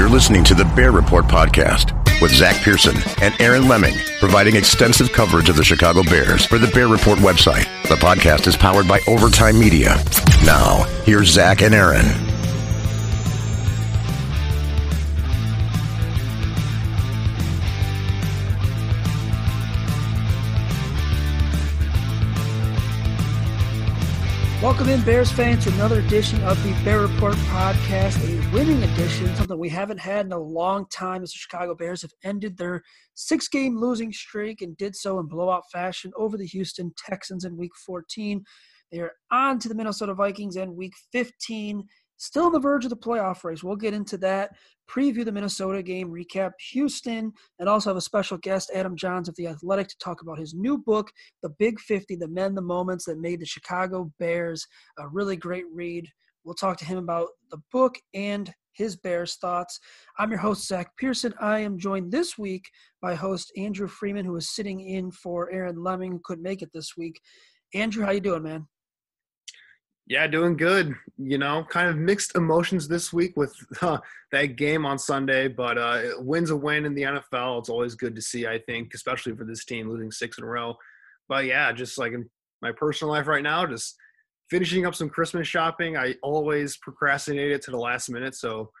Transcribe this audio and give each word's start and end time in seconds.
You're 0.00 0.08
listening 0.08 0.44
to 0.44 0.54
the 0.54 0.64
Bear 0.64 0.92
Report 0.92 1.26
podcast 1.26 1.92
with 2.22 2.34
Zach 2.34 2.56
Pearson 2.62 2.96
and 3.20 3.38
Aaron 3.38 3.68
Leming, 3.68 3.92
providing 4.18 4.56
extensive 4.56 5.12
coverage 5.12 5.50
of 5.50 5.56
the 5.56 5.62
Chicago 5.62 6.02
Bears 6.02 6.46
for 6.46 6.56
the 6.56 6.68
Bear 6.68 6.88
Report 6.88 7.18
website. 7.18 7.66
The 7.82 7.96
podcast 7.96 8.46
is 8.46 8.56
powered 8.56 8.88
by 8.88 9.00
Overtime 9.06 9.58
Media. 9.58 10.02
Now, 10.42 10.84
here's 11.04 11.28
Zach 11.28 11.60
and 11.60 11.74
Aaron. 11.74 12.29
Welcome 24.62 24.90
in, 24.90 25.02
Bears 25.04 25.32
fans, 25.32 25.64
to 25.64 25.72
another 25.72 26.00
edition 26.00 26.42
of 26.42 26.62
the 26.62 26.72
Bear 26.84 27.00
Report 27.00 27.32
podcast, 27.32 28.18
a 28.22 28.54
winning 28.54 28.82
edition, 28.82 29.34
something 29.36 29.58
we 29.58 29.70
haven't 29.70 29.96
had 29.96 30.26
in 30.26 30.32
a 30.32 30.38
long 30.38 30.84
time 30.92 31.22
as 31.22 31.32
the 31.32 31.38
Chicago 31.38 31.74
Bears 31.74 32.02
have 32.02 32.12
ended 32.24 32.58
their 32.58 32.82
six 33.14 33.48
game 33.48 33.78
losing 33.78 34.12
streak 34.12 34.60
and 34.60 34.76
did 34.76 34.94
so 34.94 35.18
in 35.18 35.28
blowout 35.28 35.62
fashion 35.72 36.12
over 36.14 36.36
the 36.36 36.46
Houston 36.46 36.92
Texans 36.98 37.46
in 37.46 37.56
week 37.56 37.72
14. 37.86 38.44
They 38.92 38.98
are 38.98 39.12
on 39.30 39.58
to 39.60 39.68
the 39.70 39.74
Minnesota 39.74 40.12
Vikings 40.12 40.56
in 40.56 40.76
week 40.76 40.92
15 41.10 41.82
still 42.20 42.44
on 42.44 42.52
the 42.52 42.60
verge 42.60 42.84
of 42.84 42.90
the 42.90 42.96
playoff 42.96 43.44
race. 43.44 43.64
We'll 43.64 43.76
get 43.76 43.94
into 43.94 44.18
that, 44.18 44.50
preview 44.88 45.24
the 45.24 45.32
Minnesota 45.32 45.82
game, 45.82 46.10
recap 46.10 46.52
Houston, 46.72 47.32
and 47.58 47.68
also 47.68 47.88
have 47.90 47.96
a 47.96 48.02
special 48.02 48.36
guest, 48.38 48.70
Adam 48.74 48.94
Jahns 48.94 49.28
of 49.28 49.34
The 49.36 49.46
Athletic, 49.46 49.88
to 49.88 49.98
talk 49.98 50.20
about 50.20 50.38
his 50.38 50.52
new 50.52 50.76
book, 50.76 51.10
The 51.42 51.48
Big 51.58 51.80
50 51.80 52.16
The 52.16 52.28
Men, 52.28 52.54
the 52.54 52.60
Moments 52.60 53.06
That 53.06 53.18
Made 53.18 53.40
the 53.40 53.46
Chicago 53.46 54.12
Bears. 54.18 54.66
A 54.98 55.08
really 55.08 55.34
great 55.34 55.64
read. 55.72 56.06
We'll 56.44 56.54
talk 56.54 56.76
to 56.78 56.84
him 56.84 56.98
about 56.98 57.28
the 57.50 57.60
book 57.72 57.96
and 58.12 58.52
his 58.72 58.96
Bears 58.96 59.36
thoughts. 59.36 59.80
I'm 60.18 60.30
your 60.30 60.40
host, 60.40 60.68
Zach 60.68 60.94
Pearson. 60.98 61.32
I 61.40 61.60
am 61.60 61.78
joined 61.78 62.12
this 62.12 62.36
week 62.36 62.68
by 63.00 63.14
host 63.14 63.50
Andrew 63.56 63.88
Freeman, 63.88 64.26
who 64.26 64.36
is 64.36 64.54
sitting 64.54 64.80
in 64.80 65.10
for 65.10 65.50
Aaron 65.50 65.82
Leming, 65.82 66.12
who 66.12 66.20
couldn't 66.22 66.44
make 66.44 66.60
it 66.60 66.70
this 66.74 66.98
week. 66.98 67.18
Andrew, 67.72 68.04
how 68.04 68.10
you 68.10 68.20
doing, 68.20 68.42
man? 68.42 68.66
Yeah, 70.10 70.26
doing 70.26 70.56
good. 70.56 70.96
You 71.18 71.38
know, 71.38 71.64
kind 71.70 71.88
of 71.88 71.96
mixed 71.96 72.34
emotions 72.34 72.88
this 72.88 73.12
week 73.12 73.36
with 73.36 73.54
uh, 73.80 73.98
that 74.32 74.56
game 74.56 74.84
on 74.84 74.98
Sunday, 74.98 75.46
but 75.46 75.78
uh, 75.78 76.02
wins 76.18 76.50
a 76.50 76.56
win 76.56 76.84
in 76.84 76.96
the 76.96 77.02
NFL. 77.02 77.60
It's 77.60 77.68
always 77.68 77.94
good 77.94 78.16
to 78.16 78.20
see, 78.20 78.44
I 78.44 78.58
think, 78.66 78.92
especially 78.92 79.36
for 79.36 79.44
this 79.44 79.64
team 79.64 79.88
losing 79.88 80.10
six 80.10 80.36
in 80.36 80.42
a 80.42 80.48
row. 80.48 80.74
But 81.28 81.44
yeah, 81.44 81.70
just 81.70 81.96
like 81.96 82.12
in 82.12 82.28
my 82.60 82.72
personal 82.72 83.14
life 83.14 83.28
right 83.28 83.44
now, 83.44 83.64
just 83.66 83.94
finishing 84.50 84.84
up 84.84 84.96
some 84.96 85.08
Christmas 85.08 85.46
shopping. 85.46 85.96
I 85.96 86.16
always 86.24 86.76
procrastinate 86.78 87.52
it 87.52 87.62
to 87.62 87.70
the 87.70 87.78
last 87.78 88.10
minute, 88.10 88.34
so 88.34 88.72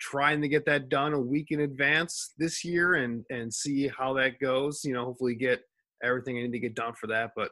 trying 0.00 0.40
to 0.40 0.48
get 0.48 0.64
that 0.64 0.88
done 0.88 1.12
a 1.12 1.20
week 1.20 1.48
in 1.50 1.60
advance 1.60 2.32
this 2.38 2.64
year 2.64 2.94
and 2.94 3.22
and 3.28 3.52
see 3.52 3.88
how 3.88 4.14
that 4.14 4.40
goes. 4.40 4.80
You 4.82 4.94
know, 4.94 5.04
hopefully 5.04 5.34
get 5.34 5.60
everything 6.02 6.38
I 6.38 6.44
need 6.44 6.52
to 6.52 6.58
get 6.58 6.74
done 6.74 6.94
for 6.94 7.08
that, 7.08 7.32
but 7.36 7.50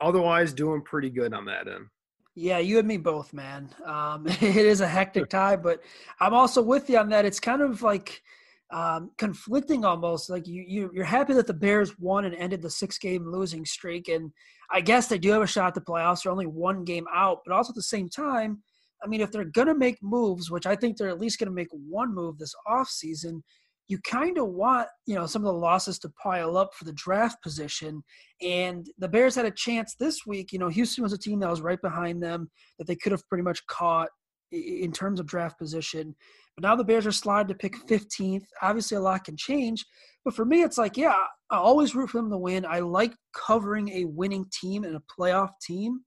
otherwise 0.00 0.54
doing 0.54 0.80
pretty 0.80 1.10
good 1.10 1.34
on 1.34 1.44
that 1.44 1.68
end. 1.68 1.88
Yeah, 2.34 2.58
you 2.58 2.78
and 2.78 2.88
me 2.88 2.96
both, 2.96 3.32
man. 3.32 3.68
Um, 3.84 4.26
it 4.28 4.42
is 4.42 4.80
a 4.80 4.88
hectic 4.88 5.28
time, 5.28 5.62
but 5.62 5.82
I'm 6.20 6.34
also 6.34 6.62
with 6.62 6.88
you 6.88 6.98
on 6.98 7.10
that. 7.10 7.24
It's 7.24 7.40
kind 7.40 7.60
of 7.60 7.82
like 7.82 8.22
um, 8.72 9.10
conflicting 9.18 9.84
almost. 9.84 10.30
Like 10.30 10.46
you, 10.46 10.64
you, 10.66 10.90
you're 10.94 11.04
happy 11.04 11.34
that 11.34 11.46
the 11.46 11.54
Bears 11.54 11.98
won 11.98 12.24
and 12.24 12.34
ended 12.34 12.62
the 12.62 12.70
six-game 12.70 13.26
losing 13.26 13.66
streak, 13.66 14.08
and 14.08 14.32
I 14.70 14.80
guess 14.80 15.08
they 15.08 15.18
do 15.18 15.30
have 15.32 15.42
a 15.42 15.46
shot 15.46 15.68
at 15.68 15.74
the 15.74 15.80
playoffs. 15.82 16.22
They're 16.22 16.32
only 16.32 16.46
one 16.46 16.84
game 16.84 17.06
out, 17.12 17.40
but 17.44 17.54
also 17.54 17.72
at 17.72 17.76
the 17.76 17.82
same 17.82 18.08
time, 18.08 18.62
I 19.04 19.08
mean, 19.08 19.20
if 19.20 19.30
they're 19.30 19.44
gonna 19.44 19.74
make 19.74 20.02
moves, 20.02 20.50
which 20.50 20.64
I 20.64 20.76
think 20.76 20.96
they're 20.96 21.08
at 21.08 21.20
least 21.20 21.38
gonna 21.38 21.50
make 21.50 21.68
one 21.70 22.14
move 22.14 22.38
this 22.38 22.54
offseason, 22.66 23.42
you 23.92 23.98
kind 24.08 24.38
of 24.38 24.48
want 24.48 24.88
you 25.06 25.14
know 25.14 25.26
some 25.26 25.42
of 25.42 25.52
the 25.52 25.60
losses 25.60 25.98
to 25.98 26.08
pile 26.22 26.56
up 26.56 26.70
for 26.74 26.84
the 26.84 26.94
draft 26.94 27.42
position. 27.42 28.02
And 28.40 28.86
the 28.98 29.08
bears 29.08 29.34
had 29.34 29.44
a 29.44 29.50
chance 29.50 29.94
this 30.00 30.26
week 30.26 30.50
you 30.52 30.58
know 30.58 30.68
houston 30.68 31.02
was 31.02 31.12
a 31.12 31.18
team 31.18 31.38
that 31.40 31.50
was 31.50 31.60
right 31.60 31.80
behind 31.80 32.22
them 32.22 32.50
that 32.78 32.86
they 32.86 32.96
could 32.96 33.12
have 33.12 33.28
pretty 33.28 33.44
much 33.44 33.64
caught 33.66 34.08
in 34.50 34.92
terms 34.92 35.20
of 35.20 35.26
draft 35.26 35.58
position. 35.58 36.16
But 36.56 36.62
now 36.62 36.74
the 36.74 36.84
bears 36.84 37.06
are 37.06 37.12
sliding 37.12 37.48
to 37.48 37.54
pick 37.54 37.74
15th 37.86 38.46
obviously 38.62 38.96
a 38.96 39.00
lot 39.00 39.24
can 39.24 39.36
change 39.36 39.84
but 40.24 40.34
for 40.34 40.44
me 40.44 40.62
it's 40.62 40.78
like 40.78 40.96
yeah 40.96 41.14
i 41.52 41.56
always 41.56 41.94
root 41.94 42.08
for 42.08 42.18
them 42.18 42.30
to 42.30 42.38
win. 42.38 42.64
I 42.64 42.80
like 42.80 43.14
covering 43.34 43.90
a 43.90 44.06
winning 44.06 44.46
team 44.58 44.84
and 44.84 44.96
a 44.96 45.02
playoff 45.20 45.50
team. 45.60 46.00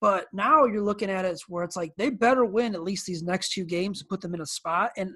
But 0.00 0.26
now 0.32 0.64
you're 0.64 0.84
looking 0.84 1.10
at 1.10 1.24
it 1.24 1.38
where 1.48 1.64
it's 1.64 1.76
like 1.76 1.92
they 1.98 2.08
better 2.08 2.44
win 2.44 2.74
at 2.74 2.82
least 2.82 3.04
these 3.04 3.22
next 3.22 3.50
two 3.50 3.64
games 3.64 3.98
to 3.98 4.06
put 4.08 4.20
them 4.20 4.34
in 4.34 4.40
a 4.40 4.46
spot. 4.46 4.92
And 4.96 5.10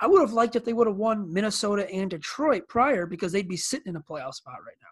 I 0.00 0.06
would 0.06 0.20
have 0.20 0.32
liked 0.32 0.56
if 0.56 0.64
they 0.64 0.72
would 0.72 0.86
have 0.86 0.96
won 0.96 1.32
Minnesota 1.32 1.88
and 1.90 2.10
Detroit 2.10 2.68
prior 2.68 3.06
because 3.06 3.32
they'd 3.32 3.48
be 3.48 3.56
sitting 3.56 3.88
in 3.88 3.96
a 3.96 4.00
playoff 4.00 4.34
spot 4.34 4.58
right 4.64 4.76
now. 4.80 4.88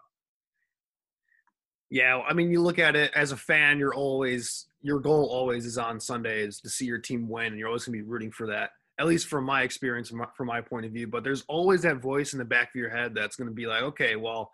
Yeah, 1.90 2.20
I 2.26 2.34
mean, 2.34 2.50
you 2.50 2.60
look 2.60 2.80
at 2.80 2.96
it 2.96 3.12
as 3.14 3.30
a 3.30 3.36
fan, 3.36 3.78
you're 3.78 3.94
always 3.94 4.66
your 4.82 5.00
goal 5.00 5.28
always 5.30 5.66
is 5.66 5.78
on 5.78 5.98
Sunday 6.00 6.42
is 6.42 6.60
to 6.60 6.68
see 6.68 6.84
your 6.84 6.98
team 6.98 7.28
win, 7.28 7.46
and 7.46 7.58
you're 7.58 7.68
always 7.68 7.84
gonna 7.84 7.98
be 7.98 8.02
rooting 8.02 8.32
for 8.32 8.46
that. 8.48 8.70
At 8.98 9.06
least 9.06 9.28
from 9.28 9.44
my 9.44 9.62
experience, 9.62 10.08
from 10.08 10.18
my, 10.18 10.26
from 10.36 10.46
my 10.46 10.60
point 10.60 10.86
of 10.86 10.92
view. 10.92 11.06
But 11.06 11.22
there's 11.22 11.44
always 11.48 11.82
that 11.82 11.98
voice 11.98 12.32
in 12.32 12.38
the 12.38 12.44
back 12.44 12.70
of 12.74 12.78
your 12.78 12.90
head 12.90 13.14
that's 13.14 13.36
gonna 13.36 13.52
be 13.52 13.66
like, 13.66 13.82
okay, 13.82 14.16
well, 14.16 14.50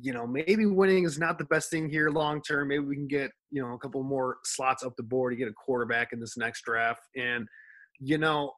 you 0.00 0.12
know, 0.12 0.26
maybe 0.26 0.66
winning 0.66 1.04
is 1.04 1.18
not 1.18 1.38
the 1.38 1.44
best 1.44 1.70
thing 1.70 1.88
here 1.88 2.10
long 2.10 2.40
term. 2.40 2.68
Maybe 2.68 2.84
we 2.84 2.96
can 2.96 3.08
get 3.08 3.30
you 3.50 3.62
know 3.62 3.74
a 3.74 3.78
couple 3.78 4.02
more 4.02 4.38
slots 4.44 4.82
up 4.82 4.94
the 4.96 5.02
board 5.02 5.32
to 5.32 5.36
get 5.36 5.48
a 5.48 5.52
quarterback 5.52 6.14
in 6.14 6.20
this 6.20 6.38
next 6.38 6.62
draft, 6.64 7.02
and 7.16 7.46
you 7.98 8.16
know, 8.18 8.52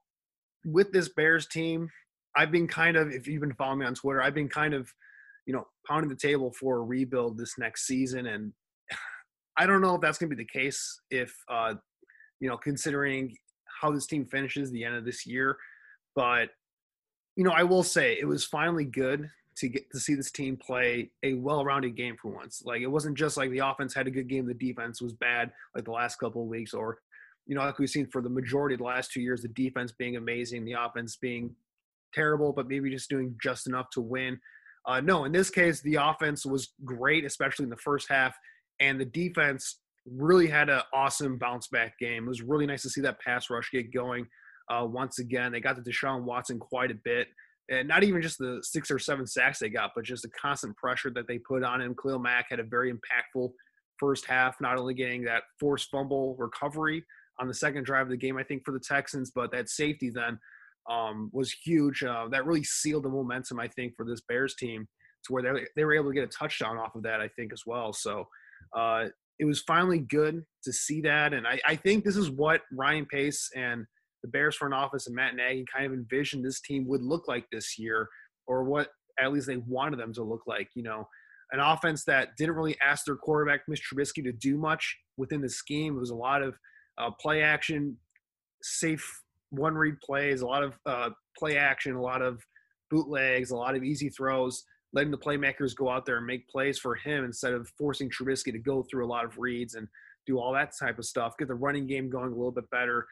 with 0.64 0.92
this 0.92 1.08
Bears 1.08 1.46
team, 1.46 1.88
I've 2.36 2.52
been 2.52 2.68
kind 2.68 2.96
of, 2.96 3.10
if 3.10 3.26
you've 3.26 3.40
been 3.40 3.54
following 3.54 3.80
me 3.80 3.86
on 3.86 3.94
Twitter, 3.94 4.22
I've 4.22 4.34
been 4.34 4.48
kind 4.48 4.74
of, 4.74 4.92
you 5.46 5.54
know, 5.54 5.66
pounding 5.86 6.10
the 6.10 6.16
table 6.16 6.52
for 6.52 6.76
a 6.76 6.82
rebuild 6.82 7.38
this 7.38 7.54
next 7.58 7.86
season. 7.86 8.26
And 8.26 8.52
I 9.56 9.66
don't 9.66 9.80
know 9.80 9.94
if 9.94 10.00
that's 10.00 10.18
going 10.18 10.30
to 10.30 10.36
be 10.36 10.42
the 10.42 10.60
case 10.60 11.00
if, 11.10 11.34
uh, 11.50 11.74
you 12.40 12.48
know, 12.48 12.56
considering 12.56 13.34
how 13.80 13.90
this 13.90 14.06
team 14.06 14.26
finishes 14.26 14.70
the 14.70 14.84
end 14.84 14.94
of 14.94 15.04
this 15.04 15.26
year. 15.26 15.56
But, 16.14 16.50
you 17.36 17.44
know, 17.44 17.52
I 17.52 17.62
will 17.62 17.82
say 17.82 18.18
it 18.20 18.26
was 18.26 18.44
finally 18.44 18.84
good 18.84 19.30
to 19.56 19.68
get 19.68 19.90
to 19.90 19.98
see 19.98 20.14
this 20.14 20.30
team 20.30 20.56
play 20.56 21.10
a 21.24 21.34
well-rounded 21.34 21.96
game 21.96 22.16
for 22.20 22.30
once. 22.30 22.62
Like 22.64 22.80
it 22.80 22.86
wasn't 22.86 23.18
just 23.18 23.36
like 23.36 23.50
the 23.50 23.58
offense 23.58 23.92
had 23.92 24.06
a 24.06 24.10
good 24.10 24.28
game, 24.28 24.46
the 24.46 24.54
defense 24.54 25.02
was 25.02 25.12
bad 25.14 25.50
like 25.74 25.84
the 25.84 25.90
last 25.90 26.16
couple 26.16 26.42
of 26.42 26.48
weeks, 26.48 26.74
or 26.74 26.98
you 27.48 27.54
know, 27.54 27.62
like 27.62 27.78
we've 27.78 27.88
seen 27.88 28.06
for 28.06 28.20
the 28.20 28.28
majority 28.28 28.74
of 28.74 28.78
the 28.78 28.84
last 28.84 29.10
two 29.10 29.22
years, 29.22 29.40
the 29.40 29.48
defense 29.48 29.90
being 29.90 30.16
amazing, 30.16 30.64
the 30.64 30.74
offense 30.74 31.16
being 31.16 31.56
terrible, 32.14 32.52
but 32.52 32.68
maybe 32.68 32.90
just 32.90 33.08
doing 33.08 33.34
just 33.42 33.66
enough 33.66 33.88
to 33.90 34.02
win. 34.02 34.38
Uh, 34.86 35.00
no, 35.00 35.24
in 35.24 35.32
this 35.32 35.50
case, 35.50 35.80
the 35.80 35.96
offense 35.96 36.44
was 36.44 36.74
great, 36.84 37.24
especially 37.24 37.64
in 37.64 37.70
the 37.70 37.76
first 37.78 38.06
half, 38.08 38.36
and 38.80 39.00
the 39.00 39.04
defense 39.06 39.80
really 40.06 40.46
had 40.46 40.68
an 40.68 40.82
awesome 40.92 41.38
bounce 41.38 41.68
back 41.68 41.98
game. 41.98 42.24
It 42.24 42.28
was 42.28 42.42
really 42.42 42.66
nice 42.66 42.82
to 42.82 42.90
see 42.90 43.00
that 43.00 43.20
pass 43.20 43.50
rush 43.50 43.70
get 43.72 43.92
going 43.92 44.26
uh, 44.70 44.86
once 44.86 45.18
again. 45.18 45.50
They 45.50 45.60
got 45.60 45.76
to 45.76 45.82
Deshaun 45.82 46.24
Watson 46.24 46.58
quite 46.58 46.90
a 46.90 46.98
bit. 47.02 47.28
And 47.70 47.88
not 47.88 48.02
even 48.02 48.22
just 48.22 48.38
the 48.38 48.60
six 48.62 48.90
or 48.90 48.98
seven 48.98 49.26
sacks 49.26 49.58
they 49.58 49.68
got, 49.68 49.90
but 49.94 50.04
just 50.04 50.22
the 50.22 50.30
constant 50.30 50.74
pressure 50.76 51.10
that 51.10 51.28
they 51.28 51.38
put 51.38 51.62
on 51.62 51.82
him. 51.82 51.94
Khalil 52.00 52.18
Mack 52.18 52.46
had 52.48 52.60
a 52.60 52.64
very 52.64 52.90
impactful 52.90 53.50
first 53.98 54.24
half, 54.24 54.56
not 54.60 54.78
only 54.78 54.94
getting 54.94 55.24
that 55.24 55.42
forced 55.60 55.90
fumble 55.90 56.34
recovery 56.38 57.04
on 57.40 57.48
the 57.48 57.54
second 57.54 57.84
drive 57.84 58.02
of 58.02 58.10
the 58.10 58.16
game, 58.16 58.36
I 58.36 58.42
think, 58.42 58.64
for 58.64 58.72
the 58.72 58.80
Texans, 58.80 59.30
but 59.34 59.52
that 59.52 59.68
safety 59.68 60.10
then 60.10 60.38
um, 60.90 61.30
was 61.32 61.52
huge. 61.52 62.02
Uh, 62.02 62.28
that 62.30 62.46
really 62.46 62.64
sealed 62.64 63.04
the 63.04 63.08
momentum, 63.08 63.60
I 63.60 63.68
think, 63.68 63.94
for 63.96 64.04
this 64.04 64.20
Bears 64.28 64.54
team 64.54 64.88
to 65.24 65.32
where 65.32 65.42
they, 65.42 65.66
they 65.76 65.84
were 65.84 65.94
able 65.94 66.10
to 66.10 66.14
get 66.14 66.24
a 66.24 66.38
touchdown 66.38 66.78
off 66.78 66.94
of 66.94 67.02
that, 67.02 67.20
I 67.20 67.28
think, 67.28 67.52
as 67.52 67.62
well. 67.66 67.92
So 67.92 68.26
uh, 68.76 69.06
it 69.38 69.44
was 69.44 69.62
finally 69.66 70.00
good 70.00 70.42
to 70.64 70.72
see 70.72 71.00
that. 71.02 71.32
And 71.32 71.46
I, 71.46 71.60
I 71.66 71.76
think 71.76 72.04
this 72.04 72.16
is 72.16 72.30
what 72.30 72.62
Ryan 72.72 73.06
Pace 73.06 73.50
and 73.54 73.86
the 74.22 74.28
Bears 74.28 74.56
front 74.56 74.74
office 74.74 75.06
and 75.06 75.14
Matt 75.14 75.36
Nagy 75.36 75.64
kind 75.72 75.86
of 75.86 75.92
envisioned 75.92 76.44
this 76.44 76.60
team 76.60 76.86
would 76.88 77.02
look 77.02 77.28
like 77.28 77.46
this 77.52 77.78
year, 77.78 78.08
or 78.46 78.64
what 78.64 78.88
at 79.20 79.32
least 79.32 79.46
they 79.46 79.58
wanted 79.58 80.00
them 80.00 80.12
to 80.14 80.22
look 80.22 80.42
like. 80.46 80.68
You 80.74 80.82
know, 80.82 81.08
an 81.52 81.60
offense 81.60 82.04
that 82.04 82.30
didn't 82.36 82.56
really 82.56 82.76
ask 82.84 83.04
their 83.04 83.16
quarterback, 83.16 83.60
Mitch 83.68 83.82
Trubisky, 83.82 84.24
to 84.24 84.32
do 84.32 84.56
much 84.56 84.96
within 85.16 85.40
the 85.40 85.48
scheme. 85.48 85.96
It 85.96 86.00
was 86.00 86.10
a 86.10 86.16
lot 86.16 86.42
of 86.42 86.56
uh, 86.98 87.10
play 87.20 87.42
action, 87.42 87.96
safe 88.62 89.22
one 89.50 89.74
read 89.74 90.00
plays, 90.00 90.42
a 90.42 90.46
lot 90.46 90.62
of 90.62 90.74
uh, 90.86 91.10
play 91.36 91.56
action, 91.56 91.94
a 91.94 92.02
lot 92.02 92.22
of 92.22 92.42
bootlegs, 92.90 93.50
a 93.50 93.56
lot 93.56 93.74
of 93.74 93.84
easy 93.84 94.08
throws, 94.08 94.64
letting 94.92 95.10
the 95.10 95.18
playmakers 95.18 95.74
go 95.74 95.88
out 95.88 96.06
there 96.06 96.18
and 96.18 96.26
make 96.26 96.48
plays 96.48 96.78
for 96.78 96.94
him 96.94 97.24
instead 97.24 97.52
of 97.52 97.68
forcing 97.78 98.10
Trubisky 98.10 98.52
to 98.52 98.58
go 98.58 98.82
through 98.82 99.06
a 99.06 99.08
lot 99.08 99.24
of 99.24 99.38
reads 99.38 99.74
and 99.74 99.88
do 100.26 100.38
all 100.38 100.52
that 100.52 100.72
type 100.78 100.98
of 100.98 101.04
stuff. 101.04 101.34
Get 101.38 101.48
the 101.48 101.54
running 101.54 101.86
game 101.86 102.10
going 102.10 102.32
a 102.32 102.36
little 102.36 102.52
bit 102.52 102.68
better. 102.70 103.06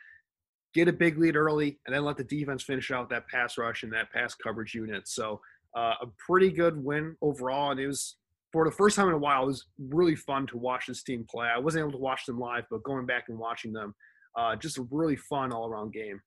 Get 0.75 0.89
a 0.89 0.93
big 0.93 1.19
lead 1.19 1.37
early, 1.37 1.79
and 1.87 1.95
then 1.95 2.05
let 2.05 2.19
the 2.19 2.25
defense 2.25 2.63
finish 2.63 2.91
out 2.91 3.09
that 3.09 3.29
pass 3.29 3.57
rush 3.57 3.83
and 3.83 3.93
that 3.93 4.13
pass 4.13 4.35
coverage 4.35 4.75
unit. 4.75 5.09
So, 5.09 5.41
uh, 5.75 5.95
a 6.03 6.07
pretty 6.27 6.51
good 6.51 6.83
win 6.83 7.17
overall. 7.23 7.71
And 7.71 7.81
it 7.81 7.87
was 7.87 8.17
for 8.57 8.65
the 8.65 8.75
first 8.75 8.97
time 8.97 9.09
in 9.09 9.13
a 9.13 9.19
while, 9.19 9.43
it 9.43 9.49
was 9.49 9.67
really 9.91 10.17
fun 10.17 10.47
to 10.47 10.57
watch 10.57 10.87
this 10.87 11.03
team 11.03 11.27
play. 11.29 11.47
I 11.47 11.59
wasn't 11.59 11.83
able 11.83 11.93
to 11.93 11.99
watch 11.99 12.25
them 12.25 12.39
live, 12.39 12.65
but 12.71 12.83
going 12.85 13.05
back 13.05 13.25
and 13.29 13.39
watching 13.39 13.71
them, 13.71 13.95
uh, 14.35 14.57
just 14.57 14.79
a 14.79 14.87
really 14.91 15.17
fun 15.17 15.53
all 15.53 15.69
around 15.69 15.93
game. 15.93 16.19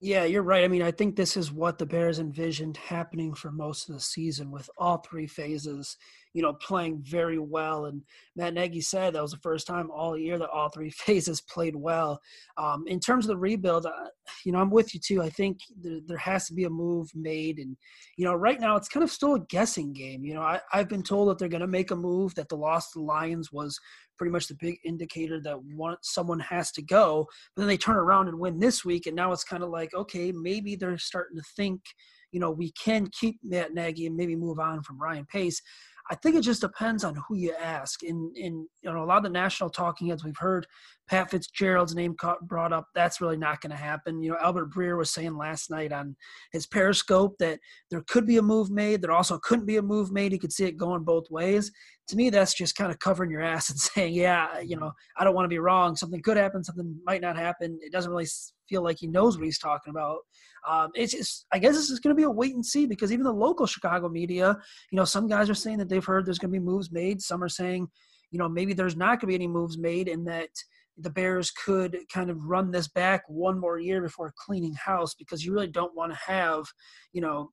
Yeah, 0.00 0.24
you're 0.24 0.42
right. 0.42 0.62
I 0.62 0.68
mean, 0.68 0.82
I 0.82 0.90
think 0.90 1.16
this 1.16 1.38
is 1.38 1.50
what 1.50 1.78
the 1.78 1.86
Bears 1.86 2.18
envisioned 2.18 2.76
happening 2.76 3.32
for 3.32 3.50
most 3.50 3.88
of 3.88 3.94
the 3.94 4.00
season 4.00 4.50
with 4.50 4.68
all 4.76 4.98
three 4.98 5.26
phases, 5.26 5.96
you 6.34 6.42
know, 6.42 6.52
playing 6.52 7.00
very 7.02 7.38
well. 7.38 7.86
And 7.86 8.02
Matt 8.36 8.52
Nagy 8.52 8.82
said 8.82 9.14
that 9.14 9.22
was 9.22 9.30
the 9.30 9.38
first 9.38 9.66
time 9.66 9.90
all 9.90 10.18
year 10.18 10.38
that 10.38 10.50
all 10.50 10.68
three 10.68 10.90
phases 11.06 11.40
played 11.40 11.74
well. 11.74 12.20
Um, 12.58 12.84
in 12.86 13.00
terms 13.00 13.24
of 13.24 13.28
the 13.28 13.38
rebuild, 13.38 13.86
uh, 13.86 13.90
you 14.44 14.52
know, 14.52 14.58
I'm 14.58 14.70
with 14.70 14.92
you 14.92 15.00
too. 15.00 15.22
I 15.22 15.30
think 15.30 15.60
there, 15.80 16.00
there, 16.06 16.18
has 16.18 16.46
to 16.48 16.52
be 16.52 16.64
a 16.64 16.70
move 16.70 17.08
made. 17.14 17.58
And, 17.58 17.74
you 18.18 18.26
know, 18.26 18.34
right 18.34 18.60
now 18.60 18.76
it's 18.76 18.88
kind 18.88 19.04
of 19.04 19.10
still 19.10 19.36
a 19.36 19.46
guessing 19.48 19.94
game. 19.94 20.26
You 20.26 20.34
know, 20.34 20.42
I, 20.42 20.60
I've 20.74 20.90
been 20.90 21.02
told 21.02 21.30
that 21.30 21.38
they're 21.38 21.48
going 21.48 21.62
to 21.62 21.66
make 21.66 21.90
a 21.90 21.96
move, 21.96 22.34
that 22.34 22.50
the 22.50 22.56
loss 22.56 22.90
to 22.92 22.98
the 22.98 23.04
Lions 23.04 23.50
was 23.50 23.80
pretty 24.18 24.32
much 24.32 24.48
the 24.48 24.54
big 24.54 24.78
indicator 24.84 25.40
that 25.40 25.62
one 25.62 25.96
someone 26.02 26.40
has 26.40 26.70
to 26.72 26.82
go. 26.82 27.26
But 27.54 27.62
then 27.62 27.68
they 27.68 27.76
turn 27.76 27.96
around 27.96 28.28
and 28.28 28.38
win 28.38 28.58
this 28.58 28.84
week, 28.84 29.06
and 29.06 29.16
now 29.16 29.32
it's 29.32 29.44
kind 29.44 29.62
of 29.62 29.70
like, 29.70 29.94
okay, 29.94 30.32
maybe 30.32 30.76
they're 30.76 30.98
starting 30.98 31.36
to 31.36 31.44
think, 31.56 31.80
you 32.32 32.40
know, 32.40 32.50
we 32.50 32.72
can 32.72 33.08
keep 33.18 33.38
Matt 33.42 33.74
Nagy 33.74 34.06
and 34.06 34.16
maybe 34.16 34.36
move 34.36 34.58
on 34.58 34.82
from 34.82 35.00
Ryan 35.00 35.26
Pace. 35.26 35.60
I 36.10 36.14
think 36.14 36.36
it 36.36 36.42
just 36.42 36.60
depends 36.60 37.02
on 37.04 37.16
who 37.28 37.36
you 37.36 37.52
ask. 37.60 38.02
And, 38.02 38.36
and 38.36 38.66
you 38.82 38.92
know 38.92 39.02
a 39.02 39.06
lot 39.06 39.18
of 39.18 39.24
the 39.24 39.30
national 39.30 39.70
talking 39.70 40.08
heads 40.08 40.24
we've 40.24 40.36
heard 40.36 40.66
Pat 41.08 41.30
Fitzgerald's 41.30 41.94
name 41.94 42.16
brought 42.42 42.72
up. 42.72 42.88
That's 42.94 43.20
really 43.20 43.36
not 43.36 43.60
going 43.60 43.70
to 43.70 43.76
happen. 43.76 44.22
You 44.22 44.30
know, 44.30 44.38
Albert 44.42 44.72
Breer 44.72 44.98
was 44.98 45.10
saying 45.10 45.36
last 45.36 45.70
night 45.70 45.92
on 45.92 46.16
his 46.52 46.66
Periscope 46.66 47.36
that 47.38 47.60
there 47.90 48.02
could 48.08 48.26
be 48.26 48.38
a 48.38 48.42
move 48.42 48.70
made. 48.70 49.02
There 49.02 49.12
also 49.12 49.38
couldn't 49.38 49.66
be 49.66 49.76
a 49.76 49.82
move 49.82 50.10
made. 50.10 50.32
He 50.32 50.38
could 50.38 50.52
see 50.52 50.64
it 50.64 50.76
going 50.76 51.04
both 51.04 51.30
ways. 51.30 51.70
To 52.08 52.16
me, 52.16 52.30
that's 52.30 52.54
just 52.54 52.74
kind 52.74 52.90
of 52.90 52.98
covering 52.98 53.30
your 53.30 53.42
ass 53.42 53.70
and 53.70 53.78
saying, 53.78 54.14
yeah, 54.14 54.58
you 54.60 54.76
know, 54.76 54.92
I 55.16 55.22
don't 55.22 55.34
want 55.34 55.44
to 55.44 55.50
be 55.50 55.60
wrong. 55.60 55.94
Something 55.94 56.22
could 56.22 56.36
happen. 56.36 56.64
Something 56.64 56.96
might 57.04 57.20
not 57.20 57.36
happen. 57.36 57.78
It 57.82 57.92
doesn't 57.92 58.10
really 58.10 58.26
feel 58.68 58.82
like 58.82 58.98
he 58.98 59.06
knows 59.06 59.36
what 59.36 59.44
he's 59.44 59.60
talking 59.60 59.92
about. 59.92 60.18
Um, 60.68 60.90
it's 60.96 61.12
just, 61.12 61.46
I 61.52 61.60
guess 61.60 61.74
this 61.74 61.90
is 61.90 62.00
going 62.00 62.16
to 62.16 62.18
be 62.18 62.24
a 62.24 62.30
wait 62.30 62.54
and 62.54 62.66
see 62.66 62.86
because 62.86 63.12
even 63.12 63.24
the 63.24 63.32
local 63.32 63.66
Chicago 63.66 64.08
media, 64.08 64.56
you 64.90 64.96
know, 64.96 65.04
some 65.04 65.28
guys 65.28 65.48
are 65.48 65.54
saying 65.54 65.78
that 65.78 65.88
they've 65.88 66.04
heard 66.04 66.26
there's 66.26 66.40
going 66.40 66.52
to 66.52 66.58
be 66.58 66.64
moves 66.64 66.90
made. 66.90 67.22
Some 67.22 67.44
are 67.44 67.48
saying, 67.48 67.86
you 68.32 68.40
know, 68.40 68.48
maybe 68.48 68.72
there's 68.72 68.96
not 68.96 69.20
going 69.20 69.20
to 69.20 69.26
be 69.28 69.34
any 69.36 69.46
moves 69.46 69.78
made 69.78 70.08
and 70.08 70.26
that– 70.26 70.48
the 70.98 71.10
Bears 71.10 71.50
could 71.50 71.98
kind 72.12 72.30
of 72.30 72.44
run 72.44 72.70
this 72.70 72.88
back 72.88 73.22
one 73.28 73.58
more 73.58 73.78
year 73.78 74.00
before 74.00 74.32
cleaning 74.36 74.74
house 74.74 75.14
because 75.14 75.44
you 75.44 75.52
really 75.52 75.66
don't 75.66 75.94
want 75.94 76.12
to 76.12 76.18
have, 76.18 76.64
you 77.12 77.20
know, 77.20 77.50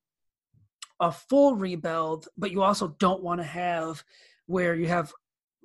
a 0.99 1.11
full 1.11 1.55
rebuild, 1.55 2.27
but 2.37 2.51
you 2.51 2.61
also 2.61 2.95
don't 2.99 3.23
want 3.23 3.39
to 3.41 3.45
have 3.45 4.03
where 4.45 4.75
you 4.75 4.87
have 4.87 5.11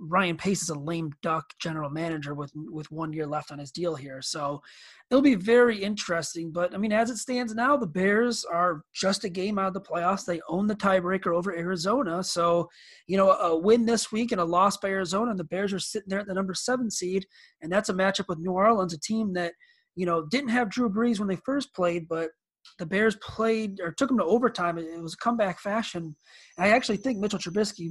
Ryan 0.01 0.37
Pace 0.37 0.63
is 0.63 0.69
a 0.69 0.79
lame 0.79 1.13
duck 1.23 1.53
general 1.61 1.91
manager 1.91 2.35
with 2.35 2.53
with 2.55 2.91
one 2.91 3.13
year 3.13 3.27
left 3.27 3.51
on 3.51 3.59
his 3.59 3.73
deal 3.73 3.95
here. 3.95 4.23
So 4.23 4.63
it'll 5.11 5.23
be 5.23 5.35
very 5.35 5.83
interesting. 5.83 6.53
But 6.53 6.75
I 6.75 6.79
mean, 6.79 6.93
as 6.93 7.11
it 7.11 7.17
stands 7.17 7.55
now, 7.55 7.77
the 7.77 7.87
Bears 7.87 8.45
are 8.45 8.83
just 8.95 9.25
a 9.25 9.29
game 9.29 9.59
out 9.59 9.69
of 9.69 9.75
the 9.75 9.81
playoffs. 9.81 10.25
They 10.25 10.41
own 10.49 10.67
the 10.67 10.77
tiebreaker 10.77 11.35
over 11.35 11.57
Arizona. 11.57 12.23
So, 12.23 12.69
you 13.07 13.17
know, 13.17 13.31
a 13.33 13.57
win 13.57 13.87
this 13.87 14.13
week 14.13 14.33
and 14.33 14.41
a 14.41 14.45
loss 14.45 14.77
by 14.77 14.89
Arizona, 14.89 15.31
and 15.31 15.41
the 15.41 15.45
Bears 15.45 15.73
are 15.73 15.79
sitting 15.79 16.09
there 16.09 16.21
at 16.21 16.27
the 16.27 16.35
number 16.35 16.55
seven 16.55 16.91
seed, 16.91 17.27
and 17.61 17.73
that's 17.73 17.89
a 17.89 17.95
matchup 17.95 18.29
with 18.29 18.39
New 18.39 18.53
Orleans, 18.53 18.95
a 18.95 19.01
team 19.01 19.33
that 19.35 19.53
you 19.97 20.07
know 20.07 20.27
didn't 20.27 20.51
have 20.51 20.71
Drew 20.71 20.89
Brees 20.89 21.19
when 21.19 21.29
they 21.29 21.39
first 21.45 21.75
played, 21.75 22.09
but 22.09 22.31
the 22.79 22.87
Bears 22.87 23.17
played 23.17 23.81
or 23.81 23.93
took 23.93 24.09
them 24.09 24.19
to 24.19 24.25
overtime. 24.25 24.79
It 24.79 25.03
was 25.03 25.15
a 25.15 25.19
comeback 25.19 25.61
fashion. 25.61 26.17
I 26.59 26.69
actually 26.69 26.99
think 26.99 27.19
Mitchell 27.19 27.39
Trubisky 27.39 27.91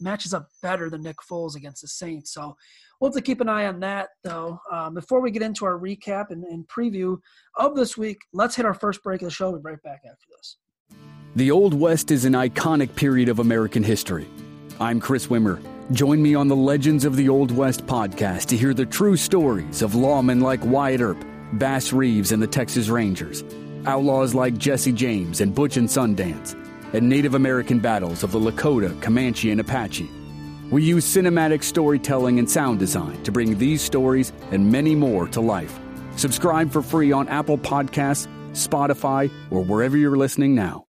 matches 0.00 0.34
up 0.34 0.48
better 0.62 0.90
than 0.90 1.02
Nick 1.02 1.16
Foles 1.28 1.56
against 1.56 1.82
the 1.82 1.88
Saints. 1.88 2.32
So 2.32 2.56
we'll 3.00 3.10
have 3.10 3.16
to 3.16 3.22
keep 3.22 3.40
an 3.40 3.48
eye 3.48 3.66
on 3.66 3.80
that, 3.80 4.08
though. 4.22 4.58
Um, 4.70 4.94
before 4.94 5.20
we 5.20 5.30
get 5.30 5.42
into 5.42 5.64
our 5.64 5.78
recap 5.78 6.30
and, 6.30 6.44
and 6.44 6.66
preview 6.68 7.18
of 7.56 7.74
this 7.74 7.96
week, 7.96 8.18
let's 8.32 8.56
hit 8.56 8.66
our 8.66 8.74
first 8.74 9.02
break 9.02 9.22
of 9.22 9.26
the 9.26 9.34
show. 9.34 9.50
We'll 9.50 9.60
be 9.60 9.70
right 9.70 9.82
back 9.82 10.02
after 10.04 10.26
this. 10.36 10.56
The 11.36 11.50
Old 11.50 11.74
West 11.74 12.10
is 12.10 12.24
an 12.24 12.34
iconic 12.34 12.94
period 12.94 13.28
of 13.28 13.40
American 13.40 13.82
history. 13.82 14.28
I'm 14.80 15.00
Chris 15.00 15.26
Wimmer. 15.26 15.60
Join 15.92 16.22
me 16.22 16.34
on 16.34 16.48
the 16.48 16.56
Legends 16.56 17.04
of 17.04 17.16
the 17.16 17.28
Old 17.28 17.50
West 17.50 17.86
podcast 17.86 18.46
to 18.46 18.56
hear 18.56 18.72
the 18.72 18.86
true 18.86 19.16
stories 19.16 19.82
of 19.82 19.92
lawmen 19.92 20.40
like 20.40 20.64
Wyatt 20.64 21.00
Earp, 21.00 21.22
Bass 21.54 21.92
Reeves, 21.92 22.32
and 22.32 22.42
the 22.42 22.46
Texas 22.46 22.88
Rangers 22.88 23.44
outlaws 23.86 24.34
like 24.34 24.58
Jesse 24.58 24.92
James 24.92 25.40
and 25.40 25.54
Butch 25.54 25.76
and 25.76 25.88
Sundance, 25.88 26.54
and 26.92 27.08
Native 27.08 27.34
American 27.34 27.78
battles 27.78 28.22
of 28.22 28.32
the 28.32 28.38
Lakota, 28.38 29.00
Comanche, 29.02 29.50
and 29.50 29.60
Apache. 29.60 30.10
We 30.70 30.82
use 30.82 31.04
cinematic 31.04 31.62
storytelling 31.62 32.38
and 32.38 32.50
sound 32.50 32.78
design 32.78 33.22
to 33.24 33.32
bring 33.32 33.58
these 33.58 33.82
stories 33.82 34.32
and 34.50 34.70
many 34.70 34.94
more 34.94 35.28
to 35.28 35.40
life. 35.40 35.78
Subscribe 36.16 36.72
for 36.72 36.82
free 36.82 37.12
on 37.12 37.28
Apple 37.28 37.58
Podcasts, 37.58 38.28
Spotify, 38.52 39.30
or 39.50 39.62
wherever 39.62 39.96
you're 39.96 40.16
listening 40.16 40.54
now. 40.54 40.83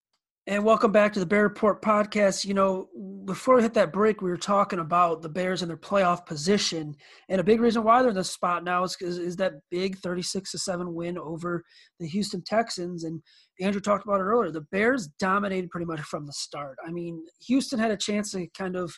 And 0.51 0.65
welcome 0.65 0.91
back 0.91 1.13
to 1.13 1.19
the 1.21 1.25
Bear 1.25 1.43
Report 1.43 1.81
podcast. 1.81 2.43
You 2.43 2.53
know, 2.53 2.89
before 3.23 3.55
we 3.55 3.61
hit 3.61 3.73
that 3.75 3.93
break, 3.93 4.21
we 4.21 4.29
were 4.29 4.35
talking 4.35 4.79
about 4.79 5.21
the 5.21 5.29
Bears 5.29 5.61
and 5.61 5.69
their 5.69 5.77
playoff 5.77 6.25
position, 6.25 6.93
and 7.29 7.39
a 7.39 7.43
big 7.45 7.61
reason 7.61 7.85
why 7.85 8.01
they're 8.01 8.09
in 8.09 8.17
this 8.17 8.31
spot 8.31 8.65
now 8.65 8.83
is, 8.83 8.97
is, 8.99 9.17
is 9.17 9.37
that 9.37 9.53
big 9.69 9.97
thirty-six 9.99 10.51
to 10.51 10.57
seven 10.57 10.93
win 10.93 11.17
over 11.17 11.63
the 12.01 12.07
Houston 12.09 12.43
Texans. 12.45 13.05
And 13.05 13.21
Andrew 13.61 13.79
talked 13.79 14.03
about 14.03 14.19
it 14.19 14.23
earlier. 14.23 14.51
The 14.51 14.67
Bears 14.73 15.07
dominated 15.19 15.69
pretty 15.69 15.85
much 15.85 16.01
from 16.01 16.25
the 16.25 16.33
start. 16.33 16.77
I 16.85 16.91
mean, 16.91 17.23
Houston 17.47 17.79
had 17.79 17.91
a 17.91 17.95
chance 17.95 18.31
to 18.31 18.45
kind 18.57 18.75
of 18.75 18.93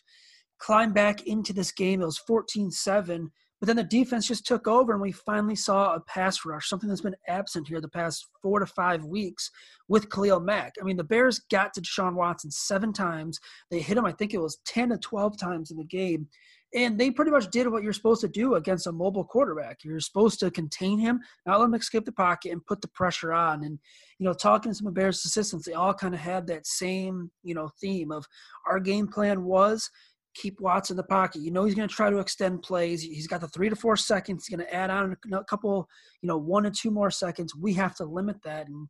climb 0.58 0.92
back 0.92 1.28
into 1.28 1.54
this 1.54 1.72
game. 1.72 2.02
It 2.02 2.06
was 2.06 2.20
14-7 2.28 3.28
but 3.64 3.68
then 3.68 3.78
the 3.78 3.84
defense 3.86 4.28
just 4.28 4.46
took 4.46 4.68
over, 4.68 4.92
and 4.92 5.02
we 5.02 5.14
finally 5.14 5.56
saw 5.56 5.96
a 5.96 6.02
pass 6.02 6.44
rush, 6.44 6.68
something 6.68 6.90
that's 6.90 7.00
been 7.00 7.16
absent 7.30 7.66
here 7.66 7.80
the 7.80 7.88
past 7.88 8.28
four 8.42 8.60
to 8.60 8.66
five 8.66 9.06
weeks 9.06 9.50
with 9.88 10.10
Khalil 10.10 10.42
Mack. 10.42 10.74
I 10.82 10.84
mean, 10.84 10.98
the 10.98 11.04
Bears 11.06 11.40
got 11.50 11.74
to 11.76 11.82
Deshaun 11.82 12.16
Watson 12.16 12.52
seven 12.52 12.92
times. 12.92 13.40
They 13.72 13.80
hit 13.80 13.98
him, 13.98 14.04
I 14.04 14.12
think 14.12 14.34
it 14.34 14.42
was 14.42 14.58
10 14.66 14.90
to 14.90 14.98
12 14.98 15.38
times 15.38 15.72
in 15.72 15.78
the 15.78 15.86
game. 15.86 16.28
And 16.76 17.00
they 17.00 17.10
pretty 17.10 17.32
much 17.32 17.52
did 17.52 17.70
what 17.70 17.84
you're 17.84 17.94
supposed 17.94 18.20
to 18.22 18.28
do 18.28 18.56
against 18.56 18.88
a 18.88 18.92
mobile 18.92 19.24
quarterback. 19.24 19.78
You're 19.86 20.02
supposed 20.02 20.42
to 20.42 20.52
contain 20.52 21.00
him, 21.00 21.22
not 21.46 21.62
let 21.62 21.68
him 21.68 21.76
escape 21.76 22.04
the 22.04 22.12
pocket, 22.12 22.52
and 22.52 22.66
put 22.66 22.82
the 22.82 22.90
pressure 22.90 23.32
on. 23.32 23.64
And 23.64 23.80
you 24.20 24.26
know, 24.26 24.34
talking 24.34 24.74
to 24.74 24.76
some 24.76 24.88
of 24.88 24.94
Bears 24.94 25.24
assistants, 25.24 25.66
they 25.66 25.74
all 25.74 25.94
kind 25.94 26.14
of 26.14 26.20
had 26.20 26.48
that 26.48 26.68
same 26.68 27.32
you 27.44 27.56
know 27.56 27.70
theme 27.80 28.12
of 28.12 28.26
our 28.68 28.82
game 28.82 29.08
plan 29.08 29.46
was 29.46 29.90
keep 30.34 30.60
Watts 30.60 30.92
in 30.92 30.98
the 30.98 31.04
pocket. 31.04 31.42
You 31.42 31.52
know 31.52 31.66
he's 31.66 31.76
going 31.76 31.88
to 31.88 31.94
try 31.94 32.10
to 32.10 32.20
extend 32.20 32.62
plays. 32.62 33.02
He's 33.02 33.28
got 33.28 33.42
the 33.42 33.48
three 33.48 33.70
to 33.70 33.76
four 33.76 33.98
seconds. 33.98 34.46
He's 34.46 34.56
going 34.56 34.68
to 34.68 34.74
add 34.74 34.90
on 34.90 35.16
a 35.32 35.44
couple, 35.44 35.88
you 36.22 36.28
know, 36.28 36.38
one 36.38 36.66
or 36.66 36.72
two 36.72 36.92
more 36.92 37.12
seconds. 37.12 37.56
We 37.56 37.74
have 37.74 37.96
to 37.96 38.06
limit 38.06 38.38
that. 38.44 38.68
And 38.68 38.88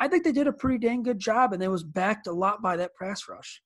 I 0.00 0.08
think 0.08 0.24
they 0.24 0.32
did 0.32 0.46
a 0.46 0.52
pretty 0.52 0.78
dang 0.78 1.02
good 1.02 1.18
job, 1.18 1.52
and 1.52 1.62
it 1.62 1.68
was 1.68 1.84
backed 1.84 2.26
a 2.26 2.32
lot 2.32 2.62
by 2.62 2.76
that 2.76 2.92
pass 3.00 3.28
rush. 3.28 3.62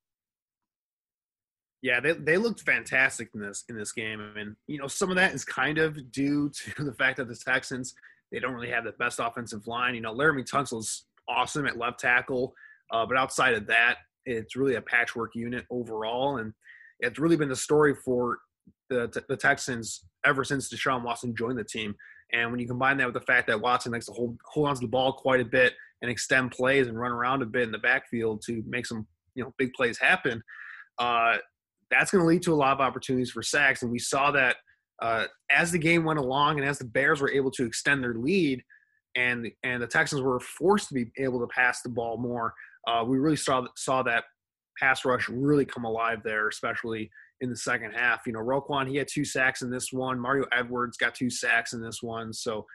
Yeah, 1.83 2.01
they, 2.01 2.13
they 2.13 2.39
looked 2.39 2.63
fantastic 2.63 3.29
in 3.35 3.41
this 3.41 3.65
in 3.69 3.77
this 3.77 3.93
game, 3.93 4.21
and 4.37 4.57
you 4.67 4.79
know 4.79 4.89
some 4.89 5.11
of 5.11 5.17
that 5.17 5.35
is 5.35 5.45
kind 5.45 5.79
of 5.79 6.11
due 6.11 6.51
to 6.77 6.85
the 6.85 6.95
fact 6.95 7.19
that 7.19 7.29
the 7.29 7.37
Texans 7.37 7.95
they 8.33 8.41
don't 8.41 8.55
really 8.55 8.71
have 8.71 8.85
the 8.85 8.93
best 8.93 9.21
offensive 9.23 9.67
line. 9.67 9.95
You 9.95 10.01
know, 10.01 10.15
Laremy 10.15 10.51
Tunsil's 10.51 11.05
awesome 11.29 11.67
at 11.67 11.79
left 11.79 12.01
tackle, 12.01 12.55
uh, 12.91 13.07
but 13.07 13.17
outside 13.17 13.55
of 13.55 13.67
that, 13.69 13.99
it's 14.27 14.57
really 14.57 14.75
a 14.75 14.83
patchwork 14.83 15.35
unit 15.35 15.67
overall, 15.71 16.39
and 16.39 16.53
it's 17.01 17.19
really 17.19 17.37
been 17.37 17.49
the 17.49 17.57
story 17.57 17.95
for 17.95 18.39
the 18.91 19.23
the 19.29 19.37
Texans 19.37 20.05
ever 20.25 20.45
since 20.45 20.73
Deshaun 20.73 21.05
Watson 21.05 21.35
joined 21.37 21.59
the 21.59 21.65
team. 21.65 21.95
And 22.33 22.51
when 22.51 22.59
you 22.59 22.67
combine 22.67 22.97
that 22.99 23.07
with 23.07 23.15
the 23.15 23.21
fact 23.21 23.47
that 23.49 23.61
Watson 23.61 23.93
likes 23.93 24.07
to 24.07 24.13
hold 24.13 24.39
hold 24.45 24.69
on 24.69 24.75
to 24.75 24.81
the 24.81 24.89
ball 24.89 25.13
quite 25.13 25.41
a 25.41 25.45
bit 25.45 25.75
and 26.03 26.11
extend 26.11 26.51
plays 26.51 26.87
and 26.87 26.99
run 26.99 27.13
around 27.13 27.43
a 27.43 27.47
bit 27.47 27.63
in 27.63 27.73
the 27.73 27.79
backfield 27.79 28.43
to 28.47 28.63
make 28.67 28.87
some 28.87 29.07
you 29.35 29.45
know 29.45 29.55
big 29.59 29.73
plays 29.75 29.99
happen, 29.99 30.43
uh, 30.99 31.37
that's 31.91 32.11
going 32.11 32.23
to 32.23 32.29
lead 32.29 32.43
to 32.43 32.53
a 32.53 32.57
lot 32.57 32.73
of 32.73 32.81
opportunities 32.81 33.31
for 33.31 33.43
sacks. 33.43 33.83
And 33.83 33.91
we 33.91 33.99
saw 33.99 34.31
that 34.33 34.57
uh, 35.03 35.27
as 35.51 35.73
the 35.73 35.79
game 35.79 36.05
went 36.05 36.19
along 36.19 36.59
and 36.59 36.69
as 36.69 36.79
the 36.79 36.85
Bears 36.85 37.21
were 37.21 37.31
able 37.31 37.51
to 37.53 37.65
extend 37.65 38.03
their 38.03 38.15
lead 38.15 38.63
and 39.17 39.51
and 39.63 39.83
the 39.83 39.87
Texans 39.87 40.23
were 40.23 40.41
forced 40.41 40.89
to 40.89 40.95
be 40.95 41.11
able 41.19 41.41
to 41.41 41.47
pass 41.47 41.83
the 41.83 41.89
ball 41.89 42.17
more, 42.17 42.55
uh, 42.87 43.05
we 43.07 43.19
really 43.19 43.37
saw 43.37 43.67
saw 43.77 44.03
that 44.03 44.25
pass 44.79 45.05
rush 45.05 45.29
really 45.29 45.65
come 45.65 45.85
alive 45.85 46.21
there, 46.25 46.49
especially 46.49 47.11
in 47.41 47.51
the 47.51 47.57
second 47.57 47.93
half. 47.93 48.27
You 48.27 48.33
know, 48.33 48.41
Roquan, 48.41 48.89
he 48.89 48.97
had 48.97 49.09
two 49.09 49.25
sacks 49.25 49.63
in 49.63 49.71
this 49.71 49.93
one. 49.93 50.19
Mario 50.19 50.47
Edwards 50.53 50.97
got 50.97 51.15
two 51.15 51.31
sacks 51.31 51.73
in 51.73 51.83
this 51.83 52.03
one. 52.03 52.33
So 52.33 52.67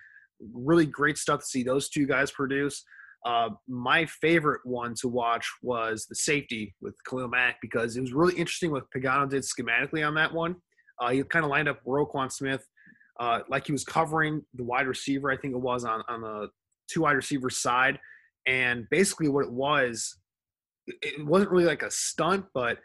really 0.53 0.85
great 0.85 1.17
stuff 1.17 1.41
to 1.41 1.45
see 1.45 1.63
those 1.63 1.89
two 1.89 2.05
guys 2.05 2.31
produce. 2.31 2.83
Uh, 3.25 3.49
my 3.67 4.05
favorite 4.05 4.61
one 4.63 4.93
to 4.95 5.09
watch 5.09 5.45
was 5.61 6.05
the 6.05 6.15
safety 6.15 6.73
with 6.81 6.95
Khalil 7.07 7.27
Mack 7.27 7.57
because 7.61 7.97
it 7.97 8.01
was 8.01 8.13
really 8.13 8.35
interesting 8.35 8.71
what 8.71 8.89
Pagano 8.95 9.29
did 9.29 9.43
schematically 9.43 10.07
on 10.07 10.15
that 10.15 10.33
one. 10.33 10.55
Uh, 11.01 11.09
he 11.09 11.23
kind 11.23 11.43
of 11.43 11.51
lined 11.51 11.67
up 11.67 11.83
Roquan 11.85 12.31
Smith 12.31 12.65
uh, 13.19 13.39
like 13.49 13.65
he 13.65 13.71
was 13.71 13.83
covering 13.83 14.41
the 14.53 14.63
wide 14.63 14.87
receiver, 14.87 15.29
I 15.29 15.37
think 15.37 15.53
it 15.53 15.59
was 15.59 15.83
on, 15.83 16.03
on 16.07 16.21
the 16.21 16.49
two 16.89 17.01
wide 17.01 17.17
receiver 17.17 17.49
side. 17.49 17.99
And 18.47 18.87
basically, 18.89 19.27
what 19.27 19.45
it 19.45 19.51
was, 19.51 20.17
it 21.01 21.25
wasn't 21.25 21.51
really 21.51 21.65
like 21.65 21.84
a 21.84 21.91
stunt, 21.91 22.46
but 22.53 22.79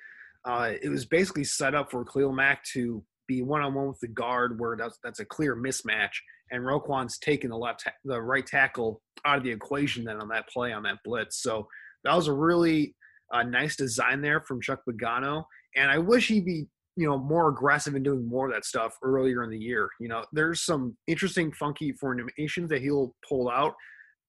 uh, 0.44 0.72
it 0.82 0.88
was 0.88 1.06
basically 1.06 1.44
set 1.44 1.74
up 1.74 1.90
for 1.90 2.04
Khalil 2.04 2.32
Mack 2.32 2.64
to 2.74 3.02
be 3.26 3.42
one 3.42 3.62
on 3.62 3.74
one 3.74 3.88
with 3.88 4.00
the 4.00 4.08
guard, 4.08 4.60
where 4.60 4.76
that's 4.76 4.98
that's 5.02 5.20
a 5.20 5.24
clear 5.24 5.56
mismatch 5.56 6.12
and 6.50 6.64
Roquan's 6.64 7.18
taking 7.18 7.50
the 7.50 7.56
left, 7.56 7.84
the 8.04 8.20
right 8.20 8.46
tackle 8.46 9.00
out 9.24 9.38
of 9.38 9.44
the 9.44 9.50
equation 9.50 10.04
then 10.04 10.20
on 10.20 10.28
that 10.28 10.48
play 10.48 10.72
on 10.72 10.82
that 10.84 10.98
blitz. 11.04 11.42
So 11.42 11.66
that 12.04 12.14
was 12.14 12.28
a 12.28 12.32
really 12.32 12.94
uh, 13.32 13.42
nice 13.42 13.76
design 13.76 14.20
there 14.20 14.40
from 14.40 14.60
Chuck 14.60 14.80
Pagano, 14.88 15.44
and 15.76 15.90
I 15.90 15.98
wish 15.98 16.28
he'd 16.28 16.44
be 16.44 16.66
you 16.96 17.08
know 17.08 17.18
more 17.18 17.48
aggressive 17.48 17.94
in 17.94 18.02
doing 18.02 18.28
more 18.28 18.46
of 18.46 18.52
that 18.54 18.64
stuff 18.64 18.96
earlier 19.02 19.42
in 19.42 19.50
the 19.50 19.58
year. 19.58 19.88
You 20.00 20.08
know, 20.08 20.24
there's 20.32 20.60
some 20.60 20.96
interesting, 21.06 21.52
funky 21.52 21.92
formations 21.92 22.70
that 22.70 22.82
he'll 22.82 23.14
pull 23.28 23.48
out 23.48 23.74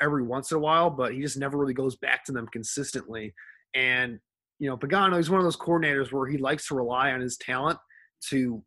every 0.02 0.24
once 0.24 0.52
in 0.52 0.58
a 0.58 0.62
while, 0.62 0.90
but 0.90 1.14
he 1.14 1.22
just 1.22 1.38
never 1.38 1.58
really 1.58 1.74
goes 1.74 1.96
back 1.98 2.24
to 2.26 2.32
them 2.32 2.48
consistently. 2.52 3.34
And 3.76 4.20
you 4.60 4.70
know, 4.70 4.78
Pagano 4.78 5.20
is 5.20 5.30
one 5.30 5.40
of 5.40 5.46
those 5.46 5.58
coordinators 5.58 6.12
where 6.12 6.28
he 6.28 6.38
likes 6.38 6.68
to 6.68 6.76
rely 6.76 7.12
on 7.12 7.22
his 7.22 7.38
talent 7.38 7.78
to 8.30 8.64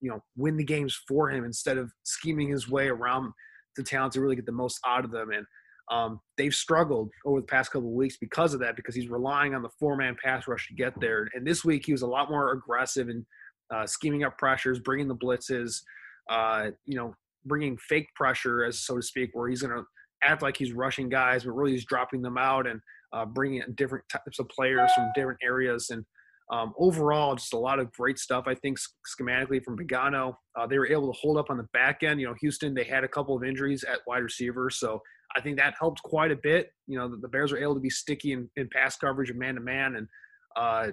you 0.00 0.10
know 0.10 0.22
win 0.36 0.56
the 0.56 0.64
games 0.64 1.00
for 1.08 1.30
him 1.30 1.44
instead 1.44 1.78
of 1.78 1.90
scheming 2.02 2.48
his 2.48 2.68
way 2.68 2.88
around 2.88 3.32
the 3.76 3.82
talent 3.82 4.12
to 4.14 4.20
really 4.20 4.36
get 4.36 4.46
the 4.46 4.52
most 4.52 4.80
out 4.86 5.04
of 5.04 5.10
them. 5.10 5.30
And 5.30 5.46
um, 5.90 6.20
they've 6.36 6.54
struggled 6.54 7.10
over 7.24 7.40
the 7.40 7.46
past 7.46 7.70
couple 7.70 7.88
of 7.88 7.94
weeks 7.94 8.16
because 8.16 8.54
of 8.54 8.60
that, 8.60 8.76
because 8.76 8.94
he's 8.94 9.08
relying 9.08 9.54
on 9.54 9.62
the 9.62 9.70
four-man 9.78 10.16
pass 10.22 10.46
rush 10.46 10.68
to 10.68 10.74
get 10.74 10.98
there. 11.00 11.28
And 11.34 11.46
this 11.46 11.64
week 11.64 11.86
he 11.86 11.92
was 11.92 12.02
a 12.02 12.06
lot 12.06 12.30
more 12.30 12.52
aggressive 12.52 13.08
and 13.08 13.24
uh, 13.72 13.86
scheming 13.86 14.24
up 14.24 14.38
pressures, 14.38 14.78
bringing 14.78 15.08
the 15.08 15.16
blitzes, 15.16 15.82
uh, 16.30 16.70
you 16.84 16.96
know, 16.96 17.14
bringing 17.44 17.76
fake 17.78 18.08
pressure, 18.14 18.64
as 18.64 18.80
so 18.80 18.96
to 18.96 19.02
speak, 19.02 19.30
where 19.32 19.48
he's 19.48 19.62
going 19.62 19.74
to 19.74 19.84
act 20.22 20.42
like 20.42 20.56
he's 20.56 20.72
rushing 20.72 21.08
guys, 21.08 21.44
but 21.44 21.52
really 21.52 21.72
he's 21.72 21.84
dropping 21.84 22.22
them 22.22 22.38
out 22.38 22.66
and 22.66 22.80
uh, 23.12 23.24
bringing 23.24 23.62
in 23.66 23.74
different 23.74 24.04
types 24.10 24.38
of 24.38 24.48
players 24.48 24.90
from 24.94 25.10
different 25.14 25.38
areas. 25.42 25.90
And 25.90 26.04
um, 26.50 26.74
overall, 26.78 27.34
just 27.34 27.54
a 27.54 27.58
lot 27.58 27.78
of 27.78 27.92
great 27.92 28.18
stuff. 28.18 28.44
I 28.46 28.54
think 28.54 28.78
schematically 29.08 29.62
from 29.62 29.76
Pagano, 29.76 30.34
uh, 30.58 30.66
they 30.66 30.78
were 30.78 30.86
able 30.86 31.12
to 31.12 31.18
hold 31.18 31.38
up 31.38 31.50
on 31.50 31.56
the 31.56 31.68
back 31.72 32.02
end. 32.02 32.20
You 32.20 32.26
know, 32.26 32.34
Houston 32.40 32.74
they 32.74 32.84
had 32.84 33.04
a 33.04 33.08
couple 33.08 33.36
of 33.36 33.44
injuries 33.44 33.84
at 33.84 34.00
wide 34.06 34.22
receiver, 34.22 34.68
so 34.68 35.00
I 35.36 35.40
think 35.40 35.56
that 35.58 35.74
helped 35.78 36.02
quite 36.02 36.30
a 36.30 36.36
bit. 36.36 36.70
You 36.86 36.98
know, 36.98 37.08
the, 37.08 37.16
the 37.16 37.28
Bears 37.28 37.52
were 37.52 37.58
able 37.58 37.74
to 37.74 37.80
be 37.80 37.90
sticky 37.90 38.32
in, 38.32 38.50
in 38.56 38.68
pass 38.68 38.96
coverage 38.96 39.30
and 39.30 39.38
man 39.38 39.54
to 39.54 39.60
man, 39.60 39.96
and 39.96 40.08
uh, 40.56 40.92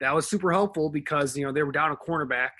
that 0.00 0.14
was 0.14 0.28
super 0.28 0.52
helpful 0.52 0.90
because 0.90 1.36
you 1.36 1.44
know 1.44 1.52
they 1.52 1.62
were 1.62 1.72
down 1.72 1.90
a 1.90 1.96
cornerback. 1.96 2.50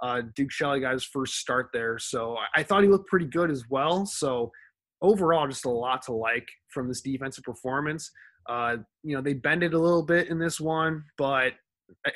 Uh, 0.00 0.22
Duke 0.34 0.50
Shelley 0.50 0.80
got 0.80 0.92
his 0.92 1.04
first 1.04 1.34
start 1.34 1.70
there, 1.72 1.98
so 1.98 2.36
I, 2.36 2.60
I 2.60 2.62
thought 2.62 2.82
he 2.82 2.88
looked 2.88 3.08
pretty 3.08 3.26
good 3.26 3.50
as 3.50 3.64
well. 3.68 4.06
So 4.06 4.52
overall, 5.00 5.48
just 5.48 5.64
a 5.64 5.70
lot 5.70 6.02
to 6.02 6.12
like 6.12 6.48
from 6.68 6.88
this 6.88 7.00
defensive 7.00 7.44
performance. 7.44 8.10
Uh, 8.48 8.78
you 9.02 9.14
know, 9.14 9.22
they 9.22 9.34
bended 9.34 9.74
a 9.74 9.78
little 9.78 10.02
bit 10.02 10.28
in 10.28 10.38
this 10.38 10.60
one, 10.60 11.04
but 11.16 11.52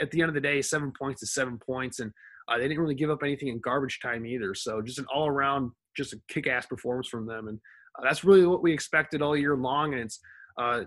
at 0.01 0.11
the 0.11 0.21
end 0.21 0.29
of 0.29 0.35
the 0.35 0.41
day, 0.41 0.63
seven 0.63 0.93
points 0.99 1.23
is 1.23 1.35
seven 1.35 1.59
points, 1.59 2.01
and 2.01 2.13
uh, 2.49 2.57
they 2.57 2.65
didn't 2.65 2.81
really 2.81 2.95
give 2.95 3.11
up 3.11 3.23
anything 3.23 3.49
in 3.49 3.61
garbage 3.61 4.01
time 4.01 4.27
either. 4.27 4.55
So 4.55 4.81
just 4.83 4.99
an 4.99 5.07
all 5.13 5.29
around, 5.29 5.71
just 5.97 6.13
a 6.13 6.21
kick 6.29 6.47
ass 6.47 6.67
performance 6.67 7.09
from 7.09 7.27
them, 7.27 7.49
and 7.49 7.59
uh, 7.99 8.03
that's 8.03 8.25
really 8.25 8.47
what 8.47 8.63
we 8.63 8.73
expected 8.73 9.23
all 9.23 9.37
year 9.37 9.57
long. 9.57 9.93
And 9.93 10.03
it's 10.03 10.21
uh, 10.59 10.85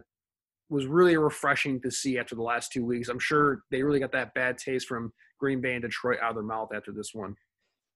was 0.70 0.86
really 0.86 1.18
refreshing 1.18 1.82
to 1.82 1.92
see 1.92 2.18
after 2.18 2.36
the 2.36 2.44
last 2.44 2.72
two 2.72 2.86
weeks. 2.86 3.10
I'm 3.10 3.20
sure 3.20 3.64
they 3.72 3.82
really 3.82 4.00
got 4.00 4.12
that 4.12 4.34
bad 4.34 4.58
taste 4.58 4.88
from 4.88 5.12
Green 5.40 5.62
Bay 5.62 5.74
and 5.74 5.82
Detroit 5.82 6.20
out 6.22 6.30
of 6.30 6.36
their 6.36 6.44
mouth 6.44 6.70
after 6.74 6.92
this 6.92 7.12
one. 7.14 7.36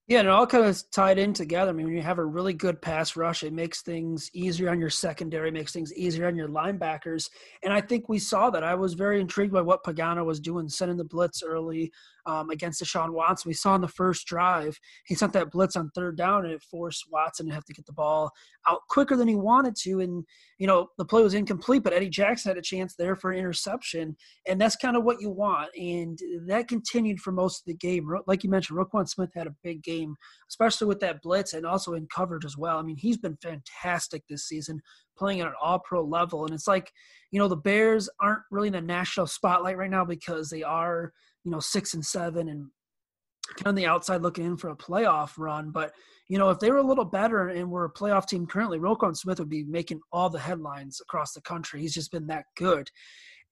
Yeah, 0.06 0.18
and 0.18 0.28
it 0.28 0.30
all 0.30 0.46
kind 0.46 0.66
of 0.66 0.90
tied 0.90 1.18
in 1.18 1.32
together. 1.32 1.70
I 1.70 1.72
mean, 1.72 1.86
when 1.86 1.94
you 1.94 2.02
have 2.02 2.18
a 2.18 2.24
really 2.24 2.52
good 2.52 2.82
pass 2.82 3.16
rush, 3.16 3.42
it 3.42 3.54
makes 3.54 3.80
things 3.80 4.30
easier 4.34 4.68
on 4.68 4.78
your 4.78 4.90
secondary, 4.90 5.50
makes 5.50 5.72
things 5.72 5.94
easier 5.94 6.26
on 6.26 6.36
your 6.36 6.48
linebackers. 6.48 7.30
And 7.62 7.72
I 7.72 7.80
think 7.80 8.06
we 8.06 8.18
saw 8.18 8.50
that. 8.50 8.62
I 8.62 8.74
was 8.74 8.92
very 8.92 9.18
intrigued 9.18 9.54
by 9.54 9.62
what 9.62 9.82
Pagano 9.82 10.22
was 10.26 10.40
doing, 10.40 10.68
sending 10.68 10.98
the 10.98 11.04
blitz 11.04 11.42
early 11.42 11.90
um, 12.26 12.50
against 12.50 12.82
Deshaun 12.82 13.12
Watson. 13.12 13.48
We 13.48 13.54
saw 13.54 13.74
in 13.74 13.80
the 13.80 13.88
first 13.88 14.26
drive, 14.26 14.78
he 15.06 15.14
sent 15.14 15.32
that 15.34 15.50
blitz 15.50 15.76
on 15.76 15.90
third 15.94 16.16
down, 16.16 16.44
and 16.44 16.54
it 16.54 16.62
forced 16.62 17.04
Watson 17.10 17.46
to 17.48 17.54
have 17.54 17.64
to 17.66 17.72
get 17.72 17.86
the 17.86 17.92
ball 17.92 18.30
out 18.68 18.80
quicker 18.88 19.16
than 19.16 19.28
he 19.28 19.34
wanted 19.34 19.76
to. 19.82 20.00
And, 20.00 20.24
you 20.58 20.66
know, 20.66 20.88
the 20.98 21.04
play 21.04 21.22
was 21.22 21.34
incomplete, 21.34 21.82
but 21.82 21.92
Eddie 21.92 22.08
Jackson 22.08 22.50
had 22.50 22.58
a 22.58 22.62
chance 22.62 22.94
there 22.96 23.16
for 23.16 23.30
an 23.30 23.38
interception. 23.38 24.16
And 24.46 24.60
that's 24.60 24.76
kind 24.76 24.96
of 24.96 25.04
what 25.04 25.20
you 25.20 25.30
want. 25.30 25.70
And 25.76 26.18
that 26.46 26.68
continued 26.68 27.20
for 27.20 27.32
most 27.32 27.60
of 27.60 27.66
the 27.66 27.74
game. 27.74 28.08
Like 28.26 28.44
you 28.44 28.50
mentioned, 28.50 28.78
Roquan 28.78 29.08
Smith 29.08 29.30
had 29.34 29.46
a 29.46 29.54
big 29.62 29.82
game 29.82 30.16
especially 30.54 30.86
with 30.86 31.00
that 31.00 31.20
blitz 31.22 31.52
and 31.52 31.66
also 31.66 31.94
in 31.94 32.06
coverage 32.14 32.44
as 32.44 32.56
well. 32.56 32.78
I 32.78 32.82
mean, 32.82 32.96
he's 32.96 33.16
been 33.16 33.36
fantastic 33.42 34.22
this 34.28 34.46
season, 34.46 34.80
playing 35.16 35.40
at 35.40 35.48
an 35.48 35.54
all 35.60 35.80
pro 35.80 36.04
level. 36.04 36.44
And 36.44 36.54
it's 36.54 36.68
like, 36.68 36.92
you 37.30 37.38
know, 37.38 37.48
the 37.48 37.56
Bears 37.56 38.08
aren't 38.20 38.42
really 38.50 38.68
in 38.68 38.74
the 38.74 38.80
national 38.80 39.26
spotlight 39.26 39.76
right 39.76 39.90
now 39.90 40.04
because 40.04 40.50
they 40.50 40.62
are, 40.62 41.12
you 41.44 41.50
know, 41.50 41.60
six 41.60 41.94
and 41.94 42.04
seven 42.04 42.48
and 42.48 42.68
kind 43.56 43.68
of 43.68 43.76
the 43.76 43.86
outside 43.86 44.22
looking 44.22 44.46
in 44.46 44.56
for 44.56 44.70
a 44.70 44.76
playoff 44.76 45.32
run. 45.36 45.70
But, 45.70 45.92
you 46.28 46.38
know, 46.38 46.50
if 46.50 46.58
they 46.58 46.70
were 46.70 46.78
a 46.78 46.82
little 46.86 47.04
better 47.04 47.48
and 47.48 47.70
were 47.70 47.84
a 47.84 47.92
playoff 47.92 48.26
team 48.26 48.46
currently, 48.46 48.78
Roquan 48.78 49.16
Smith 49.16 49.38
would 49.38 49.50
be 49.50 49.64
making 49.64 50.00
all 50.12 50.30
the 50.30 50.38
headlines 50.38 51.00
across 51.00 51.32
the 51.32 51.42
country. 51.42 51.80
He's 51.80 51.94
just 51.94 52.10
been 52.10 52.26
that 52.28 52.46
good. 52.56 52.88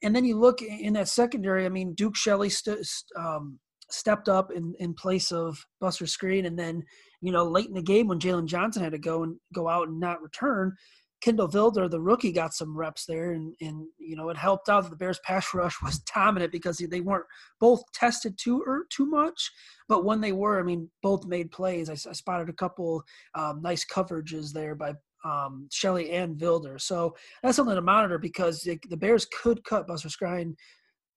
And 0.02 0.16
then 0.16 0.24
you 0.24 0.38
look 0.38 0.62
in 0.62 0.94
that 0.94 1.08
secondary, 1.08 1.66
I 1.66 1.68
mean, 1.68 1.94
Duke 1.94 2.16
Shelley 2.16 2.50
st- 2.50 2.86
um, 3.16 3.58
stepped 3.90 4.28
up 4.28 4.50
in, 4.50 4.74
in 4.80 4.94
place 4.94 5.30
of 5.30 5.62
Buster 5.80 6.06
Skrine, 6.06 6.46
And 6.46 6.58
then, 6.58 6.82
you 7.20 7.30
know, 7.30 7.44
late 7.44 7.68
in 7.68 7.74
the 7.74 7.82
game 7.82 8.08
when 8.08 8.18
Jaylon 8.18 8.46
Johnson 8.46 8.82
had 8.82 8.92
to 8.92 8.98
go 8.98 9.22
and 9.22 9.36
go 9.54 9.68
out 9.68 9.88
and 9.88 10.00
not 10.00 10.22
return, 10.22 10.74
Kindle 11.22 11.48
Vildor, 11.48 11.88
the 11.88 12.00
rookie, 12.00 12.32
got 12.32 12.52
some 12.52 12.76
reps 12.76 13.06
there, 13.06 13.32
and 13.32 13.54
and 13.60 13.86
you 13.98 14.16
know 14.16 14.28
it 14.28 14.36
helped 14.36 14.68
out 14.68 14.82
that 14.82 14.90
the 14.90 14.96
Bears' 14.96 15.20
pass 15.24 15.54
rush 15.54 15.80
was 15.80 15.98
dominant 16.14 16.52
because 16.52 16.78
they 16.78 17.00
weren't 17.00 17.26
both 17.60 17.80
tested 17.94 18.36
too 18.36 18.62
or 18.66 18.72
er, 18.72 18.86
too 18.90 19.06
much, 19.06 19.50
but 19.88 20.04
when 20.04 20.20
they 20.20 20.32
were, 20.32 20.60
I 20.60 20.64
mean, 20.64 20.90
both 21.02 21.24
made 21.24 21.50
plays. 21.52 21.88
I, 21.88 21.92
I 21.92 22.12
spotted 22.12 22.48
a 22.48 22.54
couple 22.54 23.02
um, 23.34 23.62
nice 23.62 23.84
coverages 23.84 24.52
there 24.52 24.74
by 24.74 24.94
um, 25.24 25.68
Shelley 25.70 26.10
and 26.10 26.36
Vildor, 26.36 26.80
so 26.80 27.14
that's 27.42 27.56
something 27.56 27.76
to 27.76 27.80
monitor 27.80 28.18
because 28.18 28.62
the, 28.62 28.78
the 28.90 28.96
Bears 28.96 29.26
could 29.26 29.64
cut 29.64 29.86
Buster 29.86 30.08
Skrine 30.08 30.54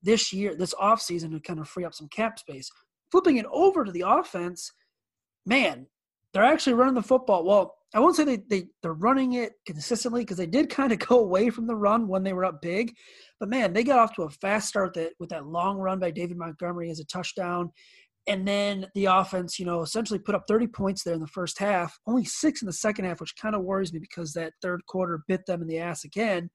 this 0.03 0.31
year, 0.31 0.55
this 0.55 0.75
offseason 0.75 1.31
to 1.31 1.39
kind 1.39 1.59
of 1.59 1.67
free 1.67 1.83
up 1.83 1.95
some 1.95 2.07
cap 2.09 2.37
space. 2.37 2.69
flipping 3.11 3.37
it 3.37 3.45
over 3.51 3.83
to 3.83 3.91
the 3.91 4.03
offense, 4.05 4.71
man, 5.47 5.87
they're 6.31 6.43
actually 6.43 6.73
running 6.73 6.93
the 6.93 7.01
football. 7.01 7.43
Well, 7.43 7.75
I 7.95 7.99
won't 7.99 8.17
say 8.17 8.25
they, 8.25 8.41
they, 8.49 8.65
they're 8.83 8.93
running 8.93 9.33
it 9.33 9.53
consistently 9.65 10.21
because 10.21 10.35
they 10.35 10.45
did 10.45 10.69
kind 10.69 10.91
of 10.91 10.99
go 11.07 11.19
away 11.19 11.49
from 11.49 11.65
the 11.65 11.75
run 11.75 12.07
when 12.07 12.23
they 12.23 12.33
were 12.33 12.45
up 12.45 12.61
big. 12.61 12.93
But 13.39 13.49
man, 13.49 13.71
they 13.71 13.83
got 13.83 13.99
off 13.99 14.13
to 14.15 14.23
a 14.23 14.29
fast 14.29 14.67
start 14.67 14.93
that 14.95 15.13
with 15.17 15.29
that 15.29 15.47
long 15.47 15.77
run 15.77 15.99
by 15.99 16.11
David 16.11 16.37
Montgomery 16.37 16.89
as 16.89 16.99
a 16.99 17.05
touchdown. 17.05 17.71
And 18.27 18.45
then 18.45 18.87
the 18.95 19.05
offense, 19.05 19.59
you 19.59 19.65
know, 19.65 19.81
essentially 19.81 20.19
put 20.19 20.35
up 20.35 20.43
30 20.47 20.67
points 20.67 21.03
there 21.03 21.13
in 21.13 21.21
the 21.21 21.27
first 21.27 21.57
half, 21.59 21.97
only 22.07 22.25
six 22.25 22.61
in 22.61 22.65
the 22.65 22.73
second 22.73 23.05
half, 23.05 23.21
which 23.21 23.35
kind 23.39 23.55
of 23.55 23.63
worries 23.63 23.93
me 23.93 23.99
because 23.99 24.33
that 24.33 24.53
third 24.61 24.81
quarter 24.87 25.23
bit 25.27 25.45
them 25.45 25.61
in 25.61 25.67
the 25.67 25.77
ass 25.77 26.03
again. 26.03 26.49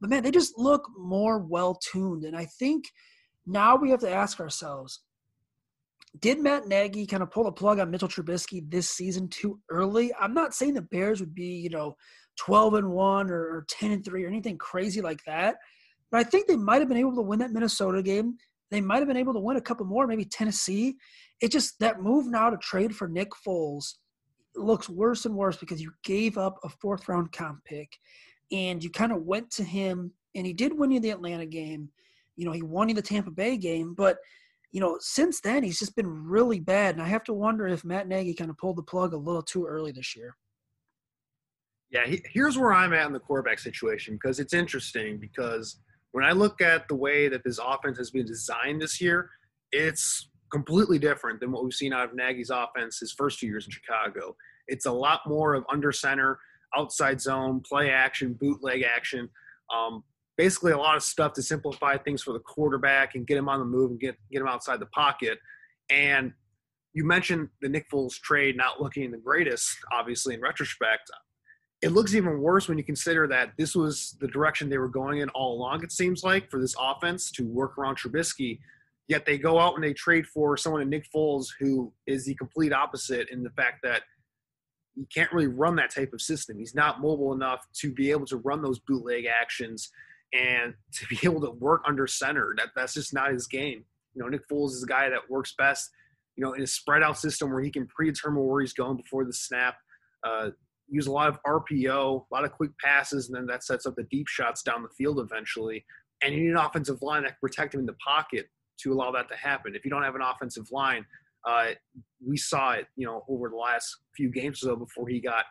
But 0.00 0.08
man, 0.08 0.22
they 0.22 0.30
just 0.30 0.56
look 0.56 0.88
more 0.96 1.38
well 1.38 1.78
tuned. 1.92 2.24
And 2.24 2.36
I 2.36 2.46
think 2.58 2.84
now 3.46 3.76
we 3.76 3.90
have 3.90 4.00
to 4.00 4.10
ask 4.10 4.40
ourselves 4.40 5.00
did 6.18 6.40
Matt 6.40 6.66
Nagy 6.66 7.06
kind 7.06 7.22
of 7.22 7.30
pull 7.30 7.44
the 7.44 7.52
plug 7.52 7.78
on 7.78 7.90
Mitchell 7.90 8.08
Trubisky 8.08 8.68
this 8.68 8.90
season 8.90 9.28
too 9.28 9.60
early? 9.70 10.12
I'm 10.18 10.34
not 10.34 10.54
saying 10.54 10.74
the 10.74 10.82
Bears 10.82 11.20
would 11.20 11.34
be, 11.34 11.44
you 11.44 11.70
know, 11.70 11.96
12 12.38 12.74
and 12.74 12.90
1 12.90 13.30
or 13.30 13.64
10 13.68 13.92
and 13.92 14.04
3 14.04 14.24
or 14.24 14.28
anything 14.28 14.58
crazy 14.58 15.00
like 15.00 15.20
that. 15.26 15.56
But 16.10 16.18
I 16.20 16.24
think 16.24 16.46
they 16.48 16.56
might 16.56 16.80
have 16.80 16.88
been 16.88 16.98
able 16.98 17.14
to 17.14 17.22
win 17.22 17.38
that 17.38 17.52
Minnesota 17.52 18.02
game. 18.02 18.36
They 18.70 18.80
might 18.80 18.98
have 18.98 19.08
been 19.08 19.16
able 19.16 19.34
to 19.34 19.40
win 19.40 19.56
a 19.56 19.60
couple 19.60 19.86
more, 19.86 20.06
maybe 20.06 20.24
Tennessee. 20.24 20.96
It 21.40 21.52
just 21.52 21.78
that 21.80 22.02
move 22.02 22.26
now 22.26 22.50
to 22.50 22.56
trade 22.56 22.94
for 22.94 23.08
Nick 23.08 23.30
Foles 23.46 23.94
looks 24.56 24.88
worse 24.88 25.24
and 25.26 25.36
worse 25.36 25.56
because 25.56 25.80
you 25.80 25.92
gave 26.04 26.36
up 26.36 26.56
a 26.64 26.68
fourth 26.68 27.08
round 27.08 27.30
comp 27.32 27.64
pick 27.64 27.96
and 28.52 28.82
you 28.82 28.90
kind 28.90 29.12
of 29.12 29.22
went 29.22 29.50
to 29.52 29.64
him 29.64 30.12
and 30.34 30.46
he 30.46 30.52
did 30.52 30.76
win 30.76 30.90
you 30.90 31.00
the 31.00 31.10
Atlanta 31.10 31.46
game. 31.46 31.88
You 32.36 32.46
know, 32.46 32.52
he 32.52 32.62
won 32.62 32.88
you 32.88 32.94
the 32.94 33.02
Tampa 33.02 33.30
Bay 33.30 33.56
game, 33.56 33.94
but 33.94 34.18
you 34.72 34.80
know, 34.80 34.96
since 35.00 35.40
then 35.40 35.62
he's 35.62 35.78
just 35.78 35.96
been 35.96 36.24
really 36.24 36.60
bad. 36.60 36.94
And 36.94 37.02
I 37.02 37.08
have 37.08 37.24
to 37.24 37.32
wonder 37.32 37.66
if 37.66 37.84
Matt 37.84 38.08
Nagy 38.08 38.34
kind 38.34 38.50
of 38.50 38.58
pulled 38.58 38.76
the 38.76 38.82
plug 38.82 39.12
a 39.12 39.16
little 39.16 39.42
too 39.42 39.66
early 39.66 39.92
this 39.92 40.14
year. 40.16 40.36
Yeah, 41.90 42.06
here's 42.32 42.56
where 42.56 42.72
I'm 42.72 42.92
at 42.92 43.06
in 43.06 43.12
the 43.12 43.18
quarterback 43.18 43.58
situation 43.58 44.14
because 44.14 44.38
it's 44.38 44.54
interesting 44.54 45.18
because 45.18 45.80
when 46.12 46.24
I 46.24 46.30
look 46.32 46.60
at 46.60 46.86
the 46.86 46.94
way 46.94 47.28
that 47.28 47.42
this 47.44 47.58
offense 47.58 47.98
has 47.98 48.12
been 48.12 48.26
designed 48.26 48.80
this 48.80 49.00
year, 49.00 49.28
it's 49.72 50.30
completely 50.52 50.98
different 50.98 51.40
than 51.40 51.50
what 51.50 51.64
we've 51.64 51.74
seen 51.74 51.92
out 51.92 52.08
of 52.08 52.14
Nagy's 52.14 52.50
offense 52.50 52.98
his 53.00 53.12
first 53.12 53.40
two 53.40 53.46
years 53.46 53.64
in 53.64 53.72
Chicago. 53.72 54.36
It's 54.68 54.86
a 54.86 54.92
lot 54.92 55.20
more 55.26 55.54
of 55.54 55.64
under 55.70 55.90
center, 55.90 56.38
outside 56.76 57.20
zone, 57.20 57.60
play 57.60 57.90
action, 57.90 58.34
bootleg 58.34 58.82
action. 58.82 59.28
Um, 59.74 60.04
basically, 60.40 60.72
a 60.72 60.78
lot 60.78 60.96
of 60.96 61.02
stuff 61.02 61.34
to 61.34 61.42
simplify 61.42 61.98
things 61.98 62.22
for 62.22 62.32
the 62.32 62.40
quarterback 62.40 63.14
and 63.14 63.26
get 63.26 63.36
him 63.36 63.48
on 63.48 63.58
the 63.58 63.64
move 63.64 63.90
and 63.90 64.00
get 64.00 64.16
get 64.32 64.40
him 64.40 64.48
outside 64.48 64.80
the 64.80 64.86
pocket. 64.86 65.38
And 65.90 66.32
you 66.94 67.04
mentioned 67.04 67.48
the 67.60 67.68
Nick 67.68 67.90
Foles 67.90 68.14
trade 68.14 68.56
not 68.56 68.80
looking 68.80 69.10
the 69.10 69.18
greatest, 69.18 69.76
obviously 69.92 70.34
in 70.34 70.40
retrospect 70.40 71.10
it 71.82 71.92
looks 71.92 72.14
even 72.14 72.40
worse 72.40 72.68
when 72.68 72.76
you 72.76 72.84
consider 72.84 73.26
that 73.28 73.52
this 73.56 73.74
was 73.74 74.16
the 74.20 74.28
direction 74.28 74.68
they 74.68 74.78
were 74.78 74.88
going 74.88 75.20
in 75.20 75.30
all 75.30 75.54
along, 75.54 75.82
it 75.82 75.92
seems 75.92 76.22
like, 76.22 76.50
for 76.50 76.60
this 76.60 76.74
offense 76.78 77.30
to 77.32 77.46
work 77.46 77.78
around 77.78 77.96
Trubisky. 77.96 78.58
Yet 79.08 79.24
they 79.24 79.38
go 79.38 79.58
out 79.58 79.74
and 79.74 79.82
they 79.82 79.94
trade 79.94 80.26
for 80.26 80.56
someone 80.56 80.82
in 80.82 80.90
Nick 80.90 81.06
Foles 81.14 81.46
who 81.58 81.92
is 82.06 82.26
the 82.26 82.34
complete 82.34 82.72
opposite 82.72 83.30
in 83.30 83.42
the 83.42 83.50
fact 83.50 83.78
that 83.82 84.02
he 84.94 85.06
can't 85.06 85.32
really 85.32 85.46
run 85.46 85.74
that 85.76 85.92
type 85.92 86.12
of 86.12 86.20
system. 86.20 86.58
He's 86.58 86.74
not 86.74 87.00
mobile 87.00 87.32
enough 87.32 87.66
to 87.76 87.92
be 87.92 88.10
able 88.10 88.26
to 88.26 88.36
run 88.36 88.60
those 88.60 88.78
bootleg 88.80 89.24
actions 89.24 89.90
and 90.32 90.74
to 90.92 91.06
be 91.06 91.18
able 91.22 91.40
to 91.40 91.50
work 91.50 91.82
under 91.86 92.06
center. 92.06 92.54
That 92.56 92.68
that's 92.74 92.94
just 92.94 93.14
not 93.14 93.32
his 93.32 93.46
game. 93.46 93.84
You 94.14 94.22
know, 94.22 94.28
Nick 94.28 94.48
Foles 94.48 94.70
is 94.70 94.82
a 94.82 94.86
guy 94.86 95.08
that 95.08 95.28
works 95.28 95.54
best, 95.56 95.90
you 96.36 96.44
know, 96.44 96.52
in 96.54 96.62
a 96.62 96.66
spread 96.66 97.02
out 97.02 97.18
system 97.18 97.52
where 97.52 97.62
he 97.62 97.70
can 97.70 97.86
predetermine 97.86 98.44
where 98.44 98.60
he's 98.60 98.72
going 98.72 98.96
before 98.96 99.24
the 99.24 99.32
snap. 99.32 99.76
Uh, 100.24 100.50
use 100.88 101.06
a 101.06 101.12
lot 101.12 101.28
of 101.28 101.38
RPO, 101.46 102.24
a 102.30 102.34
lot 102.34 102.44
of 102.44 102.52
quick 102.52 102.72
passes, 102.82 103.28
and 103.28 103.36
then 103.36 103.46
that 103.46 103.62
sets 103.62 103.86
up 103.86 103.94
the 103.94 104.02
deep 104.04 104.26
shots 104.26 104.62
down 104.62 104.82
the 104.82 104.88
field 104.88 105.20
eventually. 105.20 105.84
And 106.22 106.34
you 106.34 106.40
need 106.40 106.50
an 106.50 106.56
offensive 106.56 107.00
line 107.02 107.22
that 107.22 107.28
can 107.28 107.38
protect 107.40 107.74
him 107.74 107.80
in 107.80 107.86
the 107.86 107.96
pocket 108.04 108.48
to 108.82 108.92
allow 108.92 109.12
that 109.12 109.28
to 109.28 109.36
happen. 109.36 109.74
If 109.74 109.84
you 109.84 109.90
don't 109.90 110.02
have 110.02 110.16
an 110.16 110.22
offensive 110.22 110.66
line, 110.72 111.06
uh, 111.48 111.68
we 112.26 112.36
saw 112.36 112.72
it, 112.72 112.86
you 112.96 113.06
know, 113.06 113.24
over 113.28 113.48
the 113.48 113.56
last 113.56 113.96
few 114.16 114.30
games 114.30 114.62
or 114.62 114.70
so 114.70 114.76
before 114.76 115.08
he 115.08 115.20
got 115.20 115.44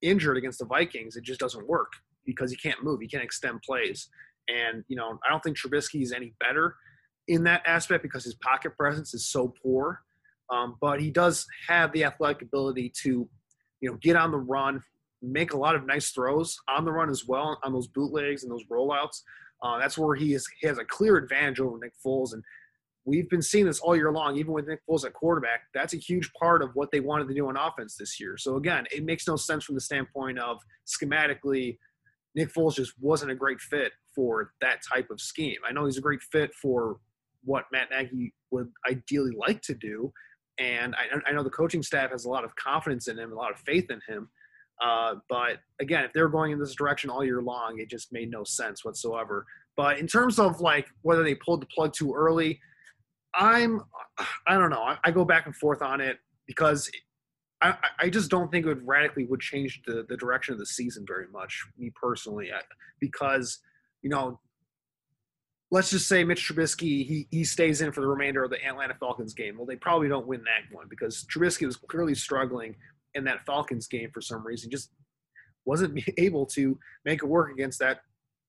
injured 0.00 0.36
against 0.36 0.58
the 0.58 0.64
Vikings. 0.64 1.16
It 1.16 1.24
just 1.24 1.40
doesn't 1.40 1.66
work 1.66 1.92
because 2.24 2.50
he 2.50 2.56
can't 2.56 2.82
move. 2.82 3.00
He 3.00 3.08
can't 3.08 3.24
extend 3.24 3.62
plays. 3.62 4.08
And, 4.48 4.84
you 4.88 4.96
know, 4.96 5.18
I 5.26 5.30
don't 5.30 5.42
think 5.42 5.56
Trubisky 5.56 6.02
is 6.02 6.12
any 6.12 6.34
better 6.40 6.76
in 7.28 7.44
that 7.44 7.62
aspect 7.66 8.02
because 8.02 8.24
his 8.24 8.34
pocket 8.34 8.76
presence 8.76 9.14
is 9.14 9.26
so 9.26 9.54
poor. 9.62 10.02
Um, 10.52 10.76
but 10.80 11.00
he 11.00 11.10
does 11.10 11.46
have 11.68 11.92
the 11.92 12.04
athletic 12.04 12.42
ability 12.42 12.92
to 13.02 13.28
you 13.80 13.90
know, 13.90 13.98
get 14.00 14.16
on 14.16 14.30
the 14.30 14.38
run, 14.38 14.82
make 15.22 15.52
a 15.52 15.56
lot 15.56 15.74
of 15.74 15.86
nice 15.86 16.10
throws 16.10 16.58
on 16.68 16.84
the 16.84 16.92
run 16.92 17.10
as 17.10 17.26
well 17.26 17.58
on 17.62 17.72
those 17.72 17.86
bootlegs 17.88 18.42
and 18.42 18.50
those 18.50 18.64
rollouts. 18.64 19.20
Uh, 19.62 19.78
that's 19.78 19.98
where 19.98 20.14
he 20.14 20.34
is 20.34 20.46
he 20.60 20.66
has 20.66 20.78
a 20.78 20.84
clear 20.84 21.16
advantage 21.16 21.60
over 21.60 21.78
Nick 21.78 21.92
Foles, 22.04 22.32
and 22.32 22.42
we've 23.04 23.28
been 23.28 23.42
seeing 23.42 23.66
this 23.66 23.80
all 23.80 23.94
year 23.94 24.10
long. 24.10 24.36
Even 24.36 24.52
with 24.52 24.66
Nick 24.66 24.80
Foles 24.88 25.04
at 25.04 25.12
quarterback, 25.12 25.62
that's 25.72 25.94
a 25.94 25.98
huge 25.98 26.30
part 26.32 26.62
of 26.62 26.70
what 26.74 26.90
they 26.90 27.00
wanted 27.00 27.28
to 27.28 27.34
do 27.34 27.48
on 27.48 27.56
offense 27.56 27.96
this 27.96 28.18
year. 28.18 28.36
So 28.36 28.56
again, 28.56 28.86
it 28.90 29.04
makes 29.04 29.28
no 29.28 29.36
sense 29.36 29.64
from 29.64 29.74
the 29.74 29.80
standpoint 29.80 30.38
of 30.38 30.60
schematically, 30.86 31.78
Nick 32.34 32.52
Foles 32.52 32.74
just 32.74 32.92
wasn't 33.00 33.30
a 33.30 33.34
great 33.34 33.60
fit 33.60 33.92
for 34.14 34.52
that 34.60 34.80
type 34.92 35.10
of 35.10 35.20
scheme. 35.20 35.58
I 35.66 35.72
know 35.72 35.84
he's 35.86 35.98
a 35.98 36.02
great 36.02 36.22
fit 36.22 36.54
for 36.54 36.98
what 37.44 37.64
Matt 37.72 37.88
Nagy 37.90 38.32
would 38.50 38.70
ideally 38.90 39.32
like 39.36 39.60
to 39.62 39.74
do, 39.74 40.12
and 40.58 40.94
I, 40.94 41.28
I, 41.28 41.32
know 41.32 41.42
the 41.42 41.50
coaching 41.50 41.82
staff 41.82 42.10
has 42.10 42.24
a 42.24 42.30
lot 42.30 42.44
of 42.44 42.54
confidence 42.56 43.08
in 43.08 43.18
him, 43.18 43.32
a 43.32 43.34
lot 43.34 43.50
of 43.50 43.58
faith 43.58 43.90
in 43.90 44.00
him. 44.08 44.28
Uh, 44.82 45.16
but 45.28 45.58
again, 45.80 46.04
if 46.04 46.12
they 46.12 46.22
were 46.22 46.28
going 46.28 46.52
in 46.52 46.58
this 46.58 46.74
direction 46.74 47.10
all 47.10 47.24
year 47.24 47.42
long, 47.42 47.78
it 47.78 47.90
just 47.90 48.12
made 48.12 48.30
no 48.30 48.44
sense 48.44 48.84
whatsoever. 48.84 49.46
But 49.76 49.98
in 49.98 50.06
terms 50.06 50.38
of 50.38 50.60
like 50.60 50.86
whether 51.02 51.24
they 51.24 51.34
pulled 51.34 51.62
the 51.62 51.66
plug 51.66 51.92
too 51.92 52.14
early, 52.14 52.60
I'm 53.34 53.82
I 54.46 54.54
don't 54.54 54.70
know. 54.70 54.82
I, 54.82 54.98
I 55.04 55.10
go 55.10 55.24
back 55.24 55.46
and 55.46 55.56
forth 55.56 55.82
on 55.82 56.00
it 56.00 56.18
because 56.46 56.90
I, 57.62 57.74
I 57.98 58.10
just 58.10 58.30
don't 58.30 58.50
think 58.50 58.66
it 58.66 58.68
would 58.68 58.86
radically 58.86 59.24
would 59.26 59.40
change 59.40 59.80
the, 59.86 60.04
the 60.08 60.16
direction 60.16 60.52
of 60.52 60.58
the 60.58 60.66
season 60.66 61.04
very 61.06 61.26
much, 61.32 61.64
me 61.78 61.90
personally, 62.00 62.50
because 63.00 63.60
you 64.04 64.10
know 64.10 64.38
let's 65.74 65.90
just 65.90 66.06
say 66.06 66.22
Mitch 66.22 66.48
Trubisky 66.48 67.04
he 67.04 67.26
he 67.32 67.42
stays 67.42 67.80
in 67.80 67.90
for 67.90 68.00
the 68.00 68.06
remainder 68.06 68.44
of 68.44 68.50
the 68.50 68.64
Atlanta 68.64 68.94
Falcons 68.94 69.34
game. 69.34 69.56
Well, 69.56 69.66
they 69.66 69.74
probably 69.74 70.08
don't 70.08 70.26
win 70.26 70.44
that 70.44 70.72
one 70.74 70.86
because 70.88 71.24
Trubisky 71.24 71.66
was 71.66 71.76
clearly 71.76 72.14
struggling 72.14 72.76
in 73.14 73.24
that 73.24 73.44
Falcons 73.44 73.88
game 73.88 74.10
for 74.14 74.20
some 74.20 74.46
reason. 74.46 74.70
Just 74.70 74.90
wasn't 75.64 75.98
able 76.16 76.46
to 76.46 76.78
make 77.04 77.24
it 77.24 77.26
work 77.26 77.50
against 77.50 77.80
that 77.80 78.02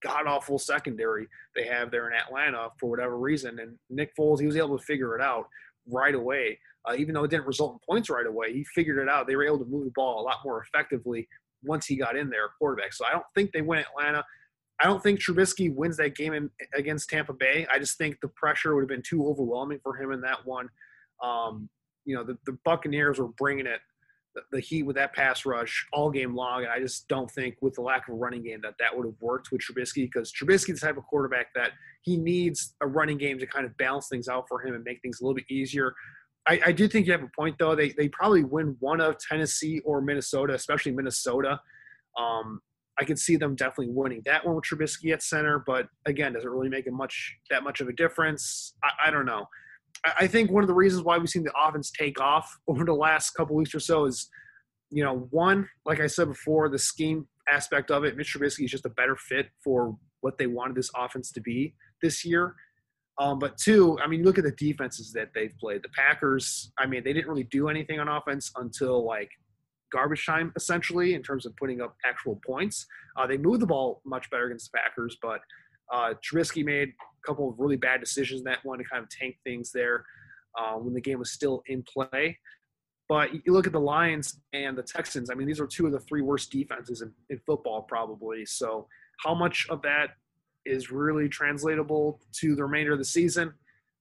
god 0.03 0.27
awful 0.27 0.59
secondary 0.59 1.25
they 1.55 1.65
have 1.65 1.89
there 1.89 2.07
in 2.07 2.13
Atlanta 2.13 2.67
for 2.79 2.91
whatever 2.91 3.17
reason. 3.17 3.57
And 3.59 3.75
Nick 3.89 4.15
Foles 4.15 4.39
he 4.39 4.45
was 4.45 4.57
able 4.57 4.77
to 4.77 4.85
figure 4.85 5.15
it 5.15 5.21
out 5.21 5.47
right 5.87 6.13
away. 6.13 6.59
Uh, 6.87 6.93
even 6.95 7.15
though 7.15 7.23
it 7.23 7.31
didn't 7.31 7.47
result 7.47 7.73
in 7.73 7.79
points 7.89 8.11
right 8.11 8.27
away, 8.27 8.53
he 8.53 8.63
figured 8.75 8.99
it 8.99 9.09
out. 9.09 9.25
They 9.25 9.35
were 9.35 9.45
able 9.45 9.57
to 9.57 9.65
move 9.65 9.85
the 9.85 9.91
ball 9.95 10.21
a 10.21 10.23
lot 10.23 10.37
more 10.45 10.61
effectively 10.61 11.27
once 11.63 11.87
he 11.87 11.95
got 11.95 12.15
in 12.15 12.29
there, 12.29 12.49
quarterback. 12.59 12.93
So 12.93 13.05
I 13.07 13.11
don't 13.11 13.25
think 13.33 13.51
they 13.51 13.63
win 13.63 13.79
Atlanta. 13.79 14.23
I 14.81 14.85
don't 14.85 15.01
think 15.01 15.19
Trubisky 15.19 15.73
wins 15.73 15.97
that 15.97 16.15
game 16.15 16.33
in, 16.33 16.49
against 16.73 17.09
Tampa 17.09 17.33
Bay. 17.33 17.65
I 17.71 17.79
just 17.79 17.97
think 17.97 18.17
the 18.21 18.27
pressure 18.29 18.75
would 18.75 18.81
have 18.81 18.89
been 18.89 19.03
too 19.03 19.25
overwhelming 19.27 19.79
for 19.81 19.95
him 19.95 20.11
in 20.11 20.21
that 20.21 20.45
one. 20.45 20.67
Um, 21.23 21.69
you 22.03 22.15
know, 22.15 22.23
the, 22.23 22.38
the 22.45 22.57
Buccaneers 22.65 23.19
were 23.19 23.29
bringing 23.29 23.65
it, 23.65 23.79
the, 24.35 24.41
the, 24.51 24.59
Heat 24.59 24.83
with 24.83 24.97
that 24.97 25.13
pass 25.13 25.45
rush 25.45 25.88
all 25.93 26.11
game 26.11 26.35
long, 26.35 26.63
and 26.63 26.71
I 26.71 26.79
just 26.79 27.07
don't 27.07 27.31
think 27.31 27.55
with 27.61 27.73
the 27.75 27.81
lack 27.81 28.07
of 28.07 28.13
a 28.13 28.17
running 28.17 28.43
game 28.43 28.59
that 28.63 28.75
that 28.79 28.95
would 28.95 29.05
have 29.05 29.15
worked 29.21 29.49
with 29.51 29.61
Trubisky 29.61 30.03
because 30.11 30.31
Trubisky's 30.33 30.81
the 30.81 30.88
type 30.88 30.97
of 30.97 31.05
quarterback 31.05 31.53
that 31.55 31.71
he 32.01 32.17
needs 32.17 32.75
a 32.81 32.88
running 32.88 33.17
game 33.17 33.39
to 33.39 33.47
kind 33.47 33.65
of 33.65 33.75
balance 33.77 34.09
things 34.09 34.27
out 34.27 34.45
for 34.49 34.61
him 34.61 34.75
and 34.75 34.83
make 34.83 35.01
things 35.01 35.21
a 35.21 35.23
little 35.23 35.35
bit 35.35 35.45
easier. 35.49 35.95
I, 36.47 36.59
I 36.67 36.71
do 36.73 36.88
think 36.88 37.07
you 37.07 37.13
have 37.13 37.23
a 37.23 37.31
point 37.35 37.55
though. 37.57 37.75
They 37.75 37.89
they 37.91 38.09
probably 38.09 38.43
win 38.43 38.75
one 38.79 39.01
of 39.01 39.17
Tennessee 39.17 39.79
or 39.85 40.01
Minnesota, 40.01 40.53
especially 40.53 40.91
Minnesota. 40.91 41.59
Um, 42.19 42.61
I 42.99 43.03
could 43.03 43.19
see 43.19 43.36
them 43.36 43.55
definitely 43.55 43.89
winning 43.89 44.21
that 44.25 44.45
one 44.45 44.55
with 44.55 44.63
Trubisky 44.65 45.12
at 45.12 45.21
center, 45.21 45.63
but 45.65 45.88
again, 46.05 46.34
does 46.34 46.45
it 46.45 46.49
really 46.49 46.69
make 46.69 46.88
a 46.88 46.91
much 46.91 47.36
that 47.49 47.63
much 47.63 47.81
of 47.81 47.88
a 47.88 47.93
difference? 47.93 48.73
I, 48.84 49.08
I 49.08 49.12
don't 49.12 49.25
know. 49.25 49.45
I, 50.05 50.12
I, 50.21 50.27
think 50.27 50.49
one 50.49 50.63
of 50.63 50.67
the 50.67 50.73
reasons 50.73 51.03
why 51.03 51.17
we've 51.17 51.29
seen 51.29 51.43
the 51.43 51.53
offense 51.58 51.91
take 51.91 52.19
off 52.21 52.58
over 52.67 52.86
the 52.86 52.93
last 52.93 53.31
couple 53.31 53.55
weeks 53.55 53.75
or 53.75 53.79
so 53.79 54.05
is, 54.05 54.29
you 54.91 55.03
know, 55.03 55.27
one, 55.31 55.67
like 55.86 55.99
I 55.99 56.08
said 56.08 56.29
before, 56.29 56.69
the 56.69 56.79
scheme 56.79 57.27
aspect 57.49 57.91
of 57.91 58.03
it. 58.03 58.15
Mitch 58.15 58.34
Trubisky 58.34 58.65
is 58.65 58.71
just 58.71 58.86
a 58.86 58.89
better 58.89 59.15
fit 59.15 59.47
for 59.63 59.97
what 60.21 60.38
they 60.38 60.47
wanted 60.47 60.75
this 60.75 60.89
offense 60.95 61.31
to 61.34 61.41
be 61.41 61.75
this 62.01 62.23
year. 62.25 62.55
Um, 63.17 63.39
but 63.39 63.58
two, 63.58 63.97
I 64.03 64.08
mean, 64.08 64.23
look 64.23 64.38
at 64.38 64.43
the 64.43 64.51
defenses 64.51 65.13
that 65.13 65.29
they've 65.34 65.53
played. 65.60 65.84
The 65.84 65.89
Packers, 65.89 66.71
I 66.77 66.86
mean, 66.86 67.03
they 67.03 67.13
didn't 67.13 67.29
really 67.29 67.45
do 67.45 67.69
anything 67.69 67.99
on 67.99 68.10
offense 68.10 68.51
until 68.58 69.05
like 69.05 69.29
garbage 69.91 70.25
time 70.25 70.51
essentially 70.55 71.13
in 71.13 71.23
terms 71.23 71.45
of 71.45 71.55
putting 71.57 71.81
up 71.81 71.95
actual 72.05 72.39
points. 72.45 72.85
Uh, 73.17 73.27
they 73.27 73.37
moved 73.37 73.61
the 73.61 73.67
ball 73.67 74.01
much 74.05 74.29
better 74.29 74.45
against 74.45 74.71
the 74.71 74.77
Packers, 74.77 75.17
but 75.21 75.39
uh, 75.93 76.13
Trubisky 76.23 76.65
made 76.65 76.89
a 76.89 77.27
couple 77.27 77.49
of 77.49 77.59
really 77.59 77.77
bad 77.77 77.99
decisions 77.99 78.41
in 78.41 78.45
that 78.45 78.59
one 78.63 78.79
to 78.79 78.83
kind 78.83 79.03
of 79.03 79.09
tank 79.09 79.37
things 79.43 79.71
there. 79.71 80.05
uh, 80.57 80.73
when 80.75 80.93
the 80.93 81.01
game 81.01 81.19
was 81.19 81.31
still 81.31 81.63
in 81.67 81.83
play. 81.83 82.37
But 83.07 83.33
you 83.33 83.53
look 83.53 83.67
at 83.67 83.73
the 83.73 83.79
Lions 83.79 84.39
and 84.53 84.77
the 84.77 84.81
Texans. 84.81 85.29
I 85.29 85.35
mean, 85.35 85.47
these 85.47 85.59
are 85.59 85.67
two 85.67 85.85
of 85.85 85.91
the 85.91 85.99
three 85.99 86.21
worst 86.21 86.51
defenses 86.51 87.01
in, 87.01 87.11
in 87.29 87.39
football, 87.45 87.83
probably. 87.83 88.45
So, 88.45 88.87
how 89.23 89.35
much 89.35 89.67
of 89.69 89.81
that 89.83 90.11
is 90.65 90.91
really 90.91 91.29
translatable 91.29 92.19
to 92.39 92.55
the 92.55 92.63
remainder 92.63 92.93
of 92.93 92.99
the 92.99 93.05
season? 93.05 93.53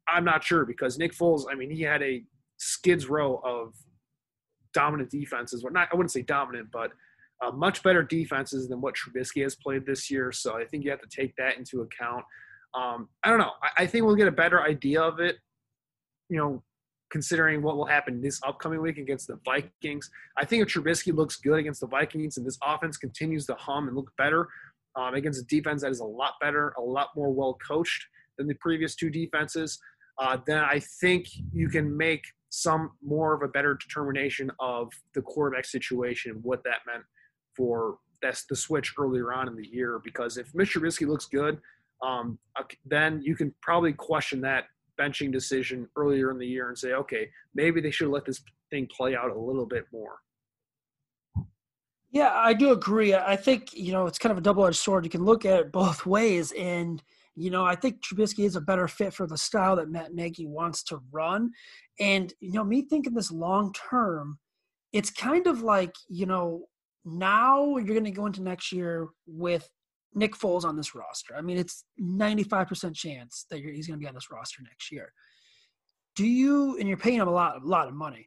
I'm 0.08 0.24
not 0.24 0.42
sure 0.42 0.64
because 0.64 0.98
Nick 0.98 1.14
Foles. 1.14 1.44
I 1.50 1.54
mean, 1.54 1.70
he 1.70 1.82
had 1.82 2.02
a 2.02 2.24
skids 2.56 3.06
row 3.08 3.40
of 3.44 3.74
dominant 4.74 5.10
defenses. 5.10 5.62
Well, 5.62 5.72
not 5.72 5.88
I 5.92 5.96
wouldn't 5.96 6.12
say 6.12 6.22
dominant, 6.22 6.68
but 6.72 6.90
uh, 7.42 7.50
much 7.50 7.82
better 7.82 8.02
defenses 8.02 8.68
than 8.68 8.80
what 8.80 8.94
Trubisky 8.94 9.42
has 9.42 9.56
played 9.56 9.86
this 9.86 10.10
year. 10.10 10.32
So 10.32 10.56
I 10.56 10.64
think 10.64 10.84
you 10.84 10.90
have 10.90 11.00
to 11.00 11.08
take 11.08 11.34
that 11.36 11.56
into 11.56 11.80
account. 11.80 12.24
Um, 12.74 13.08
I 13.22 13.30
don't 13.30 13.38
know. 13.38 13.52
I, 13.62 13.82
I, 13.82 13.86
think 13.86 14.04
we'll 14.04 14.16
get 14.16 14.26
a 14.26 14.32
better 14.32 14.60
idea 14.62 15.00
of 15.00 15.20
it. 15.20 15.36
You 16.28 16.38
know, 16.38 16.62
considering 17.14 17.62
what 17.62 17.76
will 17.76 17.86
happen 17.86 18.20
this 18.20 18.40
upcoming 18.44 18.80
week 18.80 18.98
against 18.98 19.28
the 19.28 19.38
Vikings. 19.44 20.10
I 20.36 20.44
think 20.44 20.62
if 20.62 20.68
Trubisky 20.68 21.14
looks 21.14 21.36
good 21.36 21.60
against 21.60 21.80
the 21.80 21.86
Vikings 21.86 22.36
and 22.36 22.44
this 22.44 22.58
offense 22.60 22.96
continues 22.96 23.46
to 23.46 23.54
hum 23.54 23.86
and 23.86 23.96
look 23.96 24.10
better 24.18 24.48
um, 24.96 25.14
against 25.14 25.40
a 25.40 25.44
defense 25.44 25.82
that 25.82 25.92
is 25.92 26.00
a 26.00 26.04
lot 26.04 26.32
better, 26.40 26.74
a 26.76 26.80
lot 26.80 27.10
more 27.14 27.32
well 27.32 27.56
coached 27.66 28.04
than 28.36 28.48
the 28.48 28.54
previous 28.54 28.96
two 28.96 29.10
defenses, 29.10 29.78
uh, 30.18 30.36
then 30.44 30.58
I 30.58 30.80
think 31.00 31.28
you 31.52 31.68
can 31.68 31.96
make 31.96 32.24
some 32.60 32.92
more 33.02 33.34
of 33.34 33.42
a 33.42 33.48
better 33.48 33.74
determination 33.74 34.50
of 34.60 34.92
the 35.14 35.22
quarterback 35.22 35.64
situation, 35.64 36.32
and 36.32 36.44
what 36.44 36.62
that 36.64 36.78
meant 36.86 37.04
for 37.56 37.98
that's 38.22 38.44
the 38.46 38.56
switch 38.56 38.94
earlier 38.98 39.32
on 39.32 39.48
in 39.48 39.56
the 39.56 39.66
year. 39.66 40.00
Because 40.02 40.38
if 40.38 40.54
Mitch 40.54 40.74
Trubisky 40.74 41.06
looks 41.06 41.26
good, 41.26 41.58
um, 42.02 42.38
then 42.84 43.20
you 43.22 43.36
can 43.36 43.54
probably 43.60 43.92
question 43.92 44.40
that 44.42 44.64
benching 45.00 45.32
decision 45.32 45.88
earlier 45.96 46.30
in 46.30 46.38
the 46.38 46.46
year 46.46 46.68
and 46.68 46.78
say, 46.78 46.92
okay, 46.92 47.28
maybe 47.54 47.80
they 47.80 47.90
should 47.90 48.08
let 48.08 48.24
this 48.24 48.42
thing 48.70 48.88
play 48.96 49.14
out 49.16 49.30
a 49.30 49.38
little 49.38 49.66
bit 49.66 49.84
more. 49.92 50.16
Yeah, 52.10 52.32
I 52.32 52.54
do 52.54 52.70
agree. 52.70 53.12
I 53.12 53.36
think, 53.36 53.74
you 53.74 53.92
know, 53.92 54.06
it's 54.06 54.18
kind 54.18 54.30
of 54.30 54.38
a 54.38 54.40
double 54.40 54.64
edged 54.64 54.76
sword. 54.76 55.04
You 55.04 55.10
can 55.10 55.24
look 55.24 55.44
at 55.44 55.58
it 55.58 55.72
both 55.72 56.06
ways. 56.06 56.52
And, 56.52 57.02
you 57.36 57.50
know, 57.50 57.64
I 57.64 57.74
think 57.74 58.00
Trubisky 58.00 58.44
is 58.44 58.56
a 58.56 58.60
better 58.60 58.86
fit 58.86 59.12
for 59.12 59.26
the 59.26 59.38
style 59.38 59.76
that 59.76 59.90
Matt 59.90 60.14
Nagy 60.14 60.46
wants 60.46 60.82
to 60.84 61.00
run. 61.10 61.50
And, 61.98 62.32
you 62.40 62.52
know, 62.52 62.64
me 62.64 62.82
thinking 62.82 63.14
this 63.14 63.30
long 63.30 63.72
term, 63.72 64.38
it's 64.92 65.10
kind 65.10 65.46
of 65.46 65.62
like, 65.62 65.94
you 66.08 66.26
know, 66.26 66.66
now 67.04 67.76
you're 67.76 67.86
going 67.86 68.04
to 68.04 68.10
go 68.10 68.26
into 68.26 68.42
next 68.42 68.72
year 68.72 69.08
with 69.26 69.68
Nick 70.14 70.36
Foles 70.36 70.64
on 70.64 70.76
this 70.76 70.94
roster. 70.94 71.34
I 71.36 71.40
mean, 71.40 71.58
it's 71.58 71.84
95% 72.00 72.94
chance 72.94 73.46
that 73.50 73.58
he's 73.58 73.88
going 73.88 73.98
to 73.98 74.02
be 74.02 74.08
on 74.08 74.14
this 74.14 74.30
roster 74.30 74.62
next 74.62 74.92
year. 74.92 75.12
Do 76.14 76.24
you, 76.24 76.78
and 76.78 76.88
you're 76.88 76.96
paying 76.96 77.18
him 77.18 77.28
a 77.28 77.32
lot, 77.32 77.60
a 77.60 77.66
lot 77.66 77.88
of 77.88 77.94
money. 77.94 78.26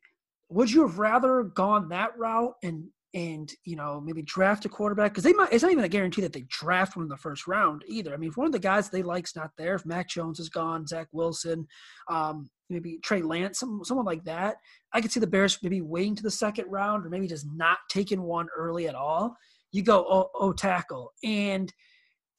Would 0.50 0.70
you 0.70 0.82
have 0.86 1.00
rather 1.00 1.44
gone 1.44 1.90
that 1.90 2.18
route 2.18 2.54
and 2.62 2.90
and 3.14 3.54
you 3.64 3.76
know 3.76 4.02
maybe 4.02 4.22
draft 4.22 4.66
a 4.66 4.70
quarterback 4.70 5.12
because 5.12 5.24
they 5.24 5.34
might 5.34 5.52
it's 5.52 5.64
not 5.64 5.72
even 5.72 5.84
a 5.84 5.90
guarantee 5.90 6.22
that 6.22 6.34
they 6.34 6.46
draft 6.50 6.96
one 6.96 7.04
in 7.04 7.10
the 7.10 7.18
first 7.18 7.48
round 7.48 7.84
either. 7.88 8.14
I 8.14 8.18
mean 8.18 8.30
if 8.30 8.38
one 8.38 8.48
of 8.48 8.52
the 8.54 8.60
guys 8.60 8.90
they 8.90 9.04
like's 9.04 9.36
not 9.36 9.52
there 9.58 9.76
if 9.76 9.86
mac 9.86 10.10
jones 10.10 10.40
is 10.40 10.50
gone 10.50 10.86
zach 10.86 11.08
wilson 11.12 11.66
um, 12.10 12.50
maybe 12.70 13.00
trey 13.02 13.22
lance 13.22 13.60
some, 13.60 13.82
someone 13.84 14.06
like 14.06 14.26
that 14.26 14.58
i 14.94 15.00
could 15.00 15.12
see 15.12 15.22
the 15.22 15.28
bears 15.28 15.58
maybe 15.64 15.82
waiting 15.82 16.16
to 16.16 16.24
the 16.24 16.32
second 16.32 16.66
round 16.70 17.06
or 17.06 17.10
maybe 17.10 17.28
just 17.28 17.48
not 17.56 17.78
taking 17.90 18.22
one 18.22 18.48
early 18.56 18.88
at 18.88 18.96
all. 18.96 19.36
You 19.72 19.84
go 19.84 20.06
oh, 20.10 20.30
oh 20.36 20.54
tackle 20.54 21.14
and 21.24 21.72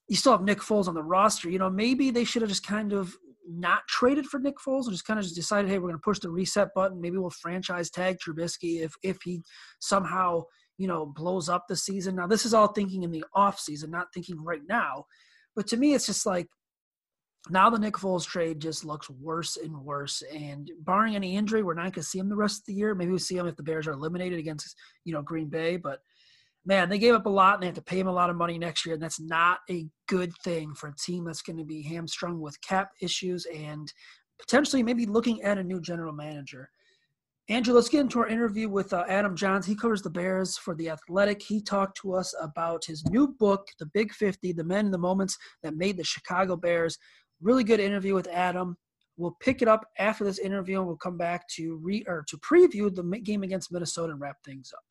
you 0.09 0.17
still 0.17 0.33
have 0.33 0.43
nick 0.43 0.59
foles 0.59 0.89
on 0.89 0.95
the 0.95 1.03
roster. 1.03 1.49
You 1.49 1.59
know 1.59 1.71
maybe 1.71 2.11
they 2.11 2.25
should 2.25 2.43
have 2.43 2.51
just 2.51 2.67
kind 2.67 2.93
of 2.93 3.17
not 3.49 3.87
traded 3.89 4.27
for 4.27 4.39
Nick 4.39 4.57
Foles 4.65 4.85
and 4.85 4.93
just 4.93 5.07
kind 5.07 5.19
of 5.19 5.25
just 5.25 5.37
decided, 5.37 5.71
hey, 5.71 5.79
we're 5.79 5.89
going 5.89 5.95
to 5.95 6.05
push 6.05 6.19
the 6.19 6.31
reset 6.31 6.69
button. 6.75 7.01
Maybe 7.01 7.19
we'll 7.19 7.31
franchise 7.31 7.91
tag 7.91 8.19
Trubisky 8.19 8.83
if 8.83 8.95
if 9.03 9.19
he 9.25 9.43
somehow 9.81 10.43
you 10.77 10.87
know 10.87 11.07
blows 11.07 11.49
up 11.49 11.67
the 11.69 11.77
season. 11.77 12.17
Now 12.17 12.27
this 12.27 12.47
is 12.47 12.55
all 12.55 12.69
thinking 12.69 13.03
in 13.03 13.11
the 13.11 13.25
off 13.35 13.59
season, 13.59 13.91
not 13.91 14.09
thinking 14.15 14.43
right 14.43 14.63
now. 14.69 15.05
But 15.57 15.67
to 15.69 15.77
me, 15.77 15.95
it's 15.95 16.07
just 16.07 16.25
like 16.25 16.47
now 17.51 17.71
the 17.71 17.79
Nick 17.79 17.95
Foles 17.95 18.27
trade 18.27 18.61
just 18.61 18.85
looks 18.85 19.09
worse 19.11 19.57
and 19.57 19.77
worse. 19.85 20.23
And 20.33 20.71
barring 20.81 21.17
any 21.17 21.37
injury, 21.37 21.63
we're 21.63 21.75
not 21.75 21.85
going 21.85 21.93
to 21.95 22.03
see 22.03 22.19
him 22.19 22.29
the 22.29 22.37
rest 22.37 22.61
of 22.61 22.67
the 22.67 22.75
year. 22.75 22.95
Maybe 22.95 23.13
we 23.13 23.19
see 23.19 23.37
him 23.37 23.47
if 23.47 23.57
the 23.57 23.63
Bears 23.63 23.87
are 23.87 23.93
eliminated 23.93 24.39
against 24.39 24.75
you 25.05 25.13
know 25.13 25.23
Green 25.23 25.49
Bay, 25.49 25.77
but 25.77 26.01
man, 26.69 26.91
they 26.91 26.99
gave 26.99 27.15
up 27.15 27.25
a 27.25 27.31
lot 27.31 27.55
and 27.55 27.63
they 27.63 27.67
have 27.67 27.75
to 27.75 27.83
pay 27.83 27.99
him 27.99 28.09
a 28.09 28.13
lot 28.13 28.29
of 28.29 28.37
money 28.37 28.59
next 28.59 28.85
year. 28.85 28.95
And 28.95 29.03
that's 29.03 29.19
not 29.19 29.61
a 29.71 29.87
good 30.07 30.33
thing 30.45 30.75
for 30.75 30.91
a 30.91 30.95
team 30.95 31.25
that's 31.25 31.41
going 31.41 31.57
to 31.57 31.65
be 31.65 31.83
hamstrung 31.83 32.41
with 32.41 32.61
cap 32.61 32.91
issues 33.01 33.47
and 33.47 33.91
potentially 34.39 34.83
maybe 34.83 35.07
looking 35.07 35.43
at 35.43 35.57
a 35.57 35.65
new 35.65 35.81
general 35.81 36.13
manager. 36.13 36.69
Andrew, 37.49 37.73
let's 37.73 37.89
get 37.89 38.03
into 38.03 38.19
our 38.19 38.29
interview 38.29 38.69
with 38.69 38.93
uh, 38.93 39.07
Adam 39.09 39.35
Jahns. 39.35 39.65
He 39.65 39.75
covers 39.75 40.03
the 40.03 40.11
Bears 40.11 40.59
for 40.59 40.75
The 40.75 40.91
Athletic. 40.91 41.41
He 41.41 41.63
talked 41.63 41.97
to 42.03 42.13
us 42.13 42.35
about 42.39 42.85
his 42.85 43.03
new 43.07 43.29
book, 43.29 43.67
The 43.79 43.87
Big 43.87 44.13
50 44.13 44.53
The 44.53 44.63
Men 44.63 44.85
and 44.85 44.95
the 44.95 44.99
Moments 44.99 45.39
That 45.63 45.75
Made 45.75 45.97
the 45.97 46.05
Chicago 46.05 46.55
Bears. 46.55 46.99
Really 47.41 47.65
good 47.65 47.81
interview 47.81 48.15
with 48.15 48.29
Adam. 48.29 48.77
We'll 49.17 49.39
pick 49.41 49.63
it 49.63 49.69
up 49.69 49.87
after 49.99 50.23
this 50.23 50.39
interview 50.39 50.77
and 50.77 50.87
we'll 50.87 50.97
come 50.97 51.17
back 51.17 51.49
to 51.57 51.81
re 51.83 52.05
or 52.07 52.27
to 52.29 52.37
preview 52.37 52.95
the 52.95 53.03
game 53.21 53.43
against 53.43 53.73
Minnesota 53.73 54.13
and 54.13 54.21
wrap 54.21 54.37
things 54.45 54.71
up. 54.77 54.85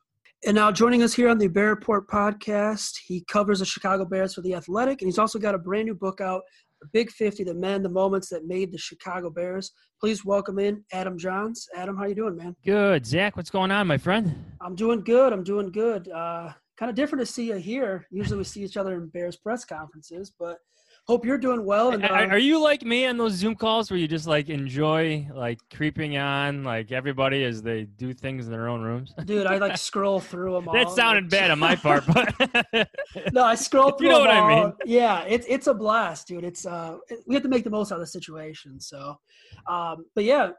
And 0.46 0.54
now 0.54 0.70
joining 0.70 1.02
us 1.02 1.12
here 1.12 1.28
on 1.28 1.38
the 1.38 1.48
Bear 1.48 1.70
Report 1.70 2.06
podcast, 2.06 2.92
he 3.04 3.24
covers 3.26 3.58
the 3.58 3.64
Chicago 3.64 4.04
Bears 4.04 4.34
for 4.34 4.40
The 4.40 4.54
Athletic, 4.54 5.02
and 5.02 5.08
he's 5.08 5.18
also 5.18 5.36
got 5.36 5.56
a 5.56 5.58
brand 5.58 5.86
new 5.86 5.96
book 5.96 6.20
out, 6.20 6.42
The 6.80 6.86
Big 6.92 7.10
50, 7.10 7.42
The 7.42 7.54
Men, 7.54 7.82
The 7.82 7.88
Moments 7.88 8.28
That 8.28 8.46
Made 8.46 8.70
the 8.70 8.78
Chicago 8.78 9.30
Bears. 9.30 9.72
Please 10.00 10.24
welcome 10.24 10.60
in 10.60 10.84
Adam 10.92 11.18
Jahns. 11.18 11.66
Adam, 11.76 11.96
how 11.96 12.06
you 12.06 12.14
doing, 12.14 12.36
man? 12.36 12.54
Good. 12.64 13.04
Zach, 13.04 13.36
what's 13.36 13.50
going 13.50 13.72
on, 13.72 13.88
my 13.88 13.98
friend? 13.98 14.32
I'm 14.60 14.76
doing 14.76 15.02
good. 15.02 15.32
I'm 15.32 15.42
doing 15.42 15.72
good. 15.72 16.08
Uh, 16.08 16.52
kind 16.78 16.88
of 16.88 16.94
different 16.94 17.26
to 17.26 17.26
see 17.26 17.48
you 17.48 17.56
here. 17.56 18.06
Usually 18.12 18.38
we 18.38 18.44
see 18.44 18.62
each 18.62 18.76
other 18.76 18.94
in 18.94 19.08
Bears 19.08 19.36
press 19.36 19.64
conferences, 19.64 20.32
but– 20.38 20.58
hope 21.08 21.24
you're 21.24 21.38
doing 21.38 21.64
well. 21.64 21.90
And, 21.90 22.04
uh, 22.04 22.08
are 22.08 22.38
you 22.38 22.62
like 22.62 22.82
me 22.82 23.06
on 23.06 23.16
those 23.16 23.32
Zoom 23.32 23.54
calls 23.54 23.90
where 23.90 23.98
you 23.98 24.06
just 24.06 24.26
like 24.26 24.50
enjoy 24.50 25.26
like 25.34 25.58
creeping 25.74 26.18
on 26.18 26.64
like 26.64 26.92
everybody 26.92 27.44
as 27.44 27.62
they 27.62 27.84
do 27.84 28.12
things 28.12 28.44
in 28.44 28.52
their 28.52 28.68
own 28.68 28.82
rooms? 28.82 29.14
Dude, 29.24 29.46
I 29.46 29.56
like 29.56 29.78
scroll 29.78 30.20
through 30.20 30.52
them. 30.52 30.68
that 30.72 30.90
sounded 30.90 31.30
bad 31.30 31.50
on 31.50 31.58
my 31.58 31.76
part, 31.76 32.04
but 32.06 32.88
no, 33.32 33.42
I 33.42 33.54
scroll 33.54 33.92
through. 33.92 34.08
You 34.08 34.12
know 34.12 34.20
what 34.20 34.30
all. 34.30 34.50
I 34.50 34.64
mean? 34.64 34.72
Yeah, 34.84 35.22
it's 35.22 35.46
it's 35.48 35.66
a 35.66 35.74
blast, 35.74 36.28
dude. 36.28 36.44
It's 36.44 36.66
uh, 36.66 36.98
we 37.26 37.34
have 37.34 37.42
to 37.42 37.48
make 37.48 37.64
the 37.64 37.70
most 37.70 37.90
out 37.90 37.96
of 37.96 38.00
the 38.02 38.06
situation. 38.06 38.78
So, 38.78 39.18
um, 39.66 40.04
but 40.14 40.24
yeah, 40.24 40.50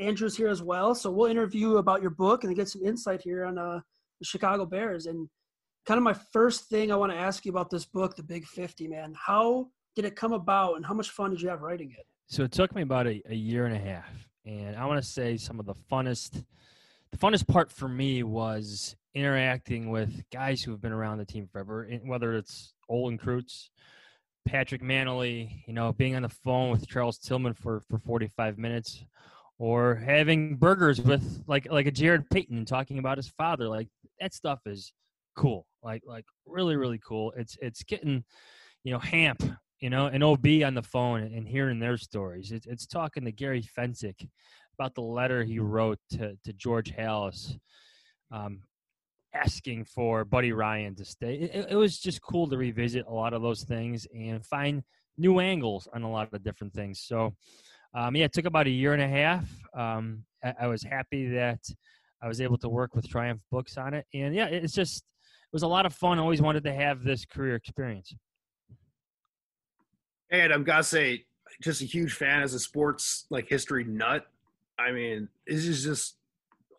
Andrew's 0.00 0.36
here 0.36 0.48
as 0.48 0.62
well, 0.62 0.94
so 0.94 1.10
we'll 1.10 1.30
interview 1.30 1.76
about 1.76 2.00
your 2.00 2.10
book 2.10 2.44
and 2.44 2.56
get 2.56 2.68
some 2.68 2.82
insight 2.82 3.20
here 3.20 3.44
on 3.44 3.58
uh, 3.58 3.80
the 4.18 4.24
Chicago 4.24 4.64
Bears 4.64 5.06
and. 5.06 5.28
Kind 5.86 5.96
of 5.96 6.04
my 6.04 6.16
first 6.34 6.68
thing 6.68 6.92
I 6.92 6.96
want 6.96 7.12
to 7.12 7.18
ask 7.18 7.46
you 7.46 7.50
about 7.50 7.70
this 7.70 7.86
book, 7.86 8.14
The 8.14 8.22
Big 8.22 8.44
50, 8.44 8.88
man. 8.88 9.14
How 9.16 9.68
did 9.98 10.04
it 10.04 10.14
come 10.14 10.32
about 10.32 10.76
and 10.76 10.86
how 10.86 10.94
much 10.94 11.10
fun 11.10 11.30
did 11.30 11.42
you 11.42 11.48
have 11.48 11.60
writing 11.60 11.90
it? 11.90 12.06
So 12.28 12.44
it 12.44 12.52
took 12.52 12.72
me 12.72 12.82
about 12.82 13.08
a, 13.08 13.20
a 13.28 13.34
year 13.34 13.66
and 13.66 13.74
a 13.74 13.78
half. 13.80 14.08
And 14.46 14.76
I 14.76 14.86
want 14.86 15.02
to 15.02 15.08
say 15.08 15.36
some 15.36 15.58
of 15.58 15.66
the 15.66 15.74
funnest 15.90 16.44
the 17.10 17.18
funnest 17.18 17.48
part 17.48 17.72
for 17.72 17.88
me 17.88 18.22
was 18.22 18.94
interacting 19.12 19.90
with 19.90 20.22
guys 20.32 20.62
who 20.62 20.70
have 20.70 20.80
been 20.80 20.92
around 20.92 21.18
the 21.18 21.24
team 21.24 21.48
forever, 21.50 21.88
whether 22.04 22.34
it's 22.34 22.74
Olin 22.88 23.18
Kreutz, 23.18 23.70
Patrick 24.46 24.82
Mannelly, 24.82 25.64
you 25.66 25.72
know, 25.72 25.92
being 25.92 26.14
on 26.14 26.22
the 26.22 26.28
phone 26.28 26.70
with 26.70 26.86
Charles 26.86 27.18
Tillman 27.18 27.54
for, 27.54 27.80
for 27.88 27.98
45 27.98 28.56
minutes, 28.56 29.04
or 29.58 29.96
having 29.96 30.54
burgers 30.56 31.00
with 31.00 31.42
like 31.48 31.66
like 31.72 31.86
a 31.86 31.90
Jarrett 31.90 32.30
Payton 32.30 32.66
talking 32.66 33.00
about 33.00 33.16
his 33.18 33.28
father. 33.30 33.68
Like 33.68 33.88
that 34.20 34.32
stuff 34.32 34.60
is 34.64 34.92
cool. 35.34 35.66
Like 35.82 36.04
like 36.06 36.26
really 36.46 36.76
really 36.76 37.00
cool. 37.04 37.32
It's 37.36 37.56
it's 37.60 37.82
getting 37.82 38.22
you 38.84 38.92
know 38.92 39.00
Hamp 39.00 39.42
you 39.80 39.90
know, 39.90 40.06
an 40.06 40.22
OB 40.22 40.46
on 40.64 40.74
the 40.74 40.82
phone 40.82 41.22
and 41.22 41.46
hearing 41.46 41.78
their 41.78 41.96
stories. 41.96 42.52
It's, 42.52 42.66
it's 42.66 42.86
talking 42.86 43.24
to 43.24 43.32
Gary 43.32 43.62
Fencik 43.62 44.28
about 44.78 44.94
the 44.94 45.02
letter 45.02 45.44
he 45.44 45.58
wrote 45.58 45.98
to, 46.10 46.36
to 46.44 46.52
George 46.52 46.92
Halas, 46.92 47.56
um, 48.30 48.62
asking 49.34 49.84
for 49.84 50.24
Buddy 50.24 50.52
Ryan 50.52 50.94
to 50.96 51.04
stay. 51.04 51.34
It, 51.34 51.68
it, 51.70 51.76
was 51.76 51.98
just 51.98 52.22
cool 52.22 52.48
to 52.48 52.56
revisit 52.56 53.06
a 53.06 53.12
lot 53.12 53.34
of 53.34 53.42
those 53.42 53.64
things 53.64 54.06
and 54.14 54.44
find 54.44 54.82
new 55.16 55.40
angles 55.40 55.88
on 55.92 56.02
a 56.02 56.10
lot 56.10 56.32
of 56.32 56.42
different 56.42 56.72
things. 56.72 57.00
So, 57.00 57.34
um, 57.94 58.16
yeah, 58.16 58.24
it 58.24 58.32
took 58.32 58.46
about 58.46 58.66
a 58.66 58.70
year 58.70 58.94
and 58.94 59.02
a 59.02 59.08
half. 59.08 59.48
Um, 59.74 60.24
I, 60.44 60.54
I 60.62 60.66
was 60.66 60.82
happy 60.82 61.28
that 61.30 61.60
I 62.22 62.28
was 62.28 62.40
able 62.40 62.58
to 62.58 62.68
work 62.68 62.94
with 62.94 63.08
Triumph 63.08 63.42
Books 63.50 63.76
on 63.76 63.94
it. 63.94 64.06
And 64.12 64.34
yeah, 64.34 64.46
it's 64.46 64.74
just, 64.74 64.98
it 64.98 65.52
was 65.52 65.62
a 65.62 65.68
lot 65.68 65.86
of 65.86 65.94
fun. 65.94 66.18
I 66.18 66.22
always 66.22 66.42
wanted 66.42 66.64
to 66.64 66.72
have 66.72 67.04
this 67.04 67.24
career 67.24 67.54
experience. 67.54 68.14
And 70.30 70.52
I'm 70.52 70.64
gotta 70.64 70.84
say, 70.84 71.24
just 71.62 71.82
a 71.82 71.86
huge 71.86 72.12
fan 72.12 72.42
as 72.42 72.54
a 72.54 72.60
sports 72.60 73.26
like 73.30 73.48
history 73.48 73.84
nut. 73.84 74.26
I 74.78 74.92
mean, 74.92 75.28
this 75.46 75.66
is 75.66 75.82
just 75.82 76.16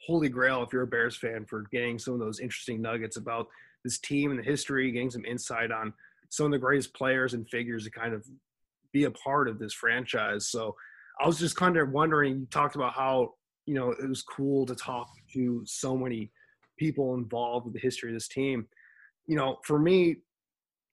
holy 0.06 0.30
grail 0.30 0.64
if 0.64 0.72
you're 0.72 0.84
a 0.84 0.88
Bears 0.88 1.18
fan 1.18 1.46
for 1.46 1.66
getting 1.72 2.00
some 2.00 2.14
of 2.14 2.20
those 2.20 2.40
interesting 2.40 2.82
nuggets 2.82 3.18
about 3.18 3.48
this 3.84 4.00
team 4.00 4.32
and 4.32 4.40
the 4.40 4.44
history, 4.44 4.92
getting 4.92 5.10
some 5.10 5.26
insight 5.26 5.72
on 5.72 5.94
some 6.30 6.46
of 6.46 6.52
the 6.52 6.60
greatest 6.60 6.94
players 6.94 7.34
and 7.34 7.50
figures 7.50 7.84
to 7.84 7.92
kind 7.92 8.14
of 8.14 8.26
be 8.92 9.04
a 9.04 9.12
part 9.12 9.48
of 9.48 9.60
this 9.60 9.74
franchise. 9.74 10.48
So 10.48 10.76
I 11.22 11.28
was 11.28 11.40
just 11.40 11.56
kind 11.56 11.78
of 11.78 11.92
wondering. 11.92 12.40
You 12.40 12.48
talked 12.50 12.76
about 12.76 12.94
how 12.94 13.34
you 13.66 13.76
know 13.76 13.92
it 13.92 14.08
was 14.08 14.22
cool 14.22 14.66
to 14.66 14.76
talk 14.76 15.10
to 15.34 15.62
so 15.66 15.98
many 15.98 16.32
people 16.78 17.16
involved 17.16 17.66
with 17.66 17.74
the 17.74 17.80
history 17.80 18.10
of 18.10 18.16
this 18.16 18.28
team. 18.28 18.68
You 19.28 19.36
know, 19.36 19.58
for 19.64 19.78
me, 19.78 20.18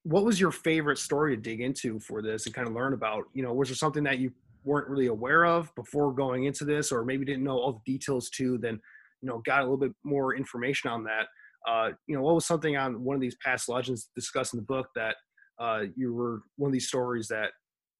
what 0.07 0.23
was 0.23 0.39
your 0.39 0.51
favorite 0.51 0.97
story 0.97 1.35
to 1.35 1.41
dig 1.41 1.59
into 1.59 1.99
for 1.99 2.21
this 2.21 2.45
and 2.45 2.55
kind 2.55 2.65
of 2.65 2.73
learn 2.73 2.93
about? 2.93 3.25
You 3.33 3.43
know, 3.43 3.53
was 3.53 3.67
there 3.67 3.75
something 3.75 4.03
that 4.03 4.19
you 4.19 4.31
weren't 4.63 4.87
really 4.87 5.07
aware 5.07 5.45
of 5.45 5.73
before 5.75 6.13
going 6.13 6.45
into 6.45 6.63
this, 6.63 6.93
or 6.93 7.03
maybe 7.03 7.25
didn't 7.25 7.43
know 7.43 7.57
all 7.57 7.73
the 7.73 7.91
details 7.91 8.29
too? 8.29 8.57
Then, 8.57 8.79
you 9.21 9.27
know, 9.27 9.41
got 9.45 9.59
a 9.59 9.63
little 9.63 9.77
bit 9.77 9.91
more 10.05 10.33
information 10.33 10.89
on 10.89 11.03
that. 11.03 11.27
Uh, 11.67 11.89
you 12.07 12.15
know, 12.15 12.21
what 12.21 12.35
was 12.35 12.45
something 12.45 12.77
on 12.77 13.03
one 13.03 13.15
of 13.15 13.21
these 13.21 13.35
past 13.43 13.67
legends 13.67 14.09
discussed 14.15 14.53
in 14.53 14.59
the 14.59 14.65
book 14.65 14.87
that 14.95 15.17
uh, 15.59 15.83
you 15.97 16.13
were 16.13 16.41
one 16.55 16.69
of 16.69 16.73
these 16.73 16.87
stories 16.87 17.27
that 17.27 17.49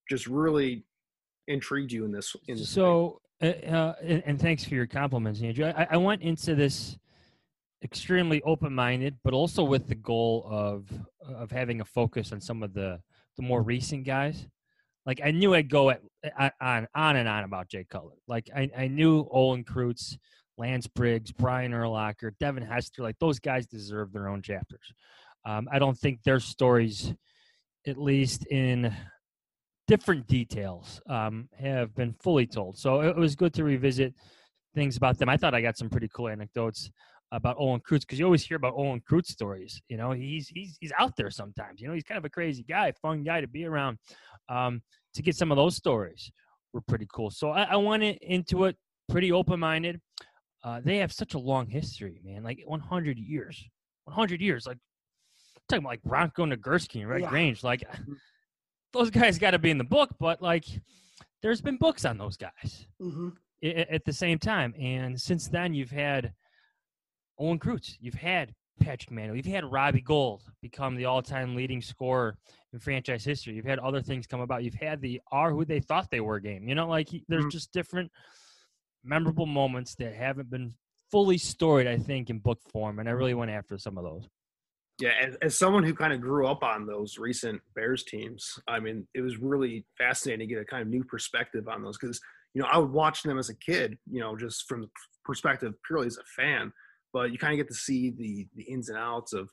just 0.10 0.28
really 0.28 0.86
intrigued 1.50 1.92
you 1.92 2.06
in 2.06 2.12
this? 2.14 2.34
In 2.48 2.56
this 2.56 2.70
so, 2.70 3.20
uh, 3.42 3.48
uh, 3.48 3.96
and, 4.02 4.24
and, 4.26 4.40
thanks 4.40 4.64
for 4.64 4.76
your 4.76 4.88
compliments, 4.88 5.42
Andrew. 5.42 5.66
I, 5.76 5.88
I 5.92 5.98
went 5.98 6.22
into 6.22 6.56
this 6.56 6.98
extremely 7.84 8.42
open-minded, 8.44 9.18
but 9.24 9.34
also 9.34 9.64
with 9.64 9.88
the 9.88 9.96
goal 9.96 10.48
of 10.50 10.90
of 11.22 11.52
having 11.52 11.82
a 11.82 11.86
focus 11.86 12.32
on 12.32 12.42
some 12.42 12.64
of 12.64 12.74
the 12.74 13.00
the 13.38 13.44
more 13.44 13.62
recent 13.62 14.06
guys. 14.06 14.48
Like 15.06 15.22
I 15.24 15.32
knew 15.32 15.54
I'd 15.54 15.70
go 15.70 15.90
at, 15.92 16.02
on 16.60 16.88
on 16.94 17.16
and 17.16 17.30
on 17.30 17.44
about 17.44 17.70
Jay 17.70 17.86
Cutler. 17.90 18.16
Like 18.28 18.50
I, 18.56 18.70
I 18.78 18.88
knew 18.88 19.28
Olin 19.32 19.64
Kreutz, 19.64 20.18
Lance 20.58 20.88
Briggs, 20.88 21.32
Brian 21.32 21.72
Urlacher, 21.72 22.32
Devin 22.40 22.64
Hester. 22.64 23.04
Like 23.04 23.20
those 23.20 23.40
guys 23.40 23.68
deserve 23.68 24.12
their 24.12 24.28
own 24.28 24.42
chapters. 24.42 24.92
Um, 25.46 25.70
I 25.72 25.80
don't 25.80 25.98
think 25.98 26.24
their 26.24 26.42
stories, 26.42 27.14
at 27.86 27.98
least 27.98 28.46
in 28.48 28.94
different 29.88 30.28
details, 30.28 31.00
um, 31.08 31.48
have 31.58 31.96
been 31.96 32.14
fully 32.22 32.46
told. 32.46 32.78
So 32.78 33.02
it 33.02 33.16
was 33.16 33.36
good 33.36 33.54
to 33.54 33.64
revisit 33.64 34.14
things 34.76 34.98
about 34.98 35.18
them. 35.18 35.30
I 35.30 35.38
thought 35.38 35.54
I 35.54 35.62
got 35.62 35.78
some 35.78 35.90
pretty 35.90 36.10
cool 36.14 36.28
anecdotes 36.28 36.92
about 37.32 37.58
Olin 37.60 37.82
Kreutz 37.82 38.02
because 38.02 38.20
you 38.20 38.26
always 38.26 38.46
hear 38.46 38.58
about 38.58 38.74
Olin 38.76 39.02
Kreutz 39.02 39.28
stories. 39.28 39.82
You 39.90 39.98
know, 39.98 40.12
he's 40.12 40.48
he's 40.48 40.78
he's 40.80 40.92
out 40.98 41.16
there 41.18 41.30
sometimes. 41.30 41.82
You 41.82 41.88
know, 41.88 41.94
he's 41.94 42.04
kind 42.04 42.18
of 42.18 42.26
a 42.26 42.30
crazy 42.30 42.64
guy, 42.64 42.92
fun 43.02 43.24
guy 43.24 43.42
to 43.42 43.48
be 43.48 43.66
around. 43.66 43.98
Um, 44.50 44.82
to 45.14 45.22
get 45.22 45.36
some 45.36 45.52
of 45.52 45.58
those 45.58 45.76
stories 45.76 46.32
were 46.74 46.82
pretty 46.82 47.08
cool. 47.12 47.30
So 47.32 47.50
I, 47.50 47.64
I 47.64 47.76
went 47.76 48.04
into 48.04 48.66
it 48.66 48.78
pretty 49.10 49.32
open 49.32 49.60
minded. 49.60 50.00
Uh, 50.64 50.82
they 50.84 50.98
have 50.98 51.12
such 51.12 51.34
a 51.34 51.40
long 51.40 51.68
history, 51.68 52.22
man. 52.24 52.44
Like 52.44 52.62
100 52.66 53.18
years, 53.18 53.68
100 54.06 54.42
years. 54.42 54.66
Like 54.68 54.78
talking 55.68 55.84
about 55.84 55.90
like 55.90 56.04
Bronco 56.04 56.46
Nagurski 56.46 57.02
and 57.02 57.10
Red 57.10 57.22
yeah. 57.22 57.30
Grange. 57.30 57.64
Like 57.64 57.82
mm-hmm. 57.82 58.14
those 58.94 59.10
guys 59.10 59.38
got 59.38 59.52
to 59.52 59.60
be 59.60 59.72
in 59.72 59.78
the 59.78 59.84
book, 59.84 60.10
but 60.20 60.42
like 60.42 60.66
there's 61.42 61.62
been 61.62 61.78
books 61.78 62.06
on 62.06 62.18
those 62.18 62.38
guys 62.38 62.88
mm-hmm. 63.02 63.30
at 63.64 64.04
the 64.06 64.14
same 64.14 64.40
time. 64.40 64.74
And 64.80 65.20
since 65.20 65.48
then, 65.48 65.74
you've 65.74 65.92
had 65.92 66.34
Olin 67.38 67.60
Kreutz, 67.60 67.96
you've 68.00 68.14
had 68.14 68.54
Patrick 68.80 69.12
Mannelly, 69.12 69.38
you've 69.38 69.46
had 69.46 69.72
Robbie 69.72 70.02
Gould 70.02 70.44
become 70.62 70.96
the 70.96 71.06
all-time 71.06 71.56
leading 71.56 71.82
scorer 71.82 72.38
in 72.74 72.80
franchise 72.80 73.24
history. 73.24 73.54
You've 73.54 73.66
had 73.66 73.80
other 73.80 74.02
things 74.02 74.28
come 74.28 74.42
about. 74.42 74.64
You've 74.64 74.74
had 74.76 75.02
the 75.02 75.22
are 75.32 75.52
who 75.52 75.66
they 75.66 75.80
thought 75.80 76.10
they 76.12 76.20
were 76.20 76.40
game. 76.40 76.68
You 76.68 76.76
know, 76.76 76.88
like 76.88 77.10
there's 77.28 77.44
mm-hmm. 77.44 77.50
just 77.50 77.72
different 77.72 78.12
memorable 79.04 79.46
moments 79.46 79.96
that 79.96 80.14
haven't 80.16 80.50
been 80.50 80.74
fully 81.12 81.38
storied, 81.38 81.88
I 81.88 81.98
think, 81.98 82.30
in 82.30 82.40
book 82.40 82.60
form. 82.72 83.00
And 83.00 83.08
I 83.08 83.14
really 83.14 83.34
went 83.34 83.52
after 83.52 83.78
some 83.78 83.98
of 83.98 84.04
those. 84.04 84.28
Yeah, 85.00 85.12
as, 85.22 85.36
as 85.44 85.58
someone 85.58 85.84
who 85.84 85.94
kind 85.94 86.12
of 86.12 86.22
grew 86.22 86.48
up 86.48 86.64
on 86.64 86.88
those 86.88 87.18
recent 87.20 87.62
Bears 87.76 88.04
teams, 88.04 88.60
I 88.68 88.80
mean, 88.80 89.08
it 89.14 89.22
was 89.22 89.38
really 89.38 89.86
fascinating 89.98 90.48
to 90.48 90.54
get 90.54 90.62
a 90.62 90.66
kind 90.66 90.82
of 90.82 90.88
new 90.88 91.04
perspective 91.04 91.68
on 91.68 91.84
those 91.84 91.98
because, 92.00 92.20
you 92.56 92.62
know, 92.62 92.68
I 92.72 92.80
would 92.80 92.92
watch 92.92 93.22
them 93.22 93.38
as 93.38 93.50
a 93.50 93.56
kid, 93.56 93.98
you 94.10 94.20
know, 94.20 94.36
just 94.36 94.68
from 94.68 94.82
the 94.82 94.90
perspective 95.24 95.74
purely 95.86 96.08
as 96.08 96.18
a 96.18 96.24
fan, 96.36 96.74
but 97.14 97.32
you 97.32 97.38
kind 97.38 97.54
of 97.54 97.58
get 97.58 97.68
to 97.68 97.80
see 97.80 98.12
the 98.12 98.48
the 98.56 98.64
ins 98.64 98.90
and 98.90 98.98
outs 98.98 99.34
of 99.34 99.50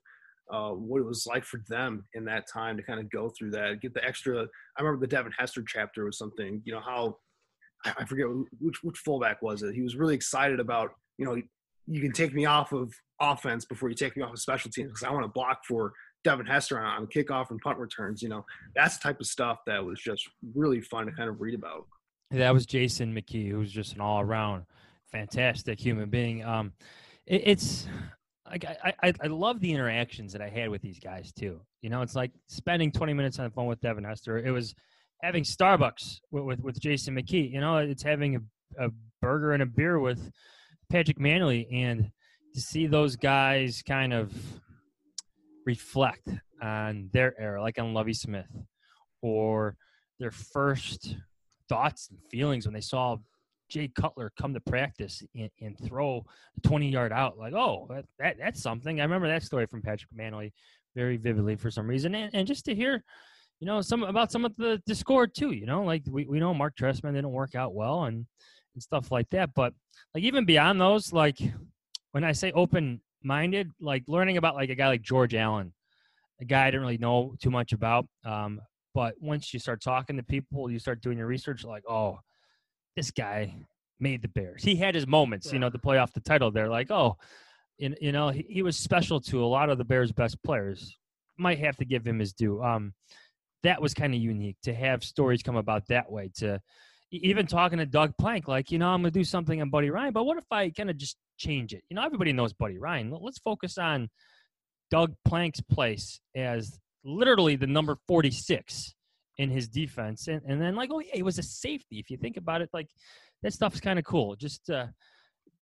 uh, 0.52 0.70
what 0.70 1.00
it 1.00 1.06
was 1.06 1.26
like 1.26 1.44
for 1.44 1.60
them 1.68 2.04
in 2.14 2.24
that 2.26 2.46
time 2.52 2.76
to 2.76 2.82
kind 2.82 3.00
of 3.00 3.10
go 3.10 3.30
through 3.30 3.50
that, 3.50 3.80
get 3.80 3.94
the 3.94 4.04
extra. 4.04 4.42
I 4.76 4.82
remember 4.82 5.00
the 5.00 5.10
Devin 5.10 5.32
Hester 5.38 5.64
chapter 5.66 6.04
was 6.04 6.18
something, 6.18 6.60
you 6.64 6.72
know, 6.72 6.80
how 6.80 7.16
I 7.84 8.04
forget 8.04 8.26
which 8.60 8.82
which 8.82 8.98
fullback 8.98 9.42
was 9.42 9.62
it. 9.62 9.74
He 9.74 9.82
was 9.82 9.96
really 9.96 10.14
excited 10.14 10.60
about, 10.60 10.90
you 11.18 11.24
know, 11.24 11.40
you 11.86 12.00
can 12.00 12.12
take 12.12 12.34
me 12.34 12.46
off 12.46 12.72
of 12.72 12.92
offense 13.20 13.64
before 13.64 13.88
you 13.88 13.94
take 13.94 14.16
me 14.16 14.22
off 14.22 14.32
of 14.32 14.40
special 14.40 14.70
teams 14.70 14.88
because 14.88 15.02
I 15.02 15.12
want 15.12 15.24
to 15.24 15.28
block 15.28 15.60
for 15.66 15.92
Devin 16.24 16.46
Hester 16.46 16.78
on, 16.78 17.02
on 17.02 17.06
kickoff 17.06 17.50
and 17.50 17.60
punt 17.60 17.78
returns. 17.78 18.22
You 18.22 18.30
know, 18.30 18.44
that's 18.74 18.98
the 18.98 19.02
type 19.02 19.20
of 19.20 19.26
stuff 19.26 19.58
that 19.66 19.84
was 19.84 20.00
just 20.00 20.28
really 20.54 20.80
fun 20.80 21.06
to 21.06 21.12
kind 21.12 21.28
of 21.28 21.40
read 21.40 21.54
about. 21.54 21.86
That 22.30 22.52
was 22.52 22.66
Jason 22.66 23.14
McKie, 23.14 23.50
who's 23.50 23.70
just 23.70 23.94
an 23.94 24.00
all 24.00 24.20
around 24.20 24.64
fantastic 25.12 25.78
human 25.78 26.10
being. 26.10 26.42
Um, 26.42 26.72
it, 27.26 27.42
it's 27.44 27.86
like 28.48 28.64
I, 28.64 28.94
I, 29.02 29.12
I 29.22 29.26
love 29.26 29.60
the 29.60 29.72
interactions 29.72 30.32
that 30.32 30.42
I 30.42 30.48
had 30.48 30.68
with 30.68 30.82
these 30.82 30.98
guys 30.98 31.32
too. 31.32 31.60
You 31.82 31.90
know, 31.90 32.02
it's 32.02 32.14
like 32.14 32.32
spending 32.48 32.92
20 32.92 33.12
minutes 33.14 33.38
on 33.38 33.46
the 33.46 33.50
phone 33.50 33.66
with 33.66 33.80
Devin 33.80 34.04
Hester. 34.04 34.38
It 34.38 34.50
was 34.50 34.74
having 35.22 35.44
Starbucks 35.44 36.20
with, 36.30 36.44
with, 36.44 36.60
with 36.60 36.80
Jason 36.80 37.16
McKie. 37.16 37.50
You 37.50 37.60
know, 37.60 37.78
it's 37.78 38.02
having 38.02 38.36
a, 38.36 38.86
a 38.86 38.90
burger 39.20 39.52
and 39.52 39.62
a 39.62 39.66
beer 39.66 39.98
with 39.98 40.30
Patrick 40.90 41.18
Mannelly, 41.18 41.66
and 41.72 42.10
to 42.54 42.60
see 42.60 42.86
those 42.86 43.16
guys 43.16 43.82
kind 43.86 44.12
of 44.12 44.32
reflect 45.66 46.28
on 46.62 47.08
their 47.12 47.34
era, 47.40 47.60
like 47.60 47.78
on 47.78 47.94
Lovie 47.94 48.12
Smith, 48.12 48.50
or 49.22 49.76
their 50.20 50.30
first 50.30 51.16
thoughts 51.68 52.08
and 52.10 52.18
feelings 52.30 52.66
when 52.66 52.74
they 52.74 52.80
saw 52.80 53.16
Jay 53.68 53.88
Cutler 53.88 54.32
come 54.38 54.54
to 54.54 54.60
practice 54.60 55.22
and, 55.34 55.50
and 55.60 55.76
throw 55.86 56.24
a 56.56 56.68
20 56.68 56.88
yard 56.88 57.12
out. 57.12 57.38
Like, 57.38 57.54
oh, 57.54 57.86
that, 57.90 58.04
that, 58.18 58.36
that's 58.38 58.62
something. 58.62 59.00
I 59.00 59.04
remember 59.04 59.28
that 59.28 59.42
story 59.42 59.66
from 59.66 59.82
Patrick 59.82 60.10
Mannelly 60.16 60.52
very 60.94 61.16
vividly 61.16 61.56
for 61.56 61.70
some 61.70 61.86
reason. 61.86 62.14
And, 62.14 62.34
and 62.34 62.46
just 62.46 62.64
to 62.66 62.74
hear 62.74 63.02
you 63.60 63.66
know, 63.66 63.80
some 63.80 64.02
about 64.02 64.32
some 64.32 64.44
of 64.44 64.54
the 64.56 64.82
discord 64.86 65.34
too. 65.34 65.52
You 65.52 65.66
know, 65.66 65.84
like 65.84 66.02
we, 66.08 66.26
we 66.26 66.40
know 66.40 66.52
Marc 66.52 66.76
Trestman 66.76 67.14
didn't 67.14 67.30
work 67.30 67.54
out 67.54 67.74
well 67.74 68.04
and 68.04 68.26
and 68.74 68.82
stuff 68.82 69.10
like 69.10 69.30
that. 69.30 69.54
But 69.54 69.72
like 70.14 70.24
even 70.24 70.44
beyond 70.44 70.80
those, 70.80 71.12
like 71.12 71.38
when 72.12 72.24
I 72.24 72.32
say 72.32 72.52
open 72.52 73.00
minded, 73.22 73.70
like 73.80 74.04
learning 74.06 74.36
about 74.36 74.54
like 74.54 74.70
a 74.70 74.74
guy 74.74 74.88
like 74.88 75.02
George 75.02 75.34
Allen, 75.34 75.72
a 76.40 76.44
guy 76.44 76.66
I 76.66 76.70
didn't 76.70 76.82
really 76.82 76.98
know 76.98 77.34
too 77.40 77.50
much 77.50 77.72
about. 77.72 78.06
Um, 78.24 78.60
but 78.94 79.14
once 79.20 79.52
you 79.52 79.60
start 79.60 79.82
talking 79.82 80.16
to 80.16 80.22
people, 80.22 80.70
you 80.70 80.78
start 80.78 81.00
doing 81.00 81.18
your 81.18 81.26
research, 81.26 81.64
like, 81.64 81.82
oh, 81.88 82.18
this 82.96 83.10
guy 83.10 83.54
made 84.00 84.22
the 84.22 84.28
Bears. 84.28 84.62
He 84.62 84.76
had 84.76 84.94
his 84.94 85.06
moments, 85.06 85.46
yeah. 85.46 85.54
you 85.54 85.58
know, 85.58 85.70
to 85.70 85.78
play 85.78 85.98
off 85.98 86.12
the 86.12 86.20
title 86.20 86.50
there. 86.50 86.68
Like, 86.68 86.90
oh, 86.90 87.16
you, 87.78 87.94
you 88.00 88.12
know, 88.12 88.28
he, 88.28 88.44
he 88.48 88.62
was 88.62 88.76
special 88.76 89.20
to 89.22 89.44
a 89.44 89.46
lot 89.46 89.70
of 89.70 89.78
the 89.78 89.84
Bears' 89.84 90.12
best 90.12 90.42
players. 90.42 90.96
Might 91.36 91.58
have 91.58 91.76
to 91.78 91.84
give 91.84 92.06
him 92.06 92.18
his 92.18 92.32
due. 92.32 92.62
Um, 92.62 92.94
that 93.62 93.80
was 93.80 93.94
kind 93.94 94.14
of 94.14 94.20
unique 94.20 94.56
to 94.62 94.74
have 94.74 95.02
stories 95.02 95.42
come 95.42 95.56
about 95.56 95.86
that 95.88 96.10
way. 96.10 96.30
To 96.36 96.60
even 97.10 97.46
talking 97.46 97.78
to 97.78 97.86
Doug 97.86 98.12
Plank, 98.18 98.46
like, 98.46 98.70
you 98.70 98.78
know, 98.78 98.88
I'm 98.88 99.02
going 99.02 99.12
to 99.12 99.18
do 99.18 99.24
something 99.24 99.60
on 99.60 99.70
Buddy 99.70 99.90
Ryan, 99.90 100.12
but 100.12 100.24
what 100.24 100.38
if 100.38 100.44
I 100.50 100.70
kind 100.70 100.90
of 100.90 100.96
just 100.96 101.16
change 101.38 101.72
it? 101.72 101.82
You 101.88 101.96
know, 101.96 102.04
everybody 102.04 102.32
knows 102.32 102.52
Buddy 102.52 102.78
Ryan. 102.78 103.16
Let's 103.20 103.38
focus 103.38 103.78
on 103.78 104.10
Doug 104.90 105.14
Plank's 105.24 105.60
place 105.60 106.20
as 106.34 106.78
literally 107.04 107.56
the 107.56 107.66
number 107.66 107.96
46 108.06 108.94
in 109.38 109.50
his 109.50 109.68
defense. 109.68 110.28
And, 110.28 110.40
and 110.46 110.60
then, 110.60 110.74
like, 110.76 110.90
oh, 110.92 111.00
yeah, 111.00 111.14
he 111.14 111.22
was 111.22 111.38
a 111.38 111.42
safety. 111.42 111.98
If 111.98 112.10
you 112.10 112.16
think 112.16 112.36
about 112.36 112.62
it, 112.62 112.70
like, 112.72 112.88
that 113.42 113.52
stuff's 113.52 113.80
kind 113.80 113.98
of 113.98 114.04
cool. 114.04 114.36
Just 114.36 114.70
uh, 114.70 114.86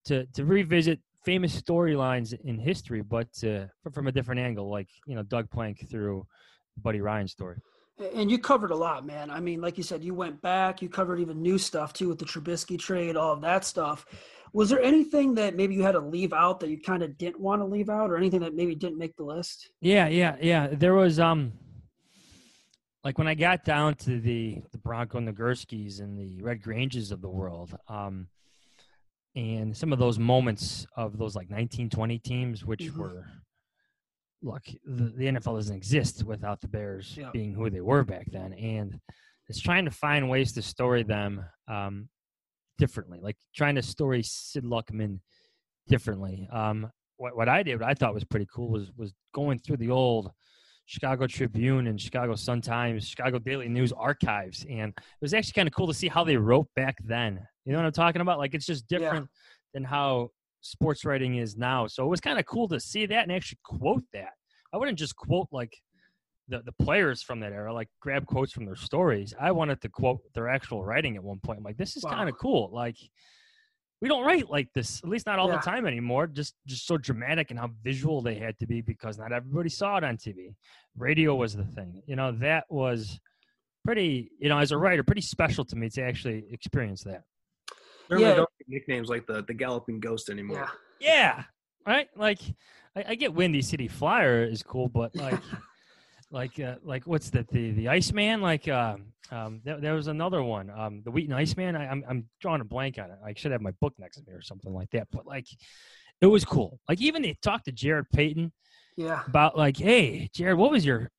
to, 0.06 0.26
to 0.34 0.44
revisit 0.44 1.00
famous 1.24 1.60
storylines 1.60 2.32
in 2.44 2.58
history, 2.58 3.02
but 3.02 3.28
uh, 3.44 3.66
from 3.92 4.06
a 4.06 4.12
different 4.12 4.40
angle, 4.40 4.70
like, 4.70 4.88
you 5.06 5.14
know, 5.14 5.22
Doug 5.22 5.50
Plank 5.50 5.88
through 5.90 6.26
Buddy 6.82 7.00
Ryan 7.00 7.28
story. 7.28 7.58
And 8.14 8.30
you 8.30 8.38
covered 8.38 8.70
a 8.70 8.76
lot, 8.76 9.04
man. 9.04 9.28
I 9.28 9.40
mean, 9.40 9.60
like 9.60 9.76
you 9.76 9.82
said, 9.82 10.04
you 10.04 10.14
went 10.14 10.40
back, 10.40 10.80
you 10.80 10.88
covered 10.88 11.18
even 11.18 11.42
new 11.42 11.58
stuff 11.58 11.92
too 11.92 12.08
with 12.08 12.18
the 12.18 12.24
Trubisky 12.24 12.78
trade, 12.78 13.16
all 13.16 13.32
of 13.32 13.40
that 13.40 13.64
stuff. 13.64 14.06
Was 14.52 14.70
there 14.70 14.80
anything 14.80 15.34
that 15.34 15.56
maybe 15.56 15.74
you 15.74 15.82
had 15.82 15.92
to 15.92 16.00
leave 16.00 16.32
out 16.32 16.60
that 16.60 16.70
you 16.70 16.80
kind 16.80 17.02
of 17.02 17.18
didn't 17.18 17.40
want 17.40 17.60
to 17.60 17.66
leave 17.66 17.90
out 17.90 18.10
or 18.10 18.16
anything 18.16 18.40
that 18.40 18.54
maybe 18.54 18.76
didn't 18.76 18.98
make 18.98 19.16
the 19.16 19.24
list? 19.24 19.70
Yeah, 19.80 20.06
yeah, 20.06 20.36
yeah. 20.40 20.68
There 20.70 20.94
was 20.94 21.18
um 21.18 21.52
like 23.08 23.16
when 23.16 23.26
I 23.26 23.34
got 23.34 23.64
down 23.64 23.94
to 23.94 24.20
the 24.20 24.60
the 24.70 24.76
Bronco 24.76 25.18
Nagurskis 25.18 26.00
and 26.00 26.18
the 26.18 26.42
Red 26.42 26.60
Granges 26.60 27.10
of 27.10 27.22
the 27.22 27.28
world, 27.30 27.74
um 27.88 28.28
and 29.34 29.74
some 29.74 29.94
of 29.94 29.98
those 29.98 30.18
moments 30.18 30.86
of 30.94 31.16
those 31.16 31.34
like 31.34 31.48
1920 31.48 32.18
teams 32.18 32.66
which 32.66 32.80
mm-hmm. 32.80 33.00
were 33.00 33.24
look, 34.42 34.62
the, 34.84 35.04
the 35.16 35.24
NFL 35.24 35.56
doesn't 35.56 35.74
exist 35.74 36.22
without 36.22 36.60
the 36.60 36.68
Bears 36.68 37.16
yeah. 37.18 37.30
being 37.32 37.54
who 37.54 37.70
they 37.70 37.80
were 37.80 38.04
back 38.04 38.26
then, 38.30 38.52
and 38.52 39.00
it's 39.48 39.58
trying 39.58 39.86
to 39.86 39.90
find 39.90 40.28
ways 40.28 40.52
to 40.52 40.60
story 40.60 41.02
them 41.02 41.46
um, 41.66 42.10
differently, 42.76 43.20
like 43.22 43.38
trying 43.56 43.76
to 43.76 43.82
story 43.82 44.22
Sid 44.22 44.64
Luckman 44.64 45.20
differently. 45.86 46.46
Um, 46.52 46.92
what 47.16 47.34
what 47.34 47.48
I 47.48 47.62
did, 47.62 47.80
what 47.80 47.88
I 47.88 47.94
thought 47.94 48.12
was 48.12 48.24
pretty 48.24 48.48
cool, 48.54 48.68
was 48.68 48.92
was 48.98 49.14
going 49.32 49.60
through 49.60 49.78
the 49.78 49.92
old 49.92 50.30
Chicago 50.88 51.26
Tribune 51.26 51.86
and 51.86 52.00
Chicago 52.00 52.34
Sun 52.34 52.62
Times, 52.62 53.06
Chicago 53.06 53.38
Daily 53.38 53.68
News 53.68 53.92
archives, 53.92 54.64
and 54.70 54.90
it 54.96 55.20
was 55.20 55.34
actually 55.34 55.52
kind 55.52 55.68
of 55.68 55.74
cool 55.74 55.86
to 55.86 55.92
see 55.92 56.08
how 56.08 56.24
they 56.24 56.38
wrote 56.38 56.66
back 56.74 56.96
then. 57.04 57.46
You 57.66 57.72
know 57.72 57.78
what 57.78 57.84
I'm 57.84 57.92
talking 57.92 58.22
about? 58.22 58.38
Like 58.38 58.54
it's 58.54 58.64
just 58.64 58.88
different 58.88 59.28
yeah. 59.30 59.48
than 59.74 59.84
how 59.84 60.30
sports 60.62 61.04
writing 61.04 61.36
is 61.36 61.58
now. 61.58 61.86
So 61.88 62.06
it 62.06 62.08
was 62.08 62.22
kind 62.22 62.38
of 62.38 62.46
cool 62.46 62.68
to 62.68 62.80
see 62.80 63.04
that 63.04 63.22
and 63.22 63.30
actually 63.30 63.58
quote 63.64 64.02
that. 64.14 64.30
I 64.72 64.78
wouldn't 64.78 64.98
just 64.98 65.14
quote 65.14 65.48
like 65.52 65.76
the, 66.48 66.62
the 66.62 66.72
players 66.82 67.20
from 67.22 67.40
that 67.40 67.52
era, 67.52 67.74
like 67.74 67.88
grab 68.00 68.24
quotes 68.24 68.52
from 68.52 68.64
their 68.64 68.74
stories. 68.74 69.34
I 69.38 69.52
wanted 69.52 69.82
to 69.82 69.90
quote 69.90 70.20
their 70.32 70.48
actual 70.48 70.86
writing 70.86 71.16
at 71.16 71.22
one 71.22 71.38
point. 71.38 71.58
I'm 71.58 71.64
like, 71.64 71.76
this 71.76 71.98
is 71.98 72.04
wow. 72.04 72.12
kind 72.12 72.30
of 72.30 72.38
cool. 72.38 72.70
Like 72.72 72.96
we 74.00 74.08
don't 74.08 74.24
write 74.24 74.48
like 74.48 74.68
this, 74.74 75.00
at 75.02 75.08
least 75.08 75.26
not 75.26 75.38
all 75.38 75.48
yeah. 75.48 75.56
the 75.56 75.62
time 75.62 75.86
anymore. 75.86 76.26
Just 76.26 76.54
just 76.66 76.86
so 76.86 76.96
dramatic 76.96 77.50
and 77.50 77.58
how 77.58 77.70
visual 77.82 78.22
they 78.22 78.36
had 78.36 78.58
to 78.60 78.66
be 78.66 78.80
because 78.80 79.18
not 79.18 79.32
everybody 79.32 79.68
saw 79.68 79.96
it 79.96 80.04
on 80.04 80.16
TV. 80.16 80.54
Radio 80.96 81.34
was 81.34 81.56
the 81.56 81.64
thing. 81.64 82.02
You 82.06 82.16
know, 82.16 82.32
that 82.32 82.64
was 82.68 83.18
pretty, 83.84 84.30
you 84.38 84.48
know, 84.48 84.58
as 84.58 84.70
a 84.70 84.78
writer, 84.78 85.02
pretty 85.02 85.20
special 85.20 85.64
to 85.64 85.76
me 85.76 85.88
to 85.90 86.02
actually 86.02 86.44
experience 86.50 87.02
that. 87.04 87.22
Certainly 88.08 88.30
yeah. 88.30 88.36
don't 88.36 88.48
nicknames 88.68 89.08
like 89.08 89.26
the 89.26 89.42
the 89.46 89.54
Galloping 89.54 89.98
Ghost 89.98 90.30
anymore. 90.30 90.68
Yeah. 91.00 91.08
yeah. 91.08 91.44
Right? 91.86 92.08
Like 92.16 92.40
I, 92.94 93.04
I 93.08 93.14
get 93.16 93.34
Windy 93.34 93.62
City 93.62 93.88
Flyer 93.88 94.44
is 94.44 94.62
cool, 94.62 94.88
but 94.88 95.14
like 95.16 95.40
like 96.30 96.60
uh, 96.60 96.76
like 96.82 97.06
what's 97.06 97.30
that 97.30 97.48
the 97.48 97.70
the 97.72 97.88
Iceman? 97.88 98.40
Like 98.40 98.68
um 98.68 99.12
um 99.30 99.60
there, 99.64 99.80
there 99.80 99.94
was 99.94 100.08
another 100.08 100.42
one 100.42 100.70
um 100.70 101.02
the 101.04 101.10
Wheaton 101.10 101.32
Iceman. 101.32 101.76
I, 101.76 101.88
I'm 101.88 102.04
I'm 102.08 102.28
drawing 102.40 102.60
a 102.60 102.64
blank 102.64 102.98
on 102.98 103.10
it. 103.10 103.18
I 103.24 103.34
should 103.34 103.52
have 103.52 103.60
my 103.60 103.72
book 103.80 103.94
next 103.98 104.18
to 104.18 104.22
me 104.26 104.32
or 104.32 104.42
something 104.42 104.72
like 104.72 104.90
that 104.90 105.08
but 105.10 105.26
like 105.26 105.46
it 106.20 106.26
was 106.26 106.44
cool. 106.44 106.80
Like 106.88 107.00
even 107.00 107.22
they 107.22 107.36
talked 107.42 107.66
to 107.66 107.72
Jarrett 107.72 108.10
Payton 108.12 108.52
yeah. 108.96 109.22
about 109.26 109.56
like 109.56 109.76
hey 109.76 110.28
Jarrett 110.34 110.58
what 110.58 110.70
was 110.70 110.84
your 110.84 111.10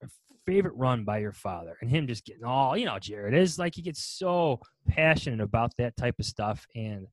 favorite 0.46 0.76
run 0.76 1.04
by 1.04 1.20
your 1.20 1.34
father? 1.34 1.78
And 1.82 1.90
him 1.90 2.08
just 2.08 2.26
getting 2.26 2.44
all 2.44 2.78
you 2.78 2.86
know 2.86 3.00
Jarrett 3.00 3.34
is 3.34 3.58
like 3.58 3.76
he 3.76 3.82
gets 3.82 4.04
so 4.04 4.60
passionate 4.88 5.42
about 5.42 5.76
that 5.78 5.98
type 5.98 6.16
of 6.20 6.26
stuff 6.26 6.68
and 6.76 7.08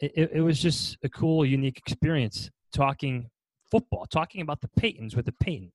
it, 0.00 0.32
it 0.34 0.40
was 0.40 0.60
just 0.60 0.98
a 1.04 1.08
cool 1.08 1.46
unique 1.46 1.78
experience 1.78 2.50
talking 2.72 3.30
football 3.70 4.06
talking 4.06 4.40
about 4.40 4.60
the 4.60 4.68
Paytons 4.80 5.14
with 5.14 5.26
the 5.26 5.34
Payton 5.40 5.70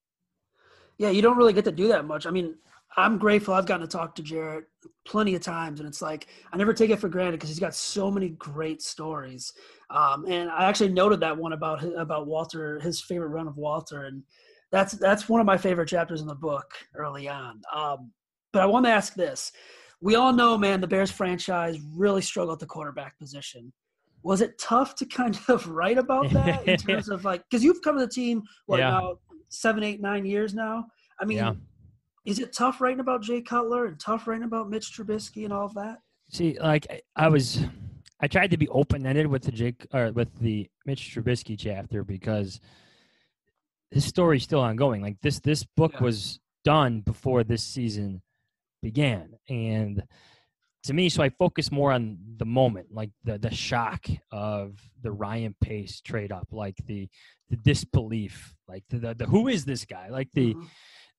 yeah, 0.97 1.09
you 1.09 1.21
don't 1.21 1.37
really 1.37 1.53
get 1.53 1.65
to 1.65 1.71
do 1.71 1.87
that 1.89 2.05
much. 2.05 2.25
I 2.25 2.31
mean, 2.31 2.55
I'm 2.97 3.19
grateful 3.19 3.53
I've 3.53 3.67
gotten 3.67 3.87
to 3.87 3.91
talk 3.91 4.15
to 4.15 4.23
Jarrett 4.23 4.65
plenty 5.05 5.35
of 5.35 5.41
times, 5.41 5.79
and 5.79 5.87
it's 5.87 6.01
like 6.01 6.27
I 6.51 6.57
never 6.57 6.73
take 6.73 6.89
it 6.89 6.99
for 6.99 7.09
granted 7.09 7.33
because 7.33 7.49
he's 7.49 7.59
got 7.59 7.75
so 7.75 8.09
many 8.09 8.29
great 8.29 8.81
stories. 8.81 9.53
Um, 9.91 10.25
and 10.27 10.49
I 10.49 10.65
actually 10.65 10.89
noted 10.89 11.19
that 11.19 11.37
one 11.37 11.53
about 11.53 11.83
about 11.83 12.25
Walter, 12.25 12.79
his 12.79 12.99
favorite 12.99 13.29
run 13.29 13.47
of 13.47 13.57
Walter, 13.57 14.05
and 14.05 14.23
that's 14.71 14.93
that's 14.93 15.29
one 15.29 15.39
of 15.39 15.45
my 15.45 15.57
favorite 15.57 15.87
chapters 15.87 16.21
in 16.21 16.27
the 16.27 16.35
book 16.35 16.71
early 16.95 17.29
on. 17.29 17.61
Um, 17.73 18.11
but 18.51 18.63
I 18.63 18.65
want 18.65 18.85
to 18.87 18.91
ask 18.91 19.13
this: 19.13 19.51
We 20.01 20.15
all 20.15 20.33
know, 20.33 20.57
man, 20.57 20.81
the 20.81 20.87
Bears 20.87 21.11
franchise 21.11 21.77
really 21.93 22.23
struggled 22.23 22.55
at 22.55 22.59
the 22.59 22.65
quarterback 22.65 23.17
position. 23.19 23.71
Was 24.23 24.41
it 24.41 24.57
tough 24.57 24.95
to 24.95 25.05
kind 25.05 25.39
of 25.47 25.67
write 25.67 25.99
about 25.99 26.31
that 26.31 26.67
in 26.67 26.77
terms 26.87 27.09
of 27.09 27.23
like 27.23 27.43
because 27.49 27.63
you've 27.63 27.83
come 27.83 27.99
to 27.99 28.05
the 28.05 28.11
team 28.11 28.41
what 28.65 28.79
yeah. 28.79 28.97
about 28.97 29.19
seven, 29.49 29.83
eight, 29.83 30.01
nine 30.01 30.25
years 30.25 30.53
now. 30.53 30.87
I 31.19 31.25
mean, 31.25 31.37
yeah. 31.37 31.53
is 32.25 32.39
it 32.39 32.53
tough 32.53 32.81
writing 32.81 32.99
about 32.99 33.23
Jay 33.23 33.41
Cutler 33.41 33.85
and 33.85 33.99
tough 33.99 34.27
writing 34.27 34.43
about 34.43 34.69
Mitch 34.69 34.91
Trubisky 34.91 35.43
and 35.43 35.53
all 35.53 35.65
of 35.65 35.73
that? 35.75 35.99
See, 36.29 36.57
like 36.59 37.05
I 37.15 37.29
was, 37.29 37.63
I 38.19 38.27
tried 38.27 38.51
to 38.51 38.57
be 38.57 38.67
open 38.69 39.05
ended 39.05 39.27
with 39.27 39.43
the 39.43 39.51
Jake 39.51 39.87
or 39.93 40.11
with 40.11 40.37
the 40.39 40.69
Mitch 40.85 41.15
Trubisky 41.15 41.57
chapter 41.57 42.03
because 42.03 42.59
his 43.91 44.05
story's 44.05 44.43
still 44.43 44.59
ongoing. 44.59 45.01
Like 45.01 45.17
this, 45.21 45.39
this 45.39 45.63
book 45.63 45.93
yeah. 45.95 46.03
was 46.03 46.39
done 46.63 47.01
before 47.01 47.43
this 47.43 47.63
season 47.63 48.21
began, 48.81 49.33
and 49.49 50.03
to 50.87 50.93
me, 50.93 51.09
so 51.09 51.23
I 51.23 51.29
focus 51.29 51.71
more 51.71 51.91
on 51.91 52.17
the 52.37 52.45
moment, 52.45 52.87
like 52.91 53.11
the 53.23 53.37
the 53.37 53.53
shock 53.53 54.05
of 54.31 54.79
the 55.01 55.11
Ryan 55.11 55.55
Pace 55.61 56.01
trade 56.01 56.31
up, 56.31 56.47
like 56.51 56.77
the 56.85 57.07
the 57.49 57.57
disbelief, 57.57 58.53
like 58.67 58.83
the, 58.89 58.97
the, 58.97 59.13
the 59.13 59.25
who 59.25 59.47
is 59.47 59.63
this 59.63 59.85
guy, 59.85 60.09
like 60.09 60.29
the, 60.33 60.53
mm-hmm. 60.53 60.65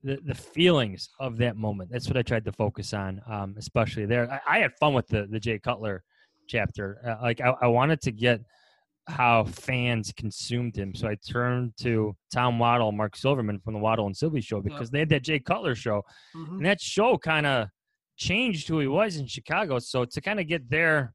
the 0.02 0.18
the 0.24 0.34
feelings 0.34 1.08
of 1.20 1.38
that 1.38 1.56
moment. 1.56 1.90
That's 1.90 2.08
what 2.08 2.16
I 2.16 2.22
tried 2.22 2.44
to 2.46 2.52
focus 2.52 2.92
on, 2.92 3.20
um, 3.30 3.54
especially 3.58 4.06
there. 4.06 4.30
I, 4.30 4.56
I, 4.56 4.58
had 4.58 4.72
fun 4.78 4.94
with 4.94 5.06
the 5.06 5.26
the 5.30 5.40
Jay 5.40 5.58
Cutler 5.58 6.02
chapter. 6.48 6.98
Uh, 7.06 7.22
like 7.22 7.40
I, 7.40 7.54
I 7.62 7.66
wanted 7.68 8.00
to 8.02 8.12
get 8.12 8.40
how 9.06 9.44
fans 9.44 10.12
consumed 10.16 10.76
him. 10.76 10.94
So 10.94 11.08
I 11.08 11.16
turned 11.16 11.72
to 11.80 12.14
Tom 12.32 12.58
Waddle, 12.58 12.92
Marc 12.92 13.16
Silverman 13.16 13.58
from 13.60 13.72
the 13.74 13.80
Waddle 13.80 14.06
and 14.06 14.16
Silvy 14.16 14.42
show 14.42 14.60
because 14.60 14.90
they 14.90 14.98
had 14.98 15.08
that 15.08 15.24
Jay 15.24 15.38
Cutler 15.38 15.74
show. 15.74 16.04
Mm-hmm. 16.36 16.56
And 16.56 16.66
that 16.66 16.80
show 16.80 17.16
kind 17.16 17.46
of 17.46 17.68
changed 18.18 18.68
who 18.68 18.80
he 18.80 18.86
was 18.86 19.16
in 19.16 19.26
Chicago. 19.26 19.78
So 19.78 20.04
to 20.04 20.20
kind 20.20 20.40
of 20.40 20.46
get 20.46 20.68
their 20.68 21.14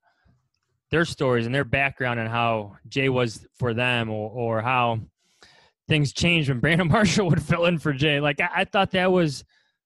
their 0.90 1.06
stories 1.06 1.46
and 1.46 1.54
their 1.54 1.64
background 1.64 2.20
and 2.20 2.30
how 2.30 2.76
Jay 2.88 3.10
was 3.10 3.48
for 3.58 3.74
them 3.74 4.10
or, 4.10 4.30
or 4.30 4.62
how 4.62 5.00
things 5.88 6.14
changed 6.14 6.50
when 6.50 6.60
Brandon 6.62 6.88
Marshall 6.88 7.28
would 7.30 7.42
fill 7.42 7.66
in 7.66 7.80
for 7.80 7.94
Jay. 7.94 8.20
Like 8.20 8.40
I, 8.40 8.50
I 8.58 8.66
thought 8.66 8.92
that 8.92 9.12
was 9.12 9.44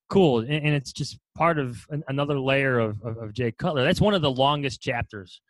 cool. 0.10 0.40
And, 0.40 0.52
and, 0.52 0.76
it's 0.76 0.92
just 0.92 1.18
part 1.36 1.60
of 1.60 1.86
an, 1.90 2.04
another 2.08 2.40
layer 2.40 2.80
of, 2.80 3.02
of, 3.04 3.18
of, 3.18 3.34
Jay 3.34 3.52
Cutler. 3.52 3.84
That's 3.84 4.02
one 4.02 4.14
of 4.14 4.22
the 4.22 4.32
longest 4.32 4.82
chapters, 4.82 5.42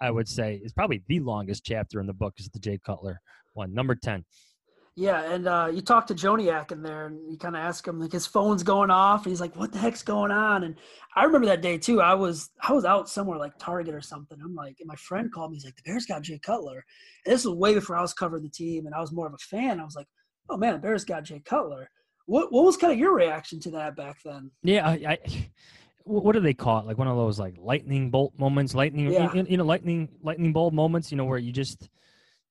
I 0.00 0.10
would 0.10 0.28
say. 0.28 0.60
It's 0.62 0.72
probably 0.72 1.02
the 1.08 1.20
longest 1.20 1.64
chapter 1.64 2.00
in 2.00 2.06
the 2.06 2.12
book 2.14 2.34
is 2.38 2.48
the 2.48 2.58
Jay 2.58 2.78
Cutler 2.84 3.20
one, 3.56 3.74
number 3.74 3.94
10. 3.94 4.24
Yeah, 4.98 5.30
and 5.30 5.46
uh, 5.46 5.68
you 5.70 5.82
talk 5.82 6.06
to 6.06 6.14
Joniak 6.14 6.72
in 6.72 6.82
there, 6.82 7.04
and 7.06 7.30
you 7.30 7.36
kind 7.36 7.54
of 7.54 7.60
ask 7.60 7.86
him 7.86 8.00
like 8.00 8.12
his 8.12 8.26
phone's 8.26 8.62
going 8.62 8.90
off, 8.90 9.24
and 9.24 9.30
he's 9.30 9.42
like, 9.42 9.54
"What 9.54 9.70
the 9.70 9.78
heck's 9.78 10.02
going 10.02 10.30
on?" 10.30 10.64
And 10.64 10.74
I 11.14 11.24
remember 11.24 11.46
that 11.48 11.60
day 11.60 11.76
too. 11.76 12.00
I 12.00 12.14
was 12.14 12.48
I 12.66 12.72
was 12.72 12.86
out 12.86 13.10
somewhere 13.10 13.38
like 13.38 13.58
Target 13.58 13.94
or 13.94 14.00
something. 14.00 14.38
I'm 14.42 14.54
like, 14.54 14.76
and 14.80 14.88
my 14.88 14.96
friend 14.96 15.30
called 15.30 15.50
me. 15.50 15.56
He's 15.56 15.66
like, 15.66 15.76
"The 15.76 15.82
Bears 15.84 16.06
got 16.06 16.22
Jay 16.22 16.38
Cutler," 16.38 16.82
and 17.26 17.34
this 17.34 17.44
was 17.44 17.54
way 17.54 17.74
before 17.74 17.96
I 17.96 18.00
was 18.00 18.14
covering 18.14 18.42
the 18.42 18.48
team, 18.48 18.86
and 18.86 18.94
I 18.94 19.00
was 19.00 19.12
more 19.12 19.26
of 19.26 19.34
a 19.34 19.38
fan. 19.38 19.80
I 19.80 19.84
was 19.84 19.96
like, 19.96 20.08
"Oh 20.48 20.56
man, 20.56 20.72
the 20.72 20.78
Bears 20.78 21.04
got 21.04 21.24
Jay 21.24 21.42
Cutler." 21.44 21.90
What 22.24 22.50
what 22.50 22.64
was 22.64 22.78
kind 22.78 22.94
of 22.94 22.98
your 22.98 23.14
reaction 23.14 23.60
to 23.60 23.70
that 23.72 23.96
back 23.96 24.16
then? 24.24 24.50
Yeah, 24.62 24.88
I, 24.88 24.92
I 24.92 25.18
what 26.04 26.32
do 26.32 26.40
they 26.40 26.54
call 26.54 26.78
it? 26.78 26.86
Like 26.86 26.96
one 26.96 27.08
of 27.08 27.16
those 27.16 27.38
like 27.38 27.56
lightning 27.58 28.10
bolt 28.10 28.32
moments, 28.38 28.74
lightning, 28.74 29.12
yeah. 29.12 29.30
you, 29.34 29.44
you 29.46 29.56
know, 29.58 29.64
lightning 29.64 30.08
lightning 30.22 30.54
bolt 30.54 30.72
moments. 30.72 31.10
You 31.10 31.18
know, 31.18 31.26
where 31.26 31.38
you 31.38 31.52
just 31.52 31.90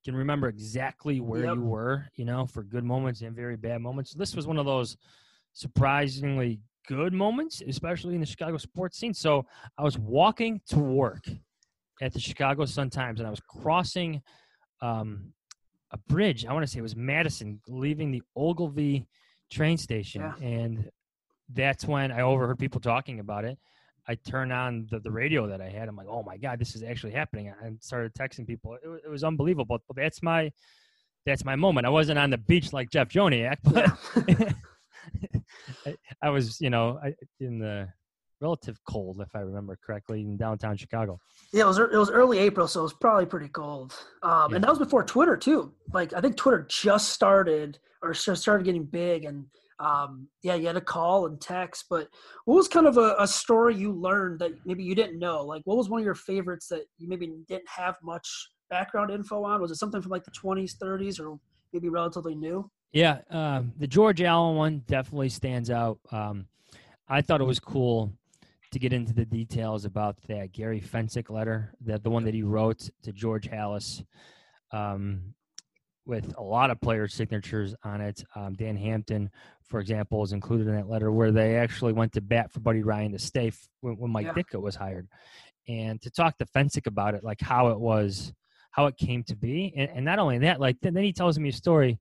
can 0.05 0.15
remember 0.15 0.47
exactly 0.47 1.19
where 1.19 1.45
yep. 1.45 1.55
you 1.55 1.61
were, 1.61 2.05
you 2.15 2.25
know, 2.25 2.45
for 2.45 2.63
good 2.63 2.83
moments 2.83 3.21
and 3.21 3.35
very 3.35 3.57
bad 3.57 3.81
moments. 3.81 4.13
This 4.13 4.35
was 4.35 4.45
one 4.45 4.57
of 4.57 4.65
those 4.65 4.95
surprisingly 5.53 6.59
good 6.87 7.11
moments, 7.11 7.63
especially 7.67 8.13
in 8.13 8.21
the 8.21 8.27
Chicago 8.27 8.57
sports 8.57 8.99
scene. 8.99 9.15
So 9.15 9.45
I 9.77 9.83
was 9.83 9.97
walking 9.97 10.61
to 10.67 10.77
work 10.77 11.27
at 12.01 12.13
the 12.13 12.19
Chicago 12.19 12.65
Sun 12.65 12.91
Times 12.91 13.19
and 13.19 13.25
I 13.25 13.31
was 13.31 13.39
crossing 13.39 14.21
um, 14.81 15.33
a 15.91 15.97
bridge. 16.07 16.45
I 16.45 16.53
want 16.53 16.63
to 16.63 16.71
say 16.71 16.79
it 16.79 16.83
was 16.83 16.95
Madison, 16.95 17.59
leaving 17.67 18.11
the 18.11 18.21
Ogilvie 18.35 19.07
train 19.51 19.77
station. 19.77 20.21
Yeah. 20.21 20.47
And 20.47 20.89
that's 21.51 21.85
when 21.85 22.11
I 22.11 22.21
overheard 22.21 22.59
people 22.59 22.79
talking 22.79 23.19
about 23.19 23.43
it. 23.43 23.57
I 24.07 24.15
turned 24.15 24.53
on 24.53 24.87
the, 24.91 24.99
the 24.99 25.11
radio 25.11 25.47
that 25.47 25.61
I 25.61 25.69
had. 25.69 25.87
I'm 25.87 25.95
like, 25.95 26.07
oh 26.09 26.23
my 26.23 26.37
god, 26.37 26.59
this 26.59 26.75
is 26.75 26.83
actually 26.83 27.13
happening. 27.13 27.49
I 27.49 27.71
started 27.79 28.13
texting 28.13 28.45
people. 28.45 28.75
It, 28.75 29.01
it 29.05 29.09
was 29.09 29.23
unbelievable. 29.23 29.79
But 29.87 29.95
that's 29.95 30.21
my 30.21 30.51
that's 31.25 31.43
my 31.43 31.55
moment. 31.55 31.87
I 31.87 31.89
wasn't 31.89 32.19
on 32.19 32.29
the 32.29 32.37
beach 32.37 32.71
like 32.71 32.89
Jeff 32.91 33.09
Joniak, 33.09 33.57
but 33.63 33.91
I, 35.85 35.95
I, 36.21 36.29
was, 36.29 36.61
you 36.61 36.69
know, 36.69 36.99
I, 37.03 37.15
in 37.39 37.57
the 37.57 37.89
relative 38.41 38.77
cold, 38.87 39.21
if 39.21 39.35
I 39.35 39.39
remember 39.39 39.77
correctly, 39.83 40.21
in 40.21 40.37
downtown 40.37 40.77
Chicago. 40.77 41.19
Yeah, 41.51 41.63
it 41.63 41.67
was 41.67 41.79
it 41.79 41.97
was 41.97 42.11
early 42.11 42.37
April, 42.37 42.67
so 42.67 42.81
it 42.81 42.83
was 42.83 42.93
probably 42.93 43.25
pretty 43.25 43.47
cold. 43.47 43.95
Um, 44.21 44.51
yeah. 44.51 44.55
And 44.55 44.63
that 44.63 44.69
was 44.69 44.79
before 44.79 45.03
Twitter 45.03 45.35
too. 45.35 45.73
Like 45.93 46.13
I 46.13 46.21
think 46.21 46.37
Twitter 46.37 46.67
just 46.69 47.09
started 47.09 47.79
or 48.03 48.13
started 48.13 48.65
getting 48.65 48.85
big, 48.85 49.25
and 49.25 49.45
um, 49.79 50.27
yeah, 50.41 50.55
you 50.55 50.67
had 50.67 50.73
to 50.73 50.81
call 50.81 51.25
and 51.25 51.39
text. 51.39 51.85
But 51.89 52.07
what 52.45 52.55
was 52.55 52.67
kind 52.67 52.87
of 52.87 52.97
a, 52.97 53.15
a, 53.19 53.27
story 53.27 53.75
you 53.75 53.91
learned 53.91 54.39
that 54.39 54.53
maybe 54.65 54.83
you 54.83 54.95
didn't 54.95 55.19
know? 55.19 55.43
Like, 55.43 55.61
what 55.65 55.77
was 55.77 55.89
one 55.89 55.99
of 55.99 56.05
your 56.05 56.15
favorites 56.15 56.67
that 56.69 56.85
you 56.97 57.09
maybe 57.09 57.33
didn't 57.47 57.67
have 57.67 57.95
much 58.01 58.49
background 58.69 59.11
info 59.11 59.43
on? 59.43 59.61
Was 59.61 59.71
it 59.71 59.75
something 59.75 60.01
from 60.01 60.11
like 60.11 60.23
the 60.23 60.31
20s, 60.31 60.77
30s, 60.81 61.19
or 61.19 61.37
maybe 61.73 61.89
relatively 61.89 62.35
new? 62.35 62.69
Yeah, 62.93 63.19
um, 63.29 63.73
the 63.77 63.87
George 63.87 64.21
Allen 64.21 64.55
one 64.55 64.83
definitely 64.87 65.29
stands 65.29 65.69
out. 65.69 65.99
Um, 66.11 66.47
I 67.09 67.21
thought 67.21 67.41
it 67.41 67.45
was 67.45 67.59
cool 67.59 68.13
to 68.71 68.79
get 68.79 68.93
into 68.93 69.13
the 69.13 69.25
details 69.25 69.85
about 69.85 70.15
that 70.27 70.53
Gary 70.53 70.81
Fencik 70.81 71.29
letter, 71.29 71.73
that 71.81 72.03
the 72.03 72.09
one 72.09 72.23
that 72.23 72.33
he 72.33 72.43
wrote 72.43 72.89
to 73.03 73.11
George 73.11 73.49
Halas. 73.49 74.03
Um, 74.71 75.33
with 76.05 76.33
a 76.37 76.41
lot 76.41 76.69
of 76.69 76.79
player 76.81 77.07
signatures 77.07 77.75
on 77.83 78.01
it. 78.01 78.23
Um, 78.35 78.53
Dan 78.53 78.77
Hampton, 78.77 79.29
for 79.67 79.79
example, 79.79 80.23
is 80.23 80.33
included 80.33 80.67
in 80.67 80.75
that 80.75 80.89
letter 80.89 81.11
where 81.11 81.31
they 81.31 81.55
actually 81.55 81.93
went 81.93 82.13
to 82.13 82.21
bat 82.21 82.51
for 82.51 82.59
Buddy 82.59 82.83
Ryan 82.83 83.11
to 83.13 83.19
stay 83.19 83.47
f- 83.47 83.67
when, 83.81 83.95
when, 83.97 84.11
Mike 84.11 84.27
yeah. 84.27 84.33
Ditka 84.33 84.61
was 84.61 84.75
hired, 84.75 85.07
and 85.67 86.01
to 86.01 86.09
talk 86.09 86.37
to 86.37 86.45
Fencik 86.45 86.87
about 86.87 87.15
it, 87.15 87.23
like 87.23 87.41
how 87.41 87.69
it 87.69 87.79
was, 87.79 88.33
how 88.71 88.85
it 88.85 88.97
came 88.97 89.23
to 89.23 89.35
be, 89.35 89.73
and, 89.75 89.89
and 89.89 90.05
not 90.05 90.19
only 90.19 90.37
that, 90.39 90.59
like 90.59 90.77
then, 90.81 90.93
then 90.93 91.03
he 91.03 91.13
tells 91.13 91.39
me 91.39 91.49
a 91.49 91.53
story 91.53 91.99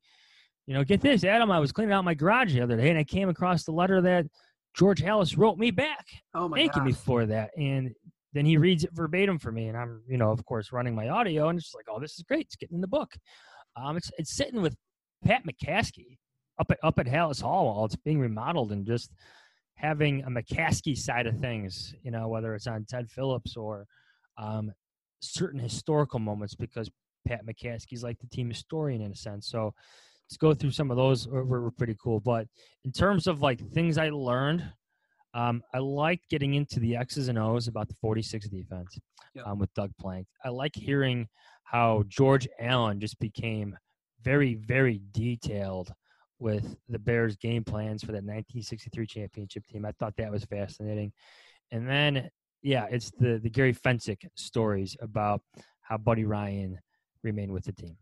you 0.67 0.75
know, 0.75 0.85
get 0.85 1.01
this, 1.01 1.25
Adam. 1.25 1.51
I 1.51 1.61
was 1.61 1.73
cleaning 1.73 1.93
out 1.93 2.05
my 2.05 2.15
garage 2.15 2.55
the 2.55 2.63
other 2.63 2.77
day, 2.77 2.89
and 2.89 2.99
I 2.99 3.05
came 3.05 3.29
across 3.29 3.65
the 3.65 3.73
letter 3.73 4.01
that 4.03 4.27
George 4.75 5.03
Halas 5.03 5.37
wrote 5.37 5.59
me 5.59 5.71
back, 5.71 6.07
Oh 6.35 6.49
my 6.49 6.57
thanking 6.57 6.81
god. 6.81 6.87
me 6.87 6.93
for 6.93 7.27
that. 7.27 7.51
And 7.57 7.95
then 8.33 8.47
he 8.47 8.57
reads 8.57 8.85
it 8.85 8.91
verbatim 8.93 9.39
for 9.39 9.53
me, 9.53 9.69
and 9.69 9.77
I'm, 9.77 10.03
you 10.09 10.17
know, 10.17 10.31
of 10.31 10.45
course, 10.45 10.73
running 10.73 10.95
my 10.95 11.09
audio, 11.09 11.49
and 11.49 11.59
it's 11.59 11.67
just 11.67 11.75
like, 11.75 11.87
oh, 11.89 12.01
this 12.01 12.15
is 12.15 12.23
great. 12.23 12.47
It's 12.47 12.57
getting 12.57 12.77
in 12.77 12.81
the 12.81 12.89
book. 12.89 13.15
Um, 13.77 13.97
it's 13.97 14.11
it's 14.18 14.35
sitting 14.35 14.62
with 14.62 14.77
Pat 15.25 15.43
McCaskey 15.47 16.18
up 16.59 16.70
at 16.70 16.79
up 16.83 16.99
at 16.99 17.07
Halas 17.07 17.41
Hall 17.43 17.66
while 17.75 17.85
it's 17.85 17.97
being 17.97 18.20
remodeled, 18.20 18.72
and 18.72 18.87
just 18.87 19.11
having 19.77 20.22
a 20.22 20.29
McCaskey 20.31 20.97
side 20.97 21.27
of 21.27 21.39
things, 21.41 21.95
you 22.03 22.11
know, 22.11 22.29
whether 22.29 22.55
it's 22.55 22.66
on 22.68 22.85
Ted 22.89 23.11
Phillips 23.11 23.57
or 23.57 23.87
um, 24.39 24.72
certain 25.20 25.59
historical 25.59 26.18
moments, 26.20 26.55
because 26.55 26.89
Pat 27.27 27.45
McCaskey's 27.45 28.03
like 28.05 28.18
the 28.20 28.29
team 28.29 28.49
historian 28.49 29.01
in 29.03 29.11
a 29.12 29.16
sense. 29.16 29.49
So 29.49 29.75
let's 30.29 30.37
go 30.37 30.55
through 30.55 30.70
some 30.70 30.91
of 30.91 30.97
those. 30.97 31.27
Were, 31.27 31.45
were 31.45 31.70
pretty 31.72 31.97
cool. 32.03 32.20
But 32.20 32.47
in 32.85 32.93
terms 32.93 33.27
of 33.27 33.41
like 33.43 33.61
things 33.72 33.99
I 33.99 34.11
learned, 34.11 34.62
um, 35.35 35.62
I 35.75 35.79
liked 35.79 36.29
getting 36.31 36.55
into 36.55 36.79
the 36.79 36.95
X's 36.97 37.27
and 37.29 37.39
O's 37.39 37.66
about 37.66 37.89
the 37.89 37.95
46 37.95 38.49
defense 38.49 38.97
Yeah. 39.35 39.43
um, 39.43 39.59
with 39.59 39.75
Doug 39.75 39.91
Plank. 40.01 40.29
I 40.45 40.51
like 40.51 40.77
hearing 40.77 41.27
how 41.65 42.05
George 42.09 42.47
Allen 42.61 43.01
just 43.01 43.19
became 43.19 43.77
very, 44.23 44.55
very 44.55 45.01
detailed 45.12 45.93
with 46.39 46.77
the 46.89 46.99
Bears' 46.99 47.37
game 47.37 47.65
plans 47.65 48.03
for 48.03 48.12
that 48.12 48.25
1963 48.25 49.07
championship 49.07 49.67
team. 49.67 49.85
I 49.85 49.93
thought 49.93 50.15
that 50.19 50.31
was 50.31 50.45
fascinating. 50.45 51.12
And 51.71 51.89
then, 51.89 52.31
yeah, 52.62 52.87
it's 52.91 53.11
the 53.19 53.39
the 53.43 53.51
Gary 53.51 53.75
Fencik 53.75 54.27
stories 54.35 54.97
about 55.01 55.43
how 55.81 55.99
Buddy 55.99 56.25
Ryan 56.25 56.79
remained 57.23 57.53
with 57.53 57.65
the 57.65 57.73
team. 57.73 57.97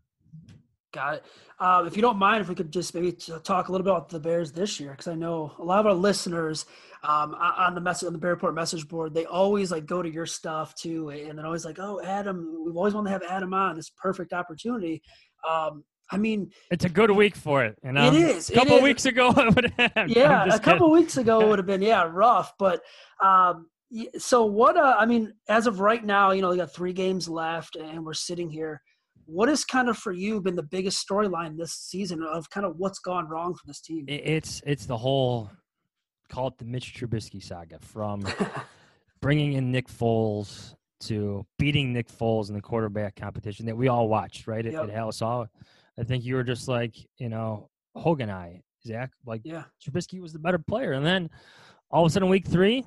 Got 0.93 1.15
it. 1.15 1.25
Um, 1.59 1.87
if 1.87 1.95
you 1.95 2.01
don't 2.01 2.17
mind, 2.17 2.41
if 2.41 2.49
we 2.49 2.55
could 2.55 2.71
just 2.71 2.93
maybe 2.93 3.11
talk 3.11 3.67
a 3.67 3.71
little 3.71 3.83
bit 3.83 3.91
about 3.91 4.09
the 4.09 4.19
Bears 4.19 4.51
this 4.51 4.79
year, 4.79 4.91
because 4.91 5.07
I 5.07 5.15
know 5.15 5.51
a 5.57 5.63
lot 5.63 5.79
of 5.79 5.87
our 5.87 5.93
listeners 5.93 6.65
um, 7.03 7.33
on 7.35 7.73
the 7.73 7.81
message 7.81 8.07
on 8.07 8.13
the 8.13 8.19
Bear 8.19 8.31
Report 8.31 8.53
message 8.53 8.87
board, 8.87 9.13
they 9.13 9.25
always 9.25 9.71
like 9.71 9.85
go 9.85 10.01
to 10.01 10.09
your 10.09 10.25
stuff 10.25 10.75
too, 10.75 11.09
and 11.09 11.37
they're 11.37 11.45
always 11.45 11.65
like, 11.65 11.79
"Oh, 11.79 11.99
Adam, 12.03 12.63
we've 12.65 12.77
always 12.77 12.93
wanted 12.93 13.09
to 13.09 13.13
have 13.13 13.23
Adam 13.23 13.53
on. 13.53 13.75
This 13.75 13.89
perfect 13.89 14.33
opportunity." 14.33 15.01
Um, 15.49 15.83
I 16.11 16.17
mean, 16.17 16.51
It's 16.69 16.85
a 16.85 16.89
good 16.89 17.09
week 17.09 17.35
for 17.35 17.63
it. 17.63 17.75
You 17.83 17.93
know? 17.93 18.07
It 18.07 18.13
is, 18.13 18.49
A 18.51 18.53
couple 18.53 18.77
is. 18.77 18.83
weeks 18.83 19.05
ago, 19.05 19.29
it 19.37 19.55
would 19.55 19.73
have. 19.77 19.91
I'm 19.95 20.09
yeah, 20.09 20.43
a 20.43 20.47
just 20.47 20.63
couple 20.63 20.91
weeks 20.91 21.17
ago 21.17 21.41
it 21.41 21.47
would 21.47 21.59
have 21.59 21.65
been 21.65 21.81
yeah 21.81 22.07
rough, 22.09 22.53
but 22.59 22.81
um, 23.19 23.67
so 24.17 24.45
what? 24.45 24.77
Uh, 24.77 24.95
I 24.97 25.05
mean, 25.05 25.33
as 25.49 25.65
of 25.65 25.79
right 25.79 26.03
now, 26.03 26.31
you 26.31 26.41
know, 26.41 26.49
we 26.49 26.57
got 26.57 26.73
three 26.73 26.93
games 26.93 27.27
left, 27.27 27.75
and 27.77 28.05
we're 28.05 28.13
sitting 28.13 28.49
here. 28.49 28.81
What 29.25 29.49
has 29.49 29.63
kind 29.65 29.89
of 29.89 29.97
for 29.97 30.11
you 30.11 30.41
been 30.41 30.55
the 30.55 30.63
biggest 30.63 31.07
storyline 31.07 31.57
this 31.57 31.73
season 31.73 32.23
of 32.23 32.49
kind 32.49 32.65
of 32.65 32.75
what's 32.77 32.99
gone 32.99 33.27
wrong 33.27 33.53
for 33.53 33.65
this 33.65 33.81
team? 33.81 34.05
It's 34.07 34.61
it's 34.65 34.85
the 34.85 34.97
whole 34.97 35.49
call 36.29 36.47
it 36.47 36.57
the 36.57 36.65
Mitch 36.65 36.95
Trubisky 36.95 37.41
saga 37.43 37.79
from 37.79 38.25
bringing 39.21 39.53
in 39.53 39.71
Nick 39.71 39.87
Foles 39.87 40.75
to 41.01 41.45
beating 41.59 41.93
Nick 41.93 42.07
Foles 42.07 42.49
in 42.49 42.55
the 42.55 42.61
quarterback 42.61 43.15
competition 43.15 43.65
that 43.65 43.75
we 43.75 43.87
all 43.87 44.07
watched, 44.07 44.47
right? 44.47 44.65
At, 44.65 44.73
Yep. 44.73 44.89
at. 44.89 45.47
I 45.99 46.03
think 46.03 46.23
you 46.23 46.35
were 46.35 46.43
just 46.43 46.67
like, 46.67 46.95
you 47.17 47.29
know, 47.29 47.69
Hogan 47.95 48.29
I, 48.29 48.61
Zach, 48.85 49.11
like 49.25 49.41
yeah, 49.43 49.63
Trubisky 49.83 50.19
was 50.19 50.33
the 50.33 50.39
better 50.39 50.57
player. 50.57 50.93
And 50.93 51.05
then 51.05 51.29
all 51.91 52.03
of 52.03 52.09
a 52.09 52.13
sudden 52.13 52.29
week 52.29 52.47
three, 52.47 52.83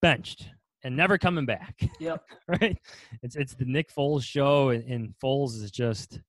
benched 0.00 0.48
and 0.84 0.96
never 0.96 1.18
coming 1.18 1.46
back. 1.46 1.74
Yep. 2.00 2.22
right? 2.48 2.78
It's 3.22 3.36
it's 3.36 3.54
the 3.54 3.64
Nick 3.66 3.92
Foles 3.94 4.22
show 4.24 4.70
and, 4.70 4.84
and 4.84 5.14
Foles 5.22 5.62
is 5.62 5.70
just 5.70 6.20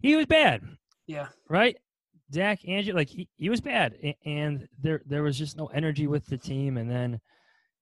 he 0.00 0.16
was 0.16 0.26
bad 0.26 0.62
yeah, 1.06 1.28
right? 1.50 1.76
Zach 2.32 2.60
Angie, 2.66 2.92
like 2.92 3.10
he, 3.10 3.28
he 3.36 3.50
was 3.50 3.60
bad, 3.60 3.94
and 4.24 4.66
there 4.80 5.02
there 5.06 5.22
was 5.22 5.36
just 5.36 5.56
no 5.58 5.66
energy 5.66 6.06
with 6.06 6.24
the 6.26 6.38
team. 6.38 6.78
And 6.78 6.90
then 6.90 7.20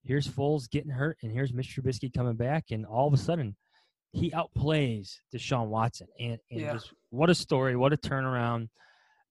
here's 0.03 0.27
Foles 0.27 0.69
getting 0.69 0.91
hurt, 0.91 1.19
and 1.23 1.31
here's 1.31 1.53
Mr. 1.53 1.81
Trubisky 1.81 2.13
coming 2.13 2.35
back, 2.35 2.65
and 2.73 2.85
all 2.85 3.07
of 3.07 3.15
a 3.15 3.17
sudden 3.19 3.55
he 4.13 4.31
outplays 4.33 5.15
Deshaun 5.35 5.69
Watson. 5.69 6.09
And, 6.19 6.39
and 6.51 6.61
Yeah. 6.61 6.73
just 6.73 6.93
what 7.11 7.31
a 7.31 7.35
story, 7.35 7.77
what 7.77 7.93
a 7.93 7.97
turnaround. 7.97 8.69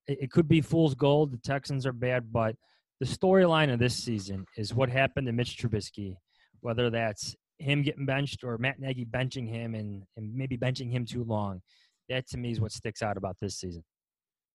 It, 0.08 0.18
it 0.22 0.30
could 0.30 0.48
be 0.48 0.60
fool's 0.62 0.94
gold. 0.94 1.32
The 1.32 1.38
Texans 1.38 1.84
are 1.86 1.92
bad, 1.92 2.32
but 2.32 2.56
the 2.98 3.06
storyline 3.06 3.72
of 3.72 3.78
this 3.78 3.94
season 3.94 4.46
is 4.56 4.74
what 4.74 4.88
happened 4.88 5.26
to 5.26 5.32
Mitch 5.32 5.56
Trubisky, 5.58 6.16
whether 6.62 6.90
that's 6.90 7.36
him 7.58 7.82
getting 7.82 8.06
benched 8.06 8.42
or 8.42 8.58
Matt 8.58 8.80
Nagy 8.80 9.04
benching 9.04 9.48
him 9.48 9.74
and, 9.74 10.02
and 10.16 10.34
maybe 10.34 10.56
benching 10.56 10.90
him 10.90 11.04
too 11.04 11.24
long. 11.24 11.60
That 12.08 12.26
to 12.28 12.38
me 12.38 12.50
is 12.50 12.60
what 12.60 12.72
sticks 12.72 13.02
out 13.02 13.16
about 13.16 13.36
this 13.40 13.56
season. 13.56 13.84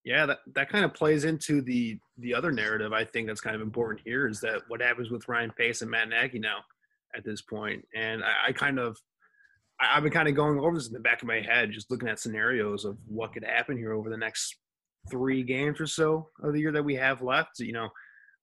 Yeah, 0.04 0.26
that, 0.26 0.40
that 0.54 0.70
kind 0.70 0.86
of 0.86 0.94
plays 0.94 1.26
into 1.26 1.62
the 1.62 2.00
the 2.18 2.34
other 2.34 2.52
narrative. 2.52 2.94
I 2.94 3.04
think 3.04 3.28
that's 3.28 3.42
kind 3.42 3.56
of 3.56 3.62
important 3.62 4.02
here 4.06 4.28
is 4.28 4.40
that 4.42 4.62
what 4.68 4.82
happens 4.82 5.10
with 5.10 5.28
Ryan 5.28 5.52
Pace 5.52 5.82
and 5.82 5.92
Matt 5.92 6.10
Nagy 6.10 6.40
now 6.40 6.60
at 7.16 7.24
this 7.24 7.42
point. 7.42 7.84
And 7.96 8.24
I, 8.24 8.50
I 8.50 8.52
kind 8.52 8.80
of 8.80 8.98
I, 9.80 9.98
I've 9.98 10.04
been 10.04 10.12
kind 10.12 10.28
of 10.28 10.36
going 10.36 10.60
over 10.60 10.76
this 10.76 10.88
in 10.88 10.94
the 10.94 11.00
back 11.00 11.22
of 11.22 11.28
my 11.28 11.42
head, 11.42 11.72
just 11.72 11.92
looking 11.92 12.10
at 12.10 12.20
scenarios 12.20 12.86
of 12.86 12.98
what 13.06 13.34
could 13.34 13.44
happen 13.44 13.78
here 13.78 13.94
over 13.94 14.10
the 14.10 14.18
next 14.18 14.56
three 15.10 15.44
games 15.44 15.80
or 15.80 15.88
so 15.88 16.30
of 16.44 16.54
the 16.54 16.60
year 16.60 16.72
that 16.72 16.86
we 16.86 16.96
have 16.96 17.22
left. 17.22 17.60
You 17.60 17.74
know, 17.74 17.90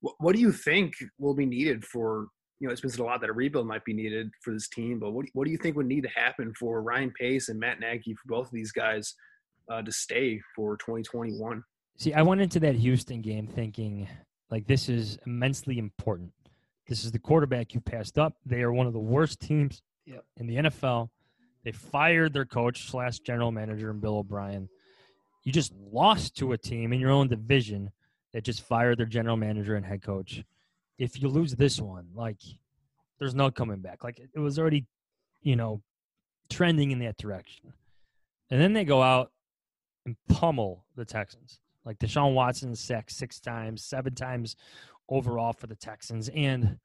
what, 0.01 0.15
what 0.19 0.35
do 0.35 0.41
you 0.41 0.53
think 0.53 0.95
will 1.19 1.35
be 1.35 1.47
needed 1.47 1.85
for? 1.85 2.29
You 2.61 2.69
know, 2.69 2.73
it's 2.73 2.81
been 2.81 2.91
said 2.91 3.01
a 3.01 3.05
lot 3.05 3.21
that 3.21 3.31
a 3.31 3.33
rebuild 3.33 3.67
might 3.67 3.85
be 3.85 3.93
needed 3.93 4.31
for 4.43 4.53
this 4.53 4.69
team, 4.69 4.99
but 4.99 5.11
what 5.13 5.27
what 5.35 5.45
do 5.45 5.51
you 5.51 5.59
think 5.59 5.77
would 5.77 5.87
need 5.87 6.03
to 6.05 6.09
happen 6.09 6.53
for 6.59 6.83
Ryan 6.83 7.11
Pace 7.19 7.49
and 7.49 7.59
Matt 7.59 7.81
Nagy 7.81 8.15
for 8.15 8.23
both 8.27 8.47
of 8.47 8.53
these 8.53 8.73
guys 8.73 9.15
uh, 9.69 9.83
to 9.83 9.93
stay 9.93 10.41
for 10.55 10.77
2021? 10.77 11.63
See, 11.97 12.13
I 12.13 12.23
went 12.23 12.41
into 12.41 12.61
that 12.61 12.75
Houston 12.77 13.21
game 13.21 13.47
thinking 13.47 14.09
like 14.51 14.67
this 14.67 14.89
is 14.89 15.19
immensely 15.27 15.79
important. 15.79 16.33
This 16.87 17.05
is 17.05 17.13
the 17.13 17.19
quarterback 17.19 17.75
you 17.75 17.81
passed 17.81 18.19
up. 18.19 18.35
They 18.45 18.63
are 18.63 18.73
one 18.73 18.87
of 18.87 18.93
the 18.93 18.99
worst 18.99 19.41
teams 19.41 19.83
Yep. 20.07 20.25
in 20.37 20.47
the 20.47 20.57
NFL. 20.57 21.09
They 21.65 21.73
fired 21.73 22.35
their 22.35 22.45
coach 22.45 22.91
slash 22.91 23.21
general 23.21 23.51
manager 23.51 23.91
and 23.91 24.01
Bill 24.01 24.19
O'Brien. 24.19 24.69
You 25.45 25.53
just 25.53 25.73
lost 25.91 26.37
to 26.37 26.53
a 26.53 26.59
team 26.59 26.93
in 26.93 27.01
your 27.01 27.11
own 27.11 27.29
division 27.29 27.91
that 28.35 28.45
just 28.45 28.63
fired 28.63 28.99
their 28.99 29.07
general 29.07 29.37
manager 29.37 29.77
and 29.77 29.85
head 29.87 30.03
coach. 30.03 30.45
If 30.99 31.21
you 31.21 31.29
lose 31.29 31.55
this 31.55 31.81
one, 31.81 32.09
like 32.15 32.39
there's 33.19 33.35
no 33.35 33.51
coming 33.51 33.81
back. 33.81 34.05
Like 34.05 34.21
it 34.21 34.39
was 34.39 34.59
already, 34.59 34.87
you 35.43 35.57
know, 35.57 35.83
trending 36.51 36.91
in 36.91 36.99
that 37.01 37.17
direction. 37.17 37.73
And 38.51 38.61
then 38.61 38.73
they 38.73 38.85
go 38.85 39.03
out 39.03 39.33
and 40.07 40.17
pummel 40.29 40.85
the 40.97 41.05
Texans. 41.05 41.61
Like 41.85 41.99
Deshaun 41.99 42.35
Watson 42.35 42.75
sacked 42.75 43.13
six 43.13 43.41
times, 43.41 43.85
seven 43.85 44.15
times 44.15 44.57
overall 45.09 45.53
for 45.53 45.67
the 45.67 45.77
Texans. 45.77 46.31
And 46.35 46.79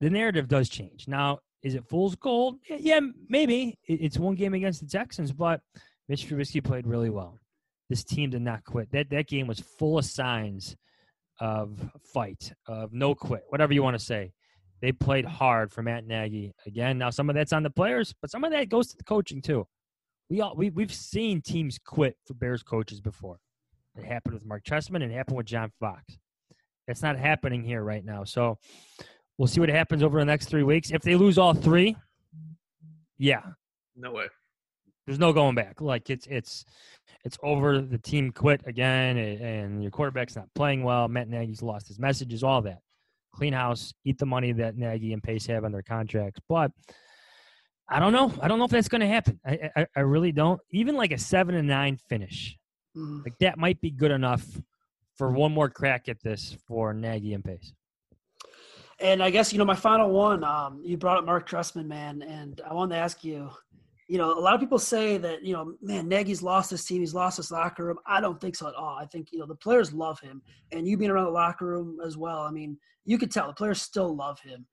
the 0.00 0.10
narrative 0.10 0.48
does 0.48 0.68
change. 0.68 1.06
Now, 1.06 1.40
is 1.62 1.74
it 1.74 1.84
fool's 1.84 2.16
gold? 2.16 2.56
Yeah, 2.68 3.00
maybe. 3.28 3.78
It's 3.86 4.18
one 4.18 4.34
game 4.34 4.54
against 4.54 4.80
the 4.80 4.86
Texans, 4.86 5.32
but 5.32 5.60
Mitch 6.08 6.26
Trubisky 6.26 6.64
played 6.64 6.86
really 6.86 7.10
well. 7.10 7.38
This 7.88 8.02
team 8.02 8.30
did 8.30 8.42
not 8.42 8.64
quit. 8.64 8.90
That 8.92 9.10
that 9.10 9.26
game 9.26 9.46
was 9.46 9.60
full 9.60 9.98
of 9.98 10.04
signs 10.04 10.76
of 11.40 11.78
fight, 12.12 12.52
of 12.66 12.92
no 12.92 13.14
mm. 13.14 13.18
quit, 13.18 13.42
whatever 13.48 13.72
you 13.72 13.82
want 13.82 13.98
to 13.98 14.04
say. 14.04 14.32
They 14.80 14.92
played 14.92 15.26
hard 15.26 15.70
for 15.72 15.82
Matt 15.82 16.06
Nagy. 16.06 16.54
Again, 16.66 16.96
now 16.96 17.10
some 17.10 17.28
of 17.28 17.36
that's 17.36 17.52
on 17.52 17.62
the 17.62 17.70
players, 17.70 18.14
but 18.20 18.30
some 18.30 18.44
of 18.44 18.52
that 18.52 18.68
goes 18.68 18.88
to 18.88 18.96
the 18.96 19.04
coaching 19.04 19.42
too. 19.42 19.66
We 20.30 20.40
all 20.40 20.54
we 20.56 20.70
we've 20.70 20.94
seen 20.94 21.42
teams 21.42 21.78
quit 21.78 22.16
for 22.26 22.34
Bears 22.34 22.62
coaches 22.62 23.00
before. 23.00 23.38
It 23.96 24.04
happened 24.04 24.34
with 24.34 24.46
Marc 24.46 24.64
Trestman 24.64 25.02
and 25.02 25.12
it 25.12 25.14
happened 25.14 25.36
with 25.36 25.46
John 25.46 25.70
Fox. 25.80 26.16
That's 26.86 27.02
not 27.02 27.18
happening 27.18 27.62
here 27.62 27.82
right 27.82 28.04
now. 28.04 28.24
So 28.24 28.58
we'll 29.36 29.48
see 29.48 29.60
what 29.60 29.68
happens 29.68 30.02
over 30.02 30.18
the 30.18 30.24
next 30.24 30.46
three 30.46 30.62
weeks. 30.62 30.90
If 30.90 31.02
they 31.02 31.16
lose 31.16 31.36
all 31.36 31.54
three, 31.54 31.96
yeah, 33.18 33.42
No 33.96 34.12
way. 34.12 34.26
There's 35.10 35.18
no 35.18 35.32
going 35.32 35.56
back. 35.56 35.80
Like 35.80 36.08
it's 36.08 36.28
it's 36.28 36.64
it's 37.24 37.36
over. 37.42 37.80
The 37.80 37.98
team 37.98 38.30
quit 38.30 38.60
again, 38.64 39.16
and, 39.16 39.40
and 39.40 39.82
your 39.82 39.90
quarterback's 39.90 40.36
not 40.36 40.46
playing 40.54 40.84
well. 40.84 41.08
Matt 41.08 41.28
Nagy's 41.28 41.62
lost 41.62 41.88
his 41.88 41.98
messages, 41.98 42.44
all 42.44 42.62
that. 42.62 42.78
Clean 43.34 43.52
house, 43.52 43.92
eat 44.04 44.18
the 44.18 44.26
money 44.26 44.52
that 44.52 44.76
Nagy 44.76 45.12
and 45.12 45.20
Pace 45.20 45.46
have 45.46 45.64
on 45.64 45.72
their 45.72 45.82
contracts. 45.82 46.38
But 46.48 46.70
I 47.88 47.98
don't 47.98 48.12
know. 48.12 48.32
I 48.40 48.46
don't 48.46 48.60
know 48.60 48.66
if 48.66 48.70
that's 48.70 48.86
going 48.86 49.00
to 49.00 49.08
happen. 49.08 49.40
I, 49.44 49.70
I 49.74 49.86
I 49.96 50.00
really 50.02 50.30
don't. 50.30 50.60
Even 50.70 50.94
like 50.94 51.10
a 51.10 51.18
seven 51.18 51.56
and 51.56 51.66
nine 51.66 51.96
finish, 52.08 52.56
Mhm. 52.96 53.24
like 53.24 53.36
that 53.40 53.58
might 53.58 53.80
be 53.80 53.90
good 53.90 54.12
enough 54.12 54.46
for 55.18 55.32
one 55.32 55.50
more 55.50 55.68
crack 55.68 56.08
at 56.08 56.22
this 56.22 56.56
for 56.68 56.94
Nagy 56.94 57.34
and 57.34 57.44
Pace. 57.44 57.72
And 59.00 59.24
I 59.24 59.30
guess 59.30 59.52
you 59.52 59.58
know 59.58 59.64
my 59.64 59.74
final 59.74 60.08
one. 60.10 60.44
Um, 60.44 60.82
you 60.84 60.96
brought 60.96 61.18
up 61.18 61.24
Marc 61.24 61.48
Trestman, 61.48 61.86
man, 61.86 62.22
and 62.22 62.60
I 62.64 62.74
wanted 62.74 62.94
to 62.94 63.00
ask 63.00 63.24
you. 63.24 63.50
You 64.10 64.18
know, 64.18 64.36
a 64.36 64.40
lot 64.40 64.54
of 64.54 64.60
people 64.60 64.80
say 64.80 65.18
that 65.18 65.44
you 65.44 65.52
know, 65.52 65.74
man, 65.80 66.08
Nagy's 66.08 66.42
lost 66.42 66.68
his 66.68 66.84
team. 66.84 66.98
He's 66.98 67.14
lost 67.14 67.36
his 67.36 67.52
locker 67.52 67.84
room. 67.84 67.98
I 68.08 68.20
don't 68.20 68.40
think 68.40 68.56
so 68.56 68.66
at 68.66 68.74
all. 68.74 68.98
I 68.98 69.06
think 69.06 69.28
you 69.30 69.38
know 69.38 69.46
the 69.46 69.54
players 69.54 69.92
love 69.92 70.18
him, 70.18 70.42
and 70.72 70.84
you 70.84 70.96
being 70.96 71.12
around 71.12 71.26
the 71.26 71.30
locker 71.30 71.64
room 71.64 71.98
as 72.04 72.16
well. 72.16 72.40
I 72.40 72.50
mean, 72.50 72.76
you 73.04 73.18
could 73.18 73.30
tell 73.30 73.46
the 73.46 73.52
players 73.52 73.80
still 73.80 74.16
love 74.16 74.40
him. 74.40 74.66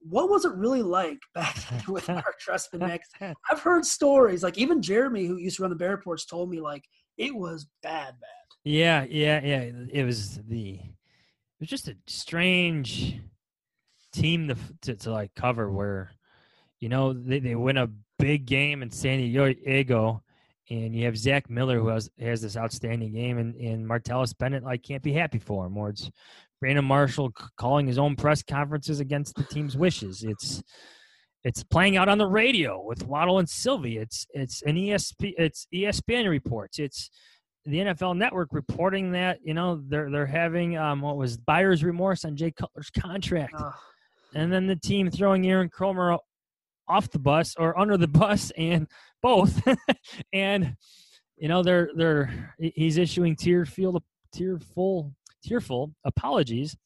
what 0.00 0.28
was 0.28 0.44
it 0.44 0.52
really 0.52 0.82
like 0.82 1.18
back 1.34 1.56
then 1.70 1.84
with 1.88 2.06
Marc 2.20 2.36
Trestman? 2.46 2.80
Next, 2.80 3.14
I've 3.18 3.60
heard 3.60 3.86
stories 3.86 4.42
like 4.42 4.58
even 4.58 4.82
Jeremy, 4.82 5.24
who 5.24 5.38
used 5.38 5.56
to 5.56 5.62
run 5.62 5.70
the 5.70 5.76
Bear 5.76 5.92
Reports, 5.92 6.26
told 6.26 6.50
me 6.50 6.60
like 6.60 6.84
it 7.16 7.34
was 7.34 7.66
bad, 7.82 8.08
bad. 8.20 8.56
Yeah, 8.62 9.06
yeah, 9.08 9.40
yeah. 9.42 9.70
It 9.90 10.04
was 10.04 10.38
the 10.46 10.72
it 10.74 11.60
was 11.60 11.70
just 11.70 11.88
a 11.88 11.96
strange 12.06 13.22
team 14.12 14.48
to 14.48 14.56
to, 14.82 14.96
to 14.96 15.12
like 15.12 15.34
cover 15.34 15.72
where 15.72 16.10
you 16.78 16.90
know 16.90 17.14
they, 17.14 17.38
they 17.38 17.54
win 17.54 17.78
a 17.78 17.88
big 18.18 18.46
game 18.46 18.82
in 18.82 18.90
San 18.90 19.18
Diego 19.18 20.22
and 20.68 20.96
you 20.96 21.04
have 21.04 21.16
Zach 21.16 21.48
Miller 21.48 21.78
who 21.78 21.88
has 21.88 22.10
has 22.18 22.42
this 22.42 22.56
outstanding 22.56 23.12
game 23.12 23.38
and, 23.38 23.54
and 23.56 23.88
Martellus 23.88 24.36
Bennett 24.36 24.64
like 24.64 24.82
can't 24.82 25.02
be 25.02 25.12
happy 25.12 25.38
for 25.38 25.66
him 25.66 25.76
or 25.76 25.90
it's 25.90 26.10
Brandon 26.60 26.84
Marshall 26.84 27.32
calling 27.56 27.86
his 27.86 27.98
own 27.98 28.16
press 28.16 28.42
conferences 28.42 29.00
against 29.00 29.34
the 29.34 29.44
team's 29.44 29.76
wishes. 29.76 30.24
It's 30.24 30.62
it's 31.44 31.62
playing 31.62 31.96
out 31.96 32.08
on 32.08 32.18
the 32.18 32.26
radio 32.26 32.82
with 32.82 33.06
Waddle 33.06 33.38
and 33.38 33.48
Silvy. 33.48 33.98
It's 33.98 34.26
it's 34.30 34.62
an 34.62 34.76
ESP 34.76 35.34
it's 35.38 35.66
ESPN 35.72 36.28
reports. 36.28 36.78
It's 36.78 37.10
the 37.66 37.78
NFL 37.78 38.16
Network 38.16 38.48
reporting 38.52 39.12
that 39.12 39.38
you 39.42 39.54
know 39.54 39.82
they're 39.86 40.10
they're 40.10 40.26
having 40.26 40.76
um, 40.76 41.02
what 41.02 41.16
was 41.16 41.36
buyer's 41.36 41.84
remorse 41.84 42.24
on 42.24 42.36
Jay 42.36 42.50
Cutler's 42.50 42.90
contract, 42.90 43.54
and 44.34 44.52
then 44.52 44.66
the 44.66 44.76
team 44.76 45.10
throwing 45.10 45.46
Aaron 45.46 45.68
Kromer 45.68 46.18
off 46.88 47.10
the 47.10 47.18
bus 47.18 47.54
or 47.58 47.78
under 47.78 47.96
the 47.96 48.08
bus 48.22 48.52
and 48.56 48.86
both, 49.22 49.60
and 50.32 50.76
you 51.36 51.48
know 51.48 51.62
they're 51.62 51.90
they're 51.96 52.54
he's 52.58 52.98
issuing 52.98 53.36
tearful 53.36 54.02
tearful 54.32 55.12
tearful 55.42 55.92
apologies 56.04 56.76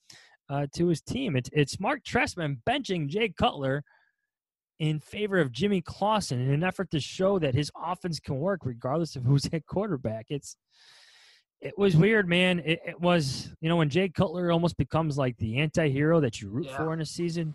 uh, 0.49 0.67
to 0.75 0.89
his 0.89 1.01
team. 1.01 1.37
It's 1.37 1.51
it's 1.53 1.81
Marc 1.81 2.05
Trestman 2.05 2.59
benching 2.69 3.09
Jay 3.09 3.29
Cutler 3.29 3.85
in 4.79 4.99
favor 4.99 5.39
of 5.39 5.53
Jimmy 5.53 5.83
Clausen 5.83 6.41
in 6.41 6.51
an 6.51 6.65
effort 6.65 6.91
to 6.91 7.01
show 7.01 7.39
that 7.39 7.55
his 7.55 7.71
offense 7.81 8.19
can 8.19 8.39
work 8.39 8.61
regardless 8.65 9.15
of 9.15 9.25
who's 9.25 9.47
at 9.53 9.67
quarterback. 9.67 10.27
It's 10.29 10.57
it 11.61 11.75
was 11.77 11.95
weird, 11.95 12.27
man. 12.27 12.61
It, 12.61 12.81
it 12.87 13.01
was 13.01 13.51
you 13.61 13.69
know 13.69 13.77
when 13.77 13.91
Jay 13.91 14.09
Cutler 14.09 14.51
almost 14.51 14.77
becomes 14.77 15.17
like 15.17 15.37
the 15.39 15.59
anti-hero 15.59 16.21
that 16.21 16.41
you 16.41 16.49
root 16.51 16.67
yeah. 16.67 16.77
for 16.77 16.93
in 16.93 17.01
a 17.01 17.07
season. 17.07 17.55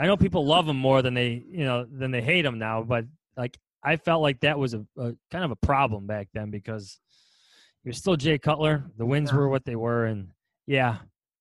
I 0.00 0.06
know 0.06 0.16
people 0.16 0.46
love 0.46 0.66
him 0.66 0.78
more 0.78 1.02
than 1.02 1.12
they 1.12 1.44
you 1.46 1.64
know 1.64 1.84
than 1.84 2.10
they 2.10 2.22
hate 2.22 2.46
him 2.46 2.58
now, 2.58 2.82
but 2.82 3.04
like 3.36 3.58
I 3.84 3.96
felt 3.96 4.22
like 4.22 4.40
that 4.40 4.58
was 4.58 4.72
a, 4.72 4.84
a 4.96 5.12
kind 5.30 5.44
of 5.44 5.50
a 5.50 5.56
problem 5.56 6.06
back 6.06 6.28
then 6.32 6.50
because 6.50 6.98
he 7.84 7.90
was 7.90 7.98
still 7.98 8.16
Jay 8.16 8.38
Cutler. 8.38 8.84
The 8.96 9.04
wins 9.04 9.30
yeah. 9.30 9.36
were 9.36 9.48
what 9.48 9.66
they 9.66 9.76
were, 9.76 10.06
and 10.06 10.28
yeah, 10.66 10.96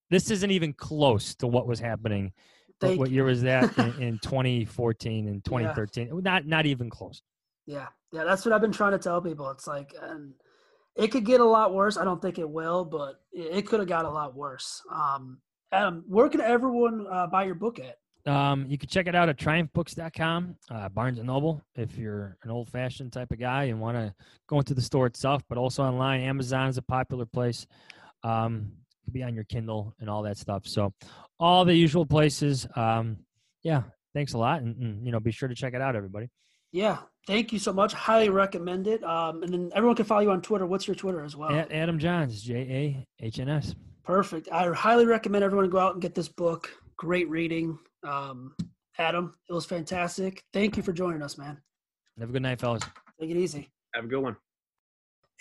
this 0.09 0.29
isn't 0.29 0.51
even 0.51 0.73
close 0.73 1.35
to 1.35 1.47
what 1.47 1.67
was 1.67 1.79
happening. 1.79 2.33
What, 2.81 2.97
what 2.97 3.11
year 3.11 3.23
was 3.23 3.41
that 3.43 3.77
in, 3.77 4.01
in 4.01 4.19
2014 4.19 5.27
and 5.29 5.43
2013? 5.43 6.07
Yeah. 6.07 6.13
Not 6.21 6.45
not 6.45 6.65
even 6.65 6.89
close. 6.89 7.21
Yeah, 7.65 7.87
yeah, 8.11 8.25
that's 8.25 8.45
what 8.45 8.53
I've 8.53 8.61
been 8.61 8.73
trying 8.73 8.91
to 8.91 8.99
tell 8.99 9.21
people. 9.21 9.49
It's 9.51 9.67
like, 9.67 9.93
and 10.01 10.33
it 10.97 11.09
could 11.11 11.23
get 11.23 11.39
a 11.39 11.45
lot 11.45 11.73
worse. 11.73 11.95
I 11.95 12.03
don't 12.03 12.21
think 12.21 12.39
it 12.39 12.49
will, 12.49 12.83
but 12.83 13.21
it, 13.31 13.57
it 13.59 13.67
could 13.67 13.79
have 13.79 13.87
got 13.87 14.03
a 14.03 14.09
lot 14.09 14.35
worse. 14.35 14.81
Um, 14.91 15.39
Adam, 15.71 16.03
where 16.07 16.27
can 16.27 16.41
everyone 16.41 17.05
uh, 17.09 17.27
buy 17.27 17.45
your 17.45 17.55
book 17.55 17.79
at? 17.79 17.99
Um, 18.25 18.65
you 18.67 18.77
can 18.77 18.89
check 18.89 19.07
it 19.07 19.15
out 19.15 19.29
at 19.29 19.37
triumphbooks.com, 19.37 20.55
uh, 20.69 20.89
Barnes 20.89 21.17
and 21.17 21.27
Noble, 21.27 21.61
if 21.75 21.97
you're 21.97 22.37
an 22.43 22.51
old 22.51 22.69
fashioned 22.69 23.13
type 23.13 23.31
of 23.31 23.39
guy 23.39 23.65
and 23.65 23.79
want 23.79 23.97
to 23.97 24.13
go 24.47 24.59
into 24.59 24.73
the 24.73 24.81
store 24.81 25.07
itself, 25.07 25.41
but 25.47 25.57
also 25.57 25.83
online. 25.83 26.21
Amazon 26.21 26.67
is 26.67 26.77
a 26.77 26.81
popular 26.81 27.25
place. 27.25 27.65
Um, 28.23 28.73
could 29.05 29.13
be 29.13 29.23
on 29.23 29.33
your 29.33 29.45
Kindle 29.45 29.95
and 29.99 30.09
all 30.09 30.23
that 30.23 30.37
stuff. 30.37 30.67
So, 30.67 30.93
all 31.39 31.63
the 31.63 31.73
usual 31.73 32.05
places. 32.05 32.67
Um, 32.75 33.17
yeah, 33.63 33.83
thanks 34.13 34.33
a 34.33 34.37
lot, 34.37 34.61
and, 34.61 34.75
and, 34.77 35.05
you 35.05 35.11
know, 35.11 35.19
be 35.19 35.31
sure 35.31 35.47
to 35.47 35.55
check 35.55 35.73
it 35.73 35.81
out, 35.81 35.95
everybody. 35.95 36.29
Yeah, 36.71 36.99
thank 37.25 37.51
you 37.51 37.59
so 37.59 37.73
much. 37.73 37.93
Highly 37.93 38.29
recommend 38.29 38.87
it. 38.87 39.03
Um, 39.03 39.41
and 39.41 39.51
then 39.51 39.71
everyone 39.73 39.95
can 39.95 40.05
follow 40.05 40.21
you 40.21 40.31
on 40.31 40.41
Twitter. 40.41 40.67
What's 40.67 40.87
your 40.87 40.95
Twitter 40.95 41.23
as 41.23 41.35
well? 41.35 41.51
At 41.51 41.71
Adam 41.71 41.97
Jahns, 41.97 42.41
J 42.41 42.55
A 42.55 43.25
H 43.25 43.39
N 43.39 43.49
S. 43.49 43.75
Perfect. 44.03 44.49
I 44.51 44.71
highly 44.73 45.05
recommend 45.05 45.43
everyone 45.43 45.69
go 45.69 45.79
out 45.79 45.93
and 45.93 46.01
get 46.01 46.13
this 46.13 46.29
book. 46.29 46.69
Great 46.97 47.29
reading. 47.29 47.79
Um, 48.07 48.55
Adam, 48.97 49.33
it 49.49 49.53
was 49.53 49.65
fantastic. 49.65 50.43
Thank 50.53 50.77
you 50.77 50.83
for 50.83 50.93
joining 50.93 51.21
us, 51.21 51.37
man. 51.37 51.57
Have 52.19 52.29
a 52.29 52.33
good 52.33 52.41
night, 52.41 52.59
fellas. 52.59 52.83
Take 53.19 53.31
it 53.31 53.37
easy. 53.37 53.69
Have 53.95 54.05
a 54.05 54.07
good 54.07 54.21
one. 54.21 54.35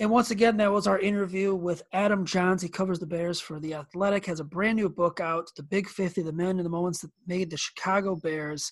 And 0.00 0.10
once 0.10 0.30
again, 0.30 0.56
that 0.58 0.70
was 0.70 0.86
our 0.86 1.00
interview 1.00 1.56
with 1.56 1.82
Adam 1.92 2.24
Jahns. 2.24 2.62
He 2.62 2.68
covers 2.68 3.00
the 3.00 3.06
Bears 3.06 3.40
for 3.40 3.58
The 3.58 3.74
Athletic, 3.74 4.26
has 4.26 4.38
a 4.38 4.44
brand 4.44 4.76
new 4.76 4.88
book 4.88 5.18
out, 5.18 5.50
The 5.56 5.64
Big 5.64 5.88
50, 5.88 6.22
The 6.22 6.32
Men 6.32 6.58
and 6.58 6.64
the 6.64 6.70
Moments 6.70 7.00
That 7.00 7.10
Made 7.26 7.50
the 7.50 7.56
Chicago 7.56 8.14
Bears. 8.14 8.70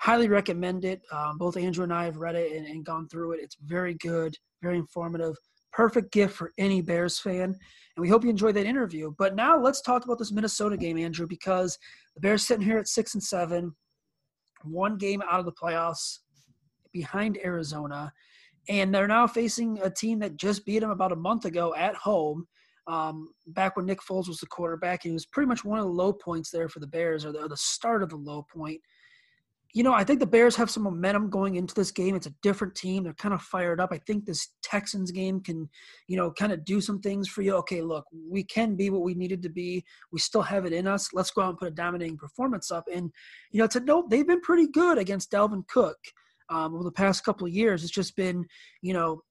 Highly 0.00 0.28
recommend 0.28 0.84
it. 0.84 1.02
Um, 1.10 1.38
both 1.38 1.56
Andrew 1.56 1.82
and 1.82 1.92
I 1.92 2.04
have 2.04 2.18
read 2.18 2.36
it 2.36 2.52
and, 2.56 2.66
and 2.66 2.84
gone 2.84 3.08
through 3.08 3.32
it. 3.32 3.40
It's 3.42 3.56
very 3.64 3.94
good, 3.94 4.36
very 4.62 4.78
informative. 4.78 5.34
Perfect 5.72 6.12
gift 6.12 6.34
for 6.34 6.52
any 6.58 6.80
Bears 6.80 7.18
fan. 7.18 7.44
And 7.44 8.02
we 8.02 8.08
hope 8.08 8.24
you 8.24 8.30
enjoyed 8.30 8.56
that 8.56 8.66
interview. 8.66 9.12
But 9.18 9.34
now 9.34 9.58
let's 9.58 9.80
talk 9.80 10.04
about 10.04 10.18
this 10.18 10.32
Minnesota 10.32 10.76
game, 10.76 10.98
Andrew, 10.98 11.26
because 11.26 11.78
the 12.14 12.20
Bears 12.20 12.46
sitting 12.46 12.64
here 12.64 12.78
at 12.78 12.88
six 12.88 13.14
and 13.14 13.22
seven, 13.22 13.74
one 14.62 14.96
game 14.96 15.22
out 15.22 15.40
of 15.40 15.46
the 15.46 15.52
playoffs 15.52 16.18
behind 16.92 17.38
Arizona. 17.44 18.12
And 18.68 18.94
they're 18.94 19.08
now 19.08 19.26
facing 19.26 19.80
a 19.82 19.90
team 19.90 20.18
that 20.20 20.36
just 20.36 20.66
beat 20.66 20.80
them 20.80 20.90
about 20.90 21.12
a 21.12 21.16
month 21.16 21.44
ago 21.44 21.74
at 21.74 21.94
home. 21.94 22.46
Um, 22.86 23.32
back 23.48 23.76
when 23.76 23.86
Nick 23.86 24.00
Foles 24.00 24.28
was 24.28 24.38
the 24.38 24.46
quarterback, 24.46 25.02
he 25.02 25.10
was 25.10 25.26
pretty 25.26 25.46
much 25.46 25.64
one 25.64 25.78
of 25.78 25.84
the 25.84 25.90
low 25.90 26.12
points 26.12 26.50
there 26.50 26.68
for 26.68 26.80
the 26.80 26.86
Bears, 26.86 27.24
or 27.24 27.32
the, 27.32 27.40
or 27.40 27.48
the 27.48 27.56
start 27.56 28.02
of 28.02 28.10
the 28.10 28.16
low 28.16 28.44
point 28.52 28.80
you 29.72 29.82
know, 29.82 29.92
I 29.92 30.02
think 30.02 30.18
the 30.18 30.26
Bears 30.26 30.56
have 30.56 30.70
some 30.70 30.82
momentum 30.82 31.30
going 31.30 31.54
into 31.54 31.74
this 31.74 31.92
game. 31.92 32.16
It's 32.16 32.26
a 32.26 32.34
different 32.42 32.74
team. 32.74 33.04
They're 33.04 33.12
kind 33.14 33.32
of 33.32 33.40
fired 33.40 33.80
up. 33.80 33.90
I 33.92 33.98
think 33.98 34.24
this 34.24 34.48
Texans 34.62 35.10
game 35.12 35.40
can, 35.40 35.68
you 36.08 36.16
know, 36.16 36.32
kind 36.32 36.52
of 36.52 36.64
do 36.64 36.80
some 36.80 37.00
things 37.00 37.28
for 37.28 37.42
you. 37.42 37.54
Okay, 37.56 37.80
look, 37.80 38.04
we 38.28 38.42
can 38.42 38.74
be 38.74 38.90
what 38.90 39.02
we 39.02 39.14
needed 39.14 39.42
to 39.42 39.48
be. 39.48 39.84
We 40.12 40.18
still 40.18 40.42
have 40.42 40.66
it 40.66 40.72
in 40.72 40.86
us. 40.86 41.10
Let's 41.12 41.30
go 41.30 41.42
out 41.42 41.50
and 41.50 41.58
put 41.58 41.68
a 41.68 41.72
dominating 41.72 42.16
performance 42.16 42.70
up. 42.70 42.84
And, 42.92 43.10
you 43.52 43.60
know, 43.60 43.68
to 43.68 43.80
note, 43.80 44.10
they've 44.10 44.26
been 44.26 44.40
pretty 44.40 44.66
good 44.66 44.98
against 44.98 45.30
Dalvin 45.30 45.66
Cook 45.68 45.98
um, 46.48 46.74
over 46.74 46.84
the 46.84 46.90
past 46.90 47.24
couple 47.24 47.46
of 47.46 47.52
years. 47.52 47.84
It's 47.84 47.92
just 47.92 48.16
been, 48.16 48.46
you 48.82 48.92
know, 48.92 49.22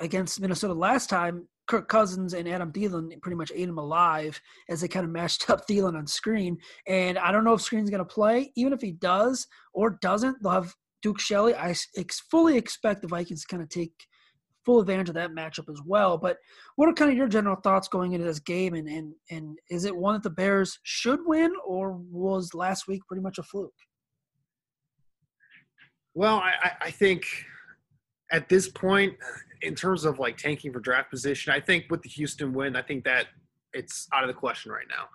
against 0.00 0.40
Minnesota 0.40 0.74
last 0.74 1.10
time, 1.10 1.48
Kirk 1.70 1.88
Cousins 1.88 2.34
and 2.34 2.48
Adam 2.48 2.72
Thielen 2.72 3.22
pretty 3.22 3.36
much 3.36 3.52
ate 3.54 3.68
him 3.68 3.78
alive 3.78 4.40
as 4.68 4.80
they 4.80 4.88
kind 4.88 5.04
of 5.04 5.12
matched 5.12 5.48
up 5.50 5.68
Thielen 5.68 5.96
on 5.96 6.04
Skrine. 6.04 6.56
And 6.88 7.16
I 7.16 7.30
don't 7.30 7.44
know 7.44 7.54
if 7.54 7.60
Skrine's 7.60 7.90
going 7.90 8.00
to 8.00 8.04
play. 8.04 8.52
Even 8.56 8.72
if 8.72 8.80
he 8.80 8.90
does 8.90 9.46
or 9.72 9.98
doesn't, 10.02 10.42
they'll 10.42 10.50
have 10.50 10.74
Duke 11.00 11.20
Shelley. 11.20 11.54
I 11.54 11.76
fully 12.28 12.56
expect 12.56 13.02
the 13.02 13.08
Vikings 13.08 13.42
to 13.42 13.46
kind 13.46 13.62
of 13.62 13.68
take 13.68 13.92
full 14.66 14.80
advantage 14.80 15.10
of 15.10 15.14
that 15.14 15.30
matchup 15.30 15.70
as 15.70 15.80
well. 15.86 16.18
But 16.18 16.38
what 16.74 16.88
are 16.88 16.92
kind 16.92 17.08
of 17.10 17.16
your 17.16 17.28
general 17.28 17.56
thoughts 17.56 17.86
going 17.86 18.14
into 18.14 18.26
this 18.26 18.40
game? 18.40 18.74
And, 18.74 18.88
and, 18.88 19.14
and 19.30 19.56
is 19.70 19.84
it 19.84 19.96
one 19.96 20.14
that 20.14 20.24
the 20.24 20.30
Bears 20.30 20.76
should 20.82 21.20
win, 21.24 21.52
or 21.64 21.92
was 22.10 22.52
last 22.52 22.88
week 22.88 23.02
pretty 23.06 23.22
much 23.22 23.38
a 23.38 23.44
fluke? 23.44 23.72
Well, 26.14 26.38
I, 26.38 26.72
I 26.80 26.90
think 26.90 27.26
at 28.30 28.48
this 28.48 28.68
point, 28.68 29.14
in 29.62 29.74
terms 29.74 30.04
of 30.04 30.18
like 30.18 30.36
tanking 30.36 30.72
for 30.72 30.80
draft 30.80 31.10
position, 31.10 31.52
I 31.52 31.60
think 31.60 31.86
with 31.90 32.02
the 32.02 32.08
Houston 32.08 32.52
win, 32.52 32.76
I 32.76 32.82
think 32.82 33.04
that 33.04 33.26
it's 33.72 34.08
out 34.12 34.24
of 34.24 34.28
the 34.28 34.34
question 34.34 34.72
right 34.72 34.86
now. 34.88 35.06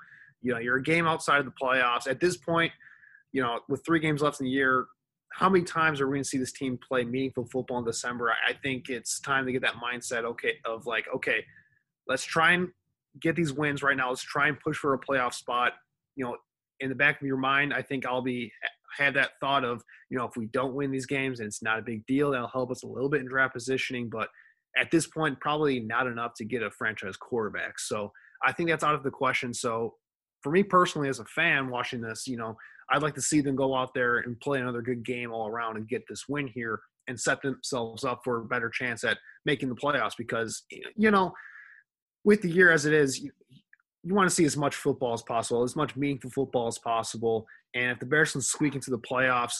You 0.42 0.54
know, 0.54 0.60
you're 0.60 0.78
a 0.78 0.84
game 0.84 1.08
outside 1.08 1.40
of 1.40 1.46
the 1.46 1.54
playoffs. 1.60 2.08
At 2.08 2.20
this 2.20 2.38
point, 2.38 2.72
you 3.32 3.42
know, 3.42 3.60
with 3.68 3.84
three 3.86 4.00
games 4.00 4.22
left 4.22 4.40
in 4.40 4.46
the 4.46 4.52
year, 4.52 4.86
how 5.34 5.50
many 5.50 5.66
times 5.66 6.00
are 6.00 6.08
we 6.08 6.16
going 6.16 6.24
to 6.24 6.30
see 6.30 6.38
this 6.38 6.54
team 6.54 6.78
play 6.78 7.04
meaningful 7.04 7.46
football 7.46 7.80
in 7.80 7.86
December? 7.86 8.32
I 8.48 8.54
think 8.54 8.90
it's 8.90 9.20
time 9.20 9.46
to 9.46 9.52
get 9.52 9.62
that 9.64 9.74
mindset, 9.74 10.24
okay, 10.24 10.54
of 10.64 10.86
like, 10.86 11.06
okay, 11.14 11.44
let's 12.08 12.24
try 12.24 12.54
and 12.54 12.70
get 13.20 13.36
these 13.36 13.52
wins 13.52 13.82
right 13.82 13.98
now. 13.98 14.10
Let's 14.10 14.22
try 14.22 14.48
and 14.48 14.60
push 14.60 14.78
for 14.78 14.94
a 14.94 15.00
playoff 15.00 15.34
spot. 15.34 15.74
You 16.16 16.26
know, 16.26 16.38
in 16.80 16.90
the 16.90 16.96
back 16.96 17.20
of 17.20 17.28
your 17.28 17.38
mind, 17.38 17.74
I 17.74 17.82
think 17.82 18.06
I'll 18.06 18.22
be 18.22 18.52
had 18.98 19.14
that 19.16 19.32
thought 19.40 19.64
of, 19.64 19.84
you 20.10 20.18
know, 20.18 20.26
if 20.26 20.36
we 20.36 20.48
don't 20.48 20.74
win 20.74 20.92
these 20.92 21.06
games 21.06 21.40
and 21.40 21.48
it's 21.48 21.64
not 21.64 21.80
a 21.80 21.84
big 21.84 22.06
deal, 22.06 22.32
that'll 22.32 22.48
help 22.48 22.72
us 22.72 22.84
a 22.84 22.88
little 22.88 23.10
bit 23.10 23.22
in 23.22 23.28
draft 23.28 23.54
positioning. 23.54 24.10
But 24.10 24.30
at 24.78 24.92
this 24.92 25.08
point, 25.08 25.40
probably 25.40 25.80
not 25.80 26.08
enough 26.08 26.34
to 26.38 26.46
get 26.46 26.64
a 26.64 26.72
franchise 26.72 27.18
quarterback. 27.18 27.80
So 27.80 28.12
I 28.46 28.52
think 28.52 28.70
that's 28.70 28.84
out 28.84 28.96
of 28.96 29.04
the 29.04 29.12
question. 29.12 29.54
So 29.54 29.96
for 30.42 30.52
me 30.52 30.64
personally, 30.64 31.10
as 31.10 31.20
a 31.20 31.26
fan 31.26 31.70
watching 31.70 32.02
this, 32.02 32.28
you 32.28 32.38
know, 32.38 32.58
I'd 32.92 33.02
like 33.02 33.16
to 33.16 33.22
see 33.22 33.42
them 33.42 33.56
go 33.56 33.76
out 33.76 33.94
there 33.94 34.20
and 34.20 34.40
play 34.40 34.60
another 34.60 34.82
good 34.82 35.04
game 35.04 35.32
all 35.32 35.48
around 35.48 35.78
and 35.78 35.88
get 35.88 36.04
this 36.08 36.26
win 36.30 36.48
here 36.48 36.82
and 37.08 37.20
set 37.20 37.42
themselves 37.42 38.04
up 38.04 38.22
for 38.24 38.42
a 38.42 38.46
better 38.46 38.70
chance 38.70 39.04
at 39.04 39.18
making 39.46 39.70
the 39.70 39.76
playoffs 39.76 40.14
because, 40.18 40.64
you 40.96 41.12
know, 41.12 41.34
with 42.24 42.42
the 42.42 42.50
year 42.50 42.72
as 42.72 42.86
it 42.86 42.94
is, 42.94 43.20
you, 43.20 43.32
you 44.04 44.14
want 44.14 44.30
to 44.30 44.36
see 44.36 44.46
as 44.46 44.56
much 44.56 44.76
football 44.76 45.14
as 45.14 45.24
possible, 45.24 45.64
as 45.64 45.76
much 45.76 45.96
meaningful 45.96 46.30
football 46.30 46.68
as 46.68 46.78
possible. 46.78 47.48
And 47.76 47.92
if 47.92 48.00
the 48.00 48.06
Bears 48.06 48.32
can 48.32 48.42
squeak 48.42 48.76
into 48.76 48.90
the 48.90 49.00
playoffs, 49.00 49.56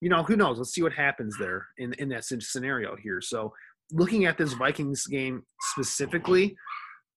you 0.00 0.08
know, 0.08 0.22
who 0.22 0.36
knows? 0.36 0.58
Let's 0.58 0.74
see 0.74 0.82
what 0.82 0.92
happens 0.92 1.36
there 1.38 1.66
in, 1.78 1.92
in 1.94 2.08
that 2.08 2.24
scenario 2.24 2.96
here. 2.96 3.20
So, 3.20 3.52
looking 3.92 4.24
at 4.24 4.36
this 4.36 4.52
Vikings 4.54 5.06
game 5.06 5.44
specifically, 5.60 6.56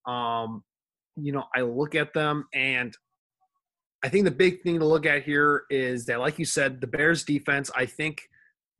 um, 0.06 0.62
you 1.16 1.32
know, 1.32 1.44
I 1.54 1.62
look 1.62 1.94
at 1.94 2.14
them 2.14 2.44
and 2.54 2.96
I 4.04 4.08
think 4.08 4.24
the 4.24 4.30
big 4.30 4.62
thing 4.62 4.78
to 4.78 4.84
look 4.84 5.06
at 5.06 5.24
here 5.24 5.64
is 5.68 6.06
that, 6.06 6.20
like 6.20 6.38
you 6.38 6.44
said, 6.44 6.80
the 6.80 6.86
Bears 6.86 7.24
defense, 7.24 7.70
I 7.74 7.86
think 7.86 8.22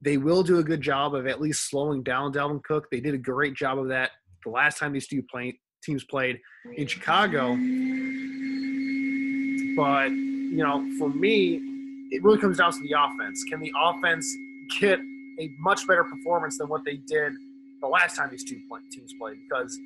they 0.01 0.19
will 0.19 0.43
do 0.43 0.59
a 0.59 0.62
good 0.62 0.83
job 0.83 1.14
of 1.14 1.27
at 1.27 1.41
least 1.41 1.69
slowing 1.69 2.03
down 2.03 2.33
Dalvin 2.33 2.62
Cook. 2.62 2.87
They 2.91 3.01
did 3.01 3.14
a 3.14 3.19
great 3.19 3.55
job 3.55 3.79
of 3.79 3.89
that 3.89 4.11
the 4.45 4.51
last 4.51 4.79
time 4.79 4.93
these 4.93 5.09
two 5.09 5.23
play, 5.23 5.59
teams 5.83 6.05
played 6.05 6.41
in 6.77 6.87
Chicago. 6.87 7.57
But, 9.77 10.11
you 10.51 10.62
know, 10.62 10.88
for 10.99 11.09
me, 11.09 11.61
it 12.11 12.22
really 12.22 12.38
comes 12.38 12.59
down 12.59 12.72
to 12.72 12.78
the 12.80 12.94
offense. 12.99 13.44
Can 13.44 13.61
the 13.61 13.72
offense 13.82 14.34
get 14.80 15.01
a 15.38 15.51
much 15.59 15.86
better 15.86 16.05
performance 16.05 16.59
than 16.59 16.68
what 16.68 16.84
they 16.84 16.97
did 16.97 17.32
the 17.80 17.88
last 17.88 18.16
time 18.16 18.28
these 18.30 18.44
two 18.44 18.61
teams 18.90 19.12
played? 19.18 19.38
Because 19.49 19.78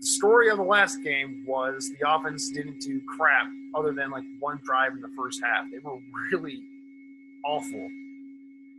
the 0.00 0.06
story 0.06 0.50
of 0.50 0.56
the 0.56 0.64
last 0.64 1.02
game 1.02 1.44
was 1.46 1.90
the 1.98 2.08
offense 2.08 2.50
didn't 2.50 2.80
do 2.80 3.00
crap 3.06 3.46
other 3.74 3.92
than 3.92 4.10
like 4.10 4.24
one 4.40 4.60
drive 4.64 4.92
in 4.92 5.00
the 5.00 5.10
first 5.16 5.40
half. 5.42 5.64
They 5.70 5.78
were 5.78 5.98
really 6.32 6.62
awful 7.44 7.88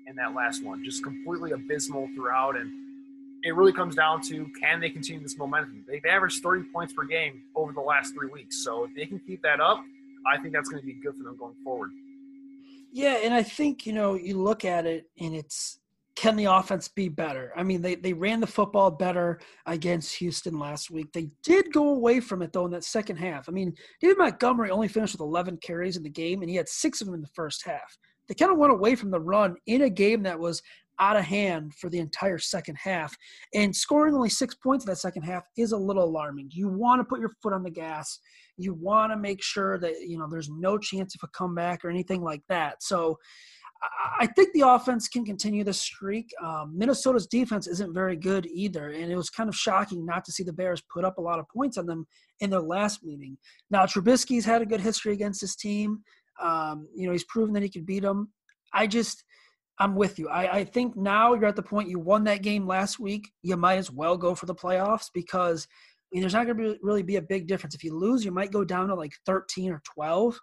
in 0.07 0.15
that 0.17 0.33
last 0.33 0.63
one, 0.63 0.83
just 0.83 1.03
completely 1.03 1.51
abysmal 1.51 2.09
throughout. 2.13 2.57
And 2.57 2.71
it 3.43 3.55
really 3.55 3.73
comes 3.73 3.95
down 3.95 4.21
to 4.23 4.45
can 4.59 4.79
they 4.79 4.89
continue 4.89 5.21
this 5.21 5.37
momentum? 5.37 5.85
They've 5.87 6.05
averaged 6.05 6.43
30 6.43 6.63
points 6.73 6.93
per 6.93 7.05
game 7.05 7.41
over 7.55 7.71
the 7.73 7.81
last 7.81 8.13
three 8.13 8.29
weeks. 8.29 8.63
So 8.63 8.85
if 8.85 8.95
they 8.95 9.05
can 9.05 9.19
keep 9.19 9.41
that 9.43 9.59
up, 9.59 9.83
I 10.27 10.37
think 10.41 10.53
that's 10.53 10.69
going 10.69 10.81
to 10.81 10.85
be 10.85 10.99
good 11.01 11.15
for 11.15 11.23
them 11.23 11.37
going 11.37 11.55
forward. 11.63 11.89
Yeah, 12.91 13.17
and 13.23 13.33
I 13.33 13.43
think, 13.43 13.85
you 13.85 13.93
know, 13.93 14.15
you 14.15 14.37
look 14.37 14.65
at 14.65 14.85
it 14.85 15.09
and 15.19 15.35
it's 15.35 15.79
can 16.15 16.35
the 16.35 16.45
offense 16.45 16.87
be 16.87 17.09
better? 17.09 17.51
I 17.55 17.63
mean, 17.63 17.81
they, 17.81 17.95
they 17.95 18.13
ran 18.13 18.39
the 18.39 18.47
football 18.47 18.91
better 18.91 19.39
against 19.65 20.15
Houston 20.17 20.59
last 20.59 20.91
week. 20.91 21.11
They 21.11 21.29
did 21.43 21.73
go 21.73 21.89
away 21.89 22.19
from 22.19 22.43
it, 22.43 22.53
though, 22.53 22.65
in 22.65 22.71
that 22.71 22.83
second 22.83 23.17
half. 23.17 23.49
I 23.49 23.51
mean, 23.51 23.73
David 23.99 24.19
Montgomery 24.19 24.69
only 24.69 24.87
finished 24.87 25.15
with 25.15 25.21
11 25.21 25.57
carries 25.57 25.97
in 25.97 26.03
the 26.03 26.09
game, 26.09 26.41
and 26.41 26.49
he 26.49 26.55
had 26.55 26.69
six 26.69 27.01
of 27.01 27.07
them 27.07 27.15
in 27.15 27.21
the 27.21 27.27
first 27.33 27.65
half. 27.65 27.97
They 28.27 28.35
kind 28.35 28.51
of 28.51 28.57
went 28.57 28.73
away 28.73 28.95
from 28.95 29.09
the 29.09 29.19
run 29.19 29.55
in 29.65 29.81
a 29.81 29.89
game 29.89 30.23
that 30.23 30.39
was 30.39 30.61
out 30.99 31.15
of 31.15 31.25
hand 31.25 31.73
for 31.73 31.89
the 31.89 31.99
entire 31.99 32.37
second 32.37 32.75
half. 32.75 33.15
And 33.53 33.75
scoring 33.75 34.13
only 34.13 34.29
six 34.29 34.55
points 34.55 34.85
in 34.85 34.91
that 34.91 34.97
second 34.97 35.23
half 35.23 35.43
is 35.57 35.71
a 35.71 35.77
little 35.77 36.03
alarming. 36.03 36.49
You 36.51 36.69
want 36.69 36.99
to 36.99 37.05
put 37.05 37.19
your 37.19 37.33
foot 37.41 37.53
on 37.53 37.63
the 37.63 37.71
gas. 37.71 38.19
You 38.57 38.73
want 38.73 39.11
to 39.11 39.17
make 39.17 39.41
sure 39.41 39.77
that, 39.79 40.01
you 40.01 40.17
know, 40.17 40.27
there's 40.29 40.49
no 40.49 40.77
chance 40.77 41.15
of 41.15 41.21
a 41.23 41.27
comeback 41.29 41.83
or 41.83 41.89
anything 41.89 42.21
like 42.21 42.41
that. 42.49 42.83
So 42.83 43.17
I 44.19 44.27
think 44.27 44.53
the 44.53 44.67
offense 44.67 45.07
can 45.07 45.25
continue 45.25 45.63
the 45.63 45.73
streak. 45.73 46.29
Um, 46.41 46.73
Minnesota's 46.77 47.27
defense 47.27 47.67
isn't 47.67 47.93
very 47.93 48.15
good 48.15 48.45
either, 48.45 48.89
and 48.89 49.11
it 49.11 49.15
was 49.15 49.29
kind 49.29 49.49
of 49.49 49.55
shocking 49.55 50.05
not 50.05 50.23
to 50.25 50.31
see 50.31 50.43
the 50.43 50.53
Bears 50.53 50.81
put 50.93 51.03
up 51.03 51.17
a 51.17 51.21
lot 51.21 51.39
of 51.39 51.45
points 51.49 51.77
on 51.77 51.85
them 51.85 52.05
in 52.39 52.49
their 52.49 52.61
last 52.61 53.03
meeting. 53.03 53.37
Now 53.69 53.85
Trubisky's 53.85 54.45
had 54.45 54.61
a 54.61 54.65
good 54.65 54.81
history 54.81 55.13
against 55.13 55.41
this 55.41 55.55
team. 55.55 55.99
Um, 56.41 56.87
you 56.95 57.05
know, 57.05 57.11
he's 57.11 57.25
proven 57.25 57.53
that 57.53 57.63
he 57.63 57.69
could 57.69 57.85
beat 57.85 58.03
them. 58.03 58.31
I 58.73 58.87
just– 58.87 59.23
I'm 59.79 59.95
with 59.95 60.19
you. 60.19 60.29
I, 60.29 60.57
I 60.57 60.63
think 60.65 60.95
now 60.95 61.33
you're 61.33 61.47
at 61.47 61.55
the 61.55 61.63
point 61.63 61.89
you 61.89 61.97
won 61.97 62.25
that 62.25 62.43
game 62.43 62.67
last 62.67 62.99
week. 62.99 63.31
You 63.41 63.57
might 63.57 63.77
as 63.77 63.89
well 63.89 64.17
go 64.17 64.35
for 64.35 64.45
the 64.45 64.53
playoffs 64.53 65.07
because 65.11 65.67
mean, 66.13 66.21
there's 66.21 66.33
not 66.33 66.45
going 66.45 66.57
to 66.57 66.77
really 66.81 67.03
be 67.03 67.15
a 67.15 67.21
big 67.21 67.47
difference. 67.47 67.75
If 67.75 67.83
you 67.83 67.97
lose, 67.97 68.23
you 68.23 68.31
might 68.31 68.51
go 68.51 68.63
down 68.63 68.87
to 68.89 68.95
like 68.95 69.13
13 69.25 69.71
or 69.71 69.81
12. 69.95 70.39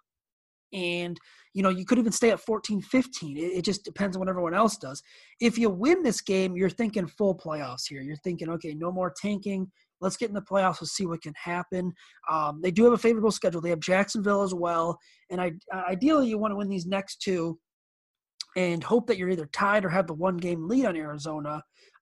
And, 0.73 1.19
you 1.53 1.63
know, 1.63 1.69
you 1.69 1.85
could 1.85 1.97
even 1.97 2.11
stay 2.11 2.31
at 2.31 2.39
14, 2.39 2.81
15. 2.81 3.37
It, 3.37 3.41
it 3.41 3.65
just 3.65 3.83
depends 3.83 4.15
on 4.15 4.19
what 4.19 4.29
everyone 4.29 4.53
else 4.53 4.77
does. 4.77 5.01
If 5.39 5.57
you 5.57 5.69
win 5.69 6.03
this 6.03 6.21
game, 6.21 6.55
you're 6.55 6.69
thinking 6.69 7.07
full 7.07 7.35
playoffs 7.35 7.87
here. 7.87 8.01
You're 8.01 8.15
thinking, 8.17 8.49
okay, 8.49 8.73
no 8.73 8.91
more 8.91 9.13
tanking. 9.21 9.69
Let's 9.99 10.17
get 10.17 10.29
in 10.29 10.35
the 10.35 10.41
playoffs. 10.41 10.81
Let's 10.81 10.93
see 10.93 11.05
what 11.05 11.21
can 11.21 11.33
happen. 11.41 11.93
Um, 12.29 12.59
they 12.61 12.71
do 12.71 12.85
have 12.85 12.93
a 12.93 12.97
favorable 12.97 13.31
schedule. 13.31 13.61
They 13.61 13.69
have 13.69 13.79
Jacksonville 13.79 14.43
as 14.43 14.53
well. 14.53 14.97
And 15.29 15.41
I, 15.41 15.53
ideally, 15.73 16.27
you 16.27 16.37
want 16.37 16.51
to 16.51 16.57
win 16.57 16.69
these 16.69 16.87
next 16.87 17.21
two 17.21 17.59
and 18.57 18.83
hope 18.83 19.07
that 19.07 19.17
you're 19.17 19.29
either 19.29 19.49
tied 19.53 19.85
or 19.85 19.89
have 19.89 20.07
the 20.07 20.13
one 20.13 20.37
game 20.37 20.67
lead 20.67 20.85
on 20.85 20.95
Arizona 20.95 21.61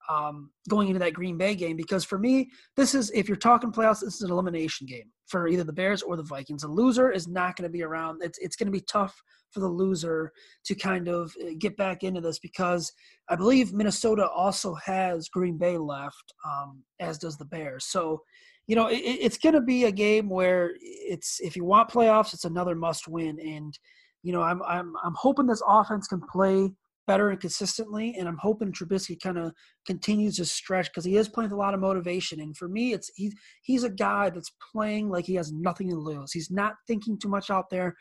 um, 0.09 0.49
going 0.67 0.87
into 0.87 0.99
that 0.99 1.13
Green 1.13 1.37
Bay 1.37 1.55
game. 1.55 1.77
Because 1.77 2.03
for 2.03 2.17
me, 2.17 2.49
this 2.75 2.95
is 2.95 3.11
if 3.11 3.27
you're 3.27 3.37
talking 3.37 3.71
playoffs, 3.71 4.01
this 4.01 4.15
is 4.15 4.21
an 4.21 4.31
elimination 4.31 4.87
game 4.87 5.09
for 5.27 5.47
either 5.47 5.63
the 5.63 5.73
Bears 5.73 6.01
or 6.01 6.17
the 6.17 6.23
Vikings. 6.23 6.63
The 6.63 6.67
loser 6.67 7.11
is 7.11 7.27
not 7.27 7.55
going 7.55 7.69
to 7.69 7.71
be 7.71 7.83
around. 7.83 8.21
It's 8.23 8.39
it's 8.39 8.55
going 8.55 8.67
to 8.67 8.71
be 8.71 8.83
tough 8.91 9.15
for 9.51 9.61
the 9.61 9.67
loser 9.67 10.31
to 10.65 10.75
kind 10.75 11.07
of 11.07 11.33
uh, 11.41 11.51
get 11.59 11.77
back 11.77 12.03
into 12.03 12.21
this 12.21 12.39
because 12.39 12.91
I 13.29 13.35
believe 13.35 13.73
Minnesota 13.73 14.27
also 14.27 14.75
has 14.83 15.29
Green 15.29 15.57
Bay 15.57 15.77
left, 15.77 16.33
um, 16.45 16.83
as 16.99 17.17
does 17.17 17.37
the 17.37 17.45
Bears. 17.45 17.85
So. 17.87 18.21
You 18.67 18.75
know, 18.75 18.85
it, 18.85 18.97
it's 18.97 19.39
going 19.39 19.55
to 19.55 19.61
be 19.61 19.85
a 19.85 19.91
game 19.91 20.29
where 20.29 20.73
it's 20.79 21.39
if 21.39 21.55
you 21.55 21.65
want 21.65 21.89
playoffs, 21.89 22.35
it's 22.35 22.45
another 22.45 22.75
must 22.75 23.07
win, 23.07 23.39
and 23.39 23.73
you 24.21 24.31
know, 24.31 24.43
I'm 24.43 24.61
I'm 24.61 24.93
I'm 25.03 25.15
hoping 25.15 25.47
this 25.47 25.63
offense 25.67 26.07
can 26.07 26.21
play 26.31 26.69
better 27.09 27.31
and 27.31 27.39
consistently, 27.39 28.15
and 28.19 28.27
I'm 28.27 28.37
hoping 28.37 28.71
Trubisky 28.71 29.19
kind 29.19 29.39
of 29.39 29.51
continues 29.87 30.35
to 30.35 30.45
stretch 30.45 30.91
because 30.91 31.03
he 31.03 31.17
is 31.17 31.27
playing 31.27 31.49
with 31.49 31.57
a 31.57 31.59
lot 31.59 31.73
of 31.73 31.79
motivation. 31.79 32.39
And 32.39 32.55
for 32.55 32.67
me, 32.69 32.93
it's 32.93 33.09
he's 33.15 33.33
he's 33.63 33.83
a 33.83 33.89
guy 33.89 34.29
that's 34.29 34.51
playing 34.71 35.09
like 35.09 35.25
he 35.25 35.33
has 35.33 35.51
nothing 35.51 35.89
to 35.89 35.95
lose. 35.95 36.31
He's 36.31 36.51
not 36.51 36.75
thinking 36.85 37.17
too 37.17 37.27
much 37.27 37.49
out 37.49 37.71
there. 37.71 37.95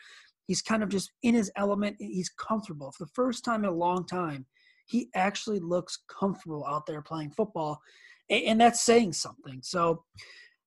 He's 0.47 0.61
kind 0.61 0.83
of 0.83 0.91
just 0.91 1.11
in 1.23 1.35
his 1.35 1.51
element. 1.57 1.97
He's 1.99 2.29
comfortable 2.29 2.93
for 2.93 3.07
the 3.07 3.11
first 3.15 3.47
time 3.47 3.65
in 3.65 3.71
a 3.71 3.75
long 3.75 4.05
time. 4.07 4.45
He 4.85 5.09
actually 5.15 5.61
looks 5.61 6.01
comfortable 6.21 6.67
out 6.67 6.85
there 6.85 7.01
playing 7.01 7.31
football, 7.31 7.81
and, 8.29 8.45
and 8.45 8.61
that's 8.61 8.83
saying 8.83 9.15
something. 9.15 9.61
So 9.63 10.05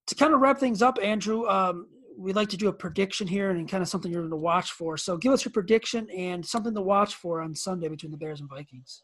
to 0.07 0.15
kind 0.15 0.33
of 0.33 0.41
wrap 0.41 0.57
things 0.57 0.81
up, 0.81 0.97
Andrew, 0.99 1.47
um, 1.47 1.85
we 2.17 2.33
like 2.33 2.49
to 2.49 2.57
do 2.57 2.67
a 2.67 2.73
prediction 2.73 3.27
here 3.27 3.51
and 3.51 3.69
kind 3.69 3.81
of 3.81 3.89
something 3.89 4.11
you're 4.11 4.21
going 4.21 4.31
to 4.31 4.37
watch 4.37 4.71
for. 4.71 4.97
So 4.97 5.17
give 5.17 5.33
us 5.33 5.45
your 5.45 5.51
prediction 5.51 6.09
and 6.09 6.45
something 6.45 6.73
to 6.75 6.81
watch 6.81 7.15
for 7.15 7.41
on 7.41 7.55
Sunday 7.55 7.87
between 7.87 8.11
the 8.11 8.17
Bears 8.17 8.39
and 8.39 8.49
Vikings. 8.49 9.03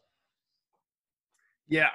Yeah, 1.68 1.88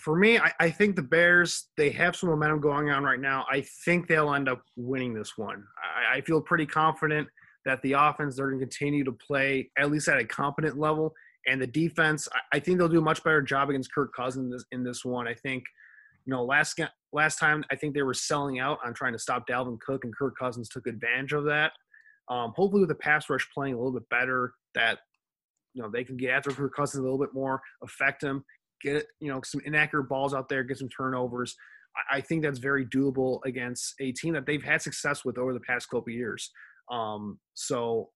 for 0.00 0.16
me, 0.16 0.38
I, 0.38 0.52
I, 0.58 0.70
think 0.70 0.96
the 0.96 1.02
Bears 1.02 1.68
they 1.76 1.90
have 1.90 2.16
some 2.16 2.30
momentum 2.30 2.60
going 2.60 2.90
on 2.90 3.04
right 3.04 3.20
now. 3.20 3.44
I 3.50 3.64
think 3.84 4.08
they'll 4.08 4.34
end 4.34 4.48
up 4.48 4.62
winning 4.76 5.14
this 5.14 5.34
one. 5.36 5.64
I, 6.12 6.16
I 6.16 6.20
feel 6.22 6.40
pretty 6.40 6.66
confident 6.66 7.28
that 7.64 7.80
the 7.82 7.92
offense 7.92 8.36
they're 8.36 8.48
going 8.48 8.58
to 8.58 8.66
continue 8.66 9.04
to 9.04 9.12
play 9.12 9.70
at 9.78 9.90
least 9.90 10.08
at 10.08 10.18
a 10.18 10.24
competent 10.24 10.78
level, 10.78 11.14
and 11.46 11.62
the 11.62 11.66
defense 11.66 12.28
I, 12.32 12.56
I 12.56 12.60
think 12.60 12.78
they'll 12.78 12.88
do 12.88 12.98
a 12.98 13.02
much 13.02 13.22
better 13.22 13.40
job 13.40 13.70
against 13.70 13.94
Kirk 13.94 14.12
Cousins 14.12 14.46
in 14.46 14.50
this, 14.50 14.64
in 14.72 14.84
this 14.84 15.04
one. 15.04 15.28
I 15.28 15.34
think 15.34 15.62
you 16.26 16.32
know, 16.32 16.44
last 16.44 16.80
last 17.14 17.38
time 17.38 17.64
I 17.70 17.76
think 17.76 17.94
they 17.94 18.02
were 18.02 18.14
selling 18.14 18.58
out 18.58 18.78
on 18.84 18.92
trying 18.92 19.12
to 19.12 19.18
stop 19.18 19.46
Dalvin 19.48 19.80
Cook, 19.80 20.04
and 20.04 20.14
Kirk 20.14 20.36
Cousins 20.38 20.68
took 20.68 20.86
advantage 20.86 21.32
of 21.32 21.44
that. 21.44 21.72
Um, 22.28 22.52
hopefully, 22.54 22.80
with 22.80 22.88
the 22.88 22.96
pass 22.96 23.30
rush 23.30 23.48
playing 23.54 23.74
a 23.74 23.76
little 23.76 23.92
bit 23.92 24.08
better, 24.10 24.52
that 24.74 24.98
you 25.72 25.82
know 25.82 25.90
they 25.90 26.04
can 26.04 26.16
get 26.16 26.30
after 26.30 26.50
Kirk 26.50 26.74
Cousins 26.74 27.00
a 27.00 27.02
little 27.02 27.18
bit 27.18 27.32
more, 27.32 27.62
affect 27.82 28.22
him, 28.22 28.44
get 28.82 29.06
you 29.20 29.32
know 29.32 29.40
some 29.44 29.60
inaccurate 29.64 30.08
balls 30.08 30.34
out 30.34 30.48
there, 30.48 30.64
get 30.64 30.78
some 30.78 30.88
turnovers. 30.88 31.54
I, 32.10 32.16
I 32.16 32.20
think 32.20 32.42
that's 32.42 32.58
very 32.58 32.84
doable 32.86 33.40
against 33.44 33.94
a 34.00 34.12
team 34.12 34.34
that 34.34 34.46
they've 34.46 34.62
had 34.62 34.82
success 34.82 35.24
with 35.24 35.38
over 35.38 35.54
the 35.54 35.60
past 35.60 35.88
couple 35.88 36.12
years. 36.12 36.50
Um, 36.90 37.38
so 37.54 38.10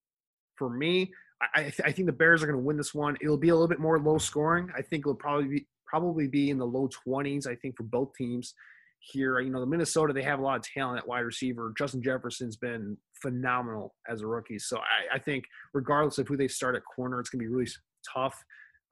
for 0.56 0.68
me, 0.68 1.10
I, 1.54 1.62
th- 1.62 1.80
I, 1.84 1.92
think 1.92 2.06
the 2.06 2.12
Bears 2.12 2.42
are 2.42 2.46
going 2.46 2.58
to 2.58 2.64
win 2.64 2.76
this 2.76 2.92
one. 2.92 3.16
It'll 3.22 3.38
be 3.38 3.48
a 3.48 3.54
little 3.54 3.68
bit 3.68 3.78
more 3.78 3.98
low 3.98 4.18
scoring. 4.18 4.68
I 4.76 4.82
think 4.82 5.02
it'll 5.02 5.14
probably 5.14 5.48
be 5.48 5.66
probably 5.86 6.26
be 6.26 6.50
in 6.50 6.58
the 6.58 6.66
low 6.66 6.88
20s, 7.06 7.46
I 7.46 7.54
think, 7.54 7.76
for 7.76 7.84
both 7.84 8.12
teams 8.14 8.54
here. 9.00 9.40
You 9.40 9.50
know, 9.50 9.60
the 9.60 9.66
Minnesota, 9.66 10.12
they 10.12 10.22
have 10.22 10.38
a 10.38 10.42
lot 10.42 10.56
of 10.56 10.62
talent 10.62 10.98
at 10.98 11.08
wide 11.08 11.20
receiver. 11.20 11.72
Justin 11.76 12.02
Jefferson's 12.02 12.56
been 12.56 12.96
phenomenal 13.20 13.94
as 14.08 14.22
a 14.22 14.26
rookie. 14.26 14.58
So 14.58 14.78
I, 14.78 15.16
I 15.16 15.18
think, 15.18 15.44
regardless 15.74 16.18
of 16.18 16.28
who 16.28 16.36
they 16.36 16.48
start 16.48 16.76
at 16.76 16.82
corner, 16.84 17.20
it's 17.20 17.30
going 17.30 17.40
to 17.40 17.48
be 17.48 17.52
really 17.52 17.70
tough 18.12 18.42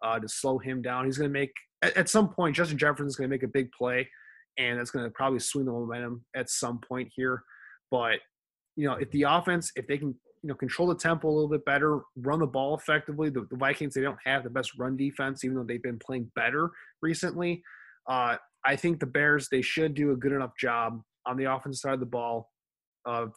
uh, 0.02 0.18
to 0.18 0.28
slow 0.28 0.58
him 0.58 0.82
down. 0.82 1.04
He's 1.04 1.18
going 1.18 1.30
to 1.30 1.38
make, 1.38 1.52
at, 1.82 1.96
at 1.96 2.08
some 2.08 2.28
point, 2.28 2.56
Justin 2.56 2.78
Jefferson's 2.78 3.16
going 3.16 3.28
to 3.28 3.34
make 3.34 3.42
a 3.42 3.48
big 3.48 3.70
play, 3.72 4.08
and 4.58 4.78
that's 4.78 4.90
going 4.90 5.04
to 5.04 5.10
probably 5.10 5.38
swing 5.38 5.66
the 5.66 5.72
momentum 5.72 6.24
at 6.34 6.50
some 6.50 6.80
point 6.80 7.10
here. 7.14 7.42
But, 7.90 8.18
you 8.76 8.86
know, 8.86 8.94
if 8.94 9.10
the 9.10 9.22
offense, 9.22 9.72
if 9.76 9.86
they 9.86 9.98
can 9.98 10.14
you 10.42 10.48
know 10.48 10.54
control 10.54 10.86
the 10.86 10.94
tempo 10.94 11.28
a 11.28 11.32
little 11.32 11.48
bit 11.48 11.64
better, 11.64 12.00
run 12.18 12.38
the 12.38 12.46
ball 12.46 12.76
effectively. 12.76 13.30
The, 13.30 13.46
the, 13.50 13.56
Vikings 13.56 13.94
they 13.94 14.02
don't 14.02 14.18
have 14.24 14.44
the 14.44 14.50
best 14.50 14.78
run 14.78 14.96
defense, 14.96 15.44
even 15.44 15.56
though 15.56 15.64
they've 15.64 15.82
been 15.82 15.98
playing 15.98 16.30
better 16.36 16.70
recently. 17.02 17.62
Uh, 18.08 18.36
I 18.66 18.76
think 18.76 19.00
the 19.00 19.06
Bears 19.06 19.48
they 19.48 19.62
should 19.62 19.94
do 19.94 20.12
a 20.12 20.16
good 20.16 20.32
enough 20.32 20.56
job 20.58 21.00
on 21.26 21.36
the 21.36 21.44
offensive 21.44 21.80
side 21.80 21.94
of 21.94 22.00
the 22.00 22.06
ball 22.06 22.50
of 23.04 23.32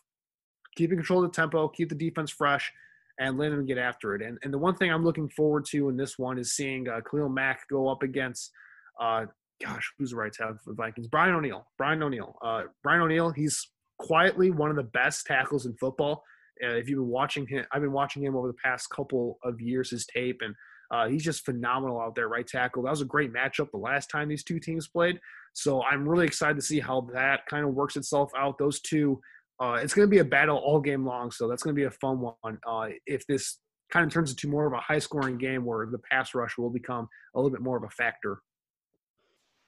keeping 0.76 0.98
control 0.98 1.24
of 1.24 1.32
the 1.32 1.36
tempo, 1.36 1.68
keep 1.68 1.90
the 1.90 1.96
defense 1.96 2.32
fresh, 2.32 2.72
and 3.20 3.38
let 3.38 3.50
them 3.50 3.66
get 3.66 3.78
after 3.78 4.16
it. 4.16 4.22
And 4.22 4.38
and 4.44 4.54
the 4.54 4.58
one 4.58 4.76
thing 4.76 4.92
I'm 4.92 5.04
looking 5.04 5.30
forward 5.30 5.66
to 5.72 5.90
in 5.90 5.98
this 5.98 6.18
one 6.18 6.40
is 6.40 6.56
seeing 6.56 6.88
uh, 6.88 7.02
Khalil 7.10 7.30
Mack 7.30 7.68
go 7.70 7.88
up 7.90 8.04
against. 8.04 8.52
Uh, 9.00 9.26
gosh, 9.62 9.92
who's 9.98 10.12
the 10.12 10.16
right 10.16 10.32
tackle 10.32 10.58
for 10.64 10.72
the 10.72 10.76
Vikings? 10.76 11.08
Brian 11.08 11.36
O'Neill. 11.36 11.68
Brian 11.78 12.02
O'Neill. 12.02 12.36
Uh, 12.42 12.64
Brian 12.84 13.02
O'Neill. 13.02 13.32
He's 13.32 13.70
quietly 14.00 14.50
one 14.50 14.70
of 14.70 14.78
the 14.78 14.84
best 14.84 15.26
tackles 15.26 15.66
in 15.66 15.76
football. 15.78 16.24
Uh, 16.64 16.76
if 16.76 16.90
you've 16.90 17.00
been 17.00 17.08
watching 17.08 17.46
him, 17.48 17.66
I've 17.72 17.82
been 17.82 17.92
watching 17.92 18.24
him 18.24 18.36
over 18.36 18.48
the 18.48 18.58
past 18.64 18.90
couple 18.90 19.38
of 19.44 19.62
years, 19.62 19.92
his 19.92 20.06
tape, 20.06 20.40
and 20.42 20.56
uh, 20.92 21.08
he's 21.08 21.24
just 21.24 21.46
phenomenal 21.46 22.00
out 22.00 22.16
there, 22.16 22.28
right 22.28 22.48
tackle. 22.48 22.84
That 22.84 22.92
was 22.92 23.02
a 23.02 23.06
great 23.06 23.34
matchup 23.34 23.70
the 23.72 23.78
last 23.78 24.08
time 24.08 24.28
these 24.28 24.44
two 24.44 24.60
teams 24.60 24.88
played. 24.88 25.20
So 25.54 25.84
I'm 25.84 26.08
really 26.08 26.26
excited 26.26 26.56
to 26.56 26.62
see 26.62 26.80
how 26.80 27.08
that 27.14 27.46
kind 27.48 27.66
of 27.66 27.74
works 27.74 27.96
itself 27.96 28.32
out. 28.38 28.58
Those 28.58 28.80
two 28.82 29.20
uh, 29.60 29.78
it's 29.82 29.94
going 29.94 30.08
to 30.08 30.10
be 30.10 30.20
a 30.20 30.26
battle 30.26 30.58
all 30.58 30.80
game 30.80 31.06
long. 31.06 31.32
So 31.32 31.48
that's 31.48 31.64
going 31.64 31.76
to 31.76 31.80
be 31.80 31.86
a 31.86 31.92
fun 31.92 32.20
one. 32.20 32.60
Uh, 32.66 32.88
if 33.06 33.26
this 33.28 33.60
kind 33.92 34.06
of 34.06 34.12
turns 34.12 34.30
into 34.30 34.48
more 34.48 34.66
of 34.66 34.74
a 34.74 34.80
high 34.80 35.00
scoring 35.00 35.38
game 35.38 35.66
where 35.66 35.88
the 35.88 36.00
pass 36.12 36.34
rush 36.34 36.58
will 36.58 36.70
become 36.70 37.08
a 37.36 37.40
little 37.40 37.52
bit 37.52 37.62
more 37.62 37.78
of 37.78 37.84
a 37.84 37.90
factor. 37.90 38.40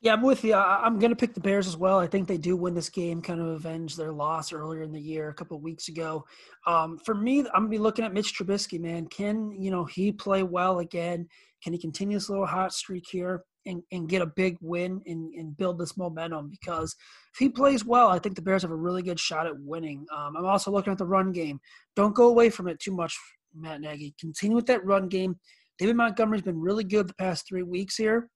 Yeah, 0.01 0.13
I'm 0.13 0.23
with 0.23 0.43
you. 0.43 0.55
I'm 0.55 0.97
going 0.97 1.11
to 1.11 1.15
pick 1.15 1.35
the 1.35 1.39
Bears 1.39 1.67
as 1.67 1.77
well. 1.77 1.99
I 1.99 2.07
think 2.07 2.27
they 2.27 2.39
do 2.39 2.57
win 2.57 2.73
this 2.73 2.89
game, 2.89 3.21
kind 3.21 3.39
of 3.39 3.45
avenge 3.45 3.95
their 3.95 4.11
loss 4.11 4.51
earlier 4.51 4.81
in 4.81 4.91
the 4.91 4.99
year, 4.99 5.29
a 5.29 5.33
couple 5.33 5.59
weeks 5.59 5.89
ago. 5.89 6.25
Um, 6.65 6.97
for 7.05 7.13
me, 7.13 7.41
I'm 7.41 7.45
going 7.45 7.63
to 7.65 7.69
be 7.69 7.77
looking 7.77 8.03
at 8.03 8.11
Mitch 8.11 8.35
Trubisky, 8.35 8.79
man. 8.79 9.05
Can, 9.05 9.51
you 9.51 9.69
know, 9.69 9.85
he 9.85 10.11
play 10.11 10.41
well 10.41 10.79
again? 10.79 11.27
Can 11.63 11.73
he 11.73 11.77
continue 11.77 12.17
this 12.17 12.29
little 12.29 12.47
hot 12.47 12.73
streak 12.73 13.05
here 13.11 13.43
and, 13.67 13.83
and 13.91 14.09
get 14.09 14.23
a 14.23 14.25
big 14.25 14.57
win 14.59 15.03
and, 15.05 15.35
and 15.35 15.55
build 15.55 15.77
this 15.77 15.95
momentum? 15.95 16.49
Because 16.49 16.95
if 17.31 17.37
he 17.37 17.47
plays 17.47 17.85
well, 17.85 18.07
I 18.07 18.17
think 18.17 18.35
the 18.35 18.41
Bears 18.41 18.63
have 18.63 18.71
a 18.71 18.75
really 18.75 19.03
good 19.03 19.19
shot 19.19 19.45
at 19.45 19.59
winning. 19.59 20.07
Um, 20.11 20.35
I'm 20.35 20.45
also 20.45 20.71
looking 20.71 20.91
at 20.91 20.97
the 20.97 21.05
run 21.05 21.31
game. 21.31 21.59
Don't 21.95 22.15
go 22.15 22.27
away 22.27 22.49
from 22.49 22.67
it 22.67 22.79
too 22.79 22.95
much, 22.95 23.15
Matt 23.53 23.81
Nagy. 23.81 24.15
Continue 24.19 24.55
with 24.55 24.65
that 24.65 24.83
run 24.83 25.09
game. 25.09 25.35
David 25.77 25.95
Montgomery's 25.95 26.41
been 26.41 26.59
really 26.59 26.83
good 26.83 27.07
the 27.07 27.13
past 27.13 27.47
three 27.47 27.63
weeks 27.63 27.95
here 27.95 28.31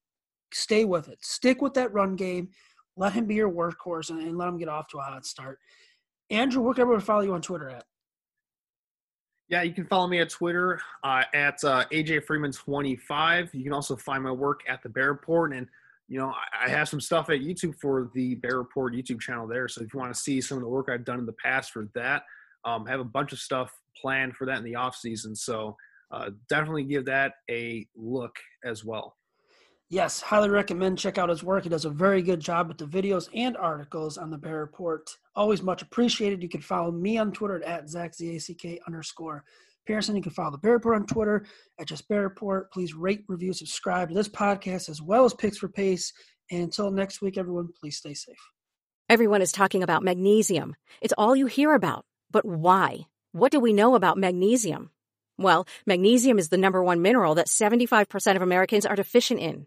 stay 0.52 0.84
with 0.84 1.08
it. 1.08 1.18
Stick 1.24 1.62
with 1.62 1.74
that 1.74 1.92
run 1.92 2.16
game. 2.16 2.48
Let 2.96 3.12
him 3.12 3.26
be 3.26 3.34
your 3.34 3.50
workhorse 3.50 4.10
and, 4.10 4.20
and 4.20 4.38
let 4.38 4.48
him 4.48 4.58
get 4.58 4.68
off 4.68 4.88
to 4.88 4.98
a 4.98 5.02
hot 5.02 5.26
start. 5.26 5.58
Andrew, 6.30 6.62
where 6.62 6.74
can 6.74 6.82
everyone 6.82 7.02
follow 7.02 7.22
you 7.22 7.34
on 7.34 7.42
Twitter 7.42 7.68
at? 7.68 7.84
Yeah, 9.48 9.62
you 9.62 9.72
can 9.72 9.86
follow 9.86 10.08
me 10.08 10.18
at 10.20 10.28
Twitter 10.28 10.80
uh, 11.04 11.22
at 11.32 11.62
uh, 11.62 11.84
AJ 11.92 12.26
Freeman25. 12.26 13.54
You 13.54 13.62
can 13.62 13.72
also 13.72 13.94
find 13.94 14.24
my 14.24 14.32
work 14.32 14.60
at 14.68 14.82
the 14.82 14.88
Bear 14.88 15.08
Report. 15.12 15.52
And, 15.52 15.68
you 16.08 16.18
know, 16.18 16.30
I, 16.30 16.66
I 16.66 16.68
have 16.68 16.88
some 16.88 17.00
stuff 17.00 17.30
at 17.30 17.40
YouTube 17.40 17.76
for 17.80 18.10
the 18.12 18.34
Bear 18.36 18.58
Report 18.58 18.92
YouTube 18.92 19.20
channel 19.20 19.46
there. 19.46 19.68
So 19.68 19.82
if 19.82 19.94
you 19.94 20.00
want 20.00 20.12
to 20.12 20.20
see 20.20 20.40
some 20.40 20.58
of 20.58 20.64
the 20.64 20.68
work 20.68 20.88
I've 20.90 21.04
done 21.04 21.20
in 21.20 21.26
the 21.26 21.32
past 21.34 21.70
for 21.70 21.88
that, 21.94 22.24
um, 22.64 22.86
have 22.86 22.98
a 22.98 23.04
bunch 23.04 23.32
of 23.32 23.38
stuff 23.38 23.72
planned 24.00 24.34
for 24.34 24.46
that 24.46 24.58
in 24.58 24.64
the 24.64 24.74
off 24.74 24.96
season. 24.96 25.36
So 25.36 25.76
uh, 26.10 26.30
definitely 26.48 26.84
give 26.84 27.04
that 27.04 27.34
a 27.48 27.86
look 27.94 28.36
as 28.64 28.84
well. 28.84 29.15
Yes, 29.88 30.20
highly 30.20 30.48
recommend. 30.48 30.98
Check 30.98 31.16
out 31.16 31.28
his 31.28 31.44
work. 31.44 31.62
He 31.62 31.68
does 31.68 31.84
a 31.84 31.90
very 31.90 32.20
good 32.20 32.40
job 32.40 32.66
with 32.66 32.78
the 32.78 32.86
videos 32.86 33.28
and 33.32 33.56
articles 33.56 34.18
on 34.18 34.30
the 34.30 34.38
Bear 34.38 34.58
Report. 34.58 35.08
Always 35.36 35.62
much 35.62 35.80
appreciated. 35.80 36.42
You 36.42 36.48
can 36.48 36.60
follow 36.60 36.90
me 36.90 37.18
on 37.18 37.30
Twitter 37.30 37.62
at 37.62 37.88
Zach 37.88 38.12
Z-A-C-K 38.14 38.80
underscore 38.84 39.44
Pearson. 39.86 40.16
You 40.16 40.22
can 40.22 40.32
follow 40.32 40.50
the 40.50 40.58
Bear 40.58 40.72
Report 40.72 40.96
on 40.96 41.06
Twitter 41.06 41.46
at 41.78 41.86
just 41.86 42.08
Bear 42.08 42.22
Report. 42.22 42.72
Please 42.72 42.94
rate, 42.94 43.22
review, 43.28 43.52
subscribe 43.52 44.08
to 44.08 44.14
this 44.14 44.28
podcast 44.28 44.88
as 44.88 45.00
well 45.00 45.24
as 45.24 45.34
Picks 45.34 45.58
for 45.58 45.68
Pace. 45.68 46.12
And 46.50 46.62
until 46.62 46.90
next 46.90 47.22
week, 47.22 47.38
everyone, 47.38 47.68
please 47.80 47.96
stay 47.96 48.14
safe. 48.14 48.34
Everyone 49.08 49.40
is 49.40 49.52
talking 49.52 49.84
about 49.84 50.02
magnesium. 50.02 50.74
It's 51.00 51.14
all 51.16 51.36
you 51.36 51.46
hear 51.46 51.74
about. 51.74 52.04
But 52.32 52.44
why? 52.44 53.06
What 53.30 53.52
do 53.52 53.60
we 53.60 53.72
know 53.72 53.94
about 53.94 54.18
magnesium? 54.18 54.90
Well, 55.38 55.68
magnesium 55.86 56.40
is 56.40 56.48
the 56.48 56.58
number 56.58 56.82
one 56.82 57.02
mineral 57.02 57.36
that 57.36 57.46
75% 57.46 58.34
of 58.34 58.42
Americans 58.42 58.84
are 58.84 58.96
deficient 58.96 59.38
in. 59.38 59.66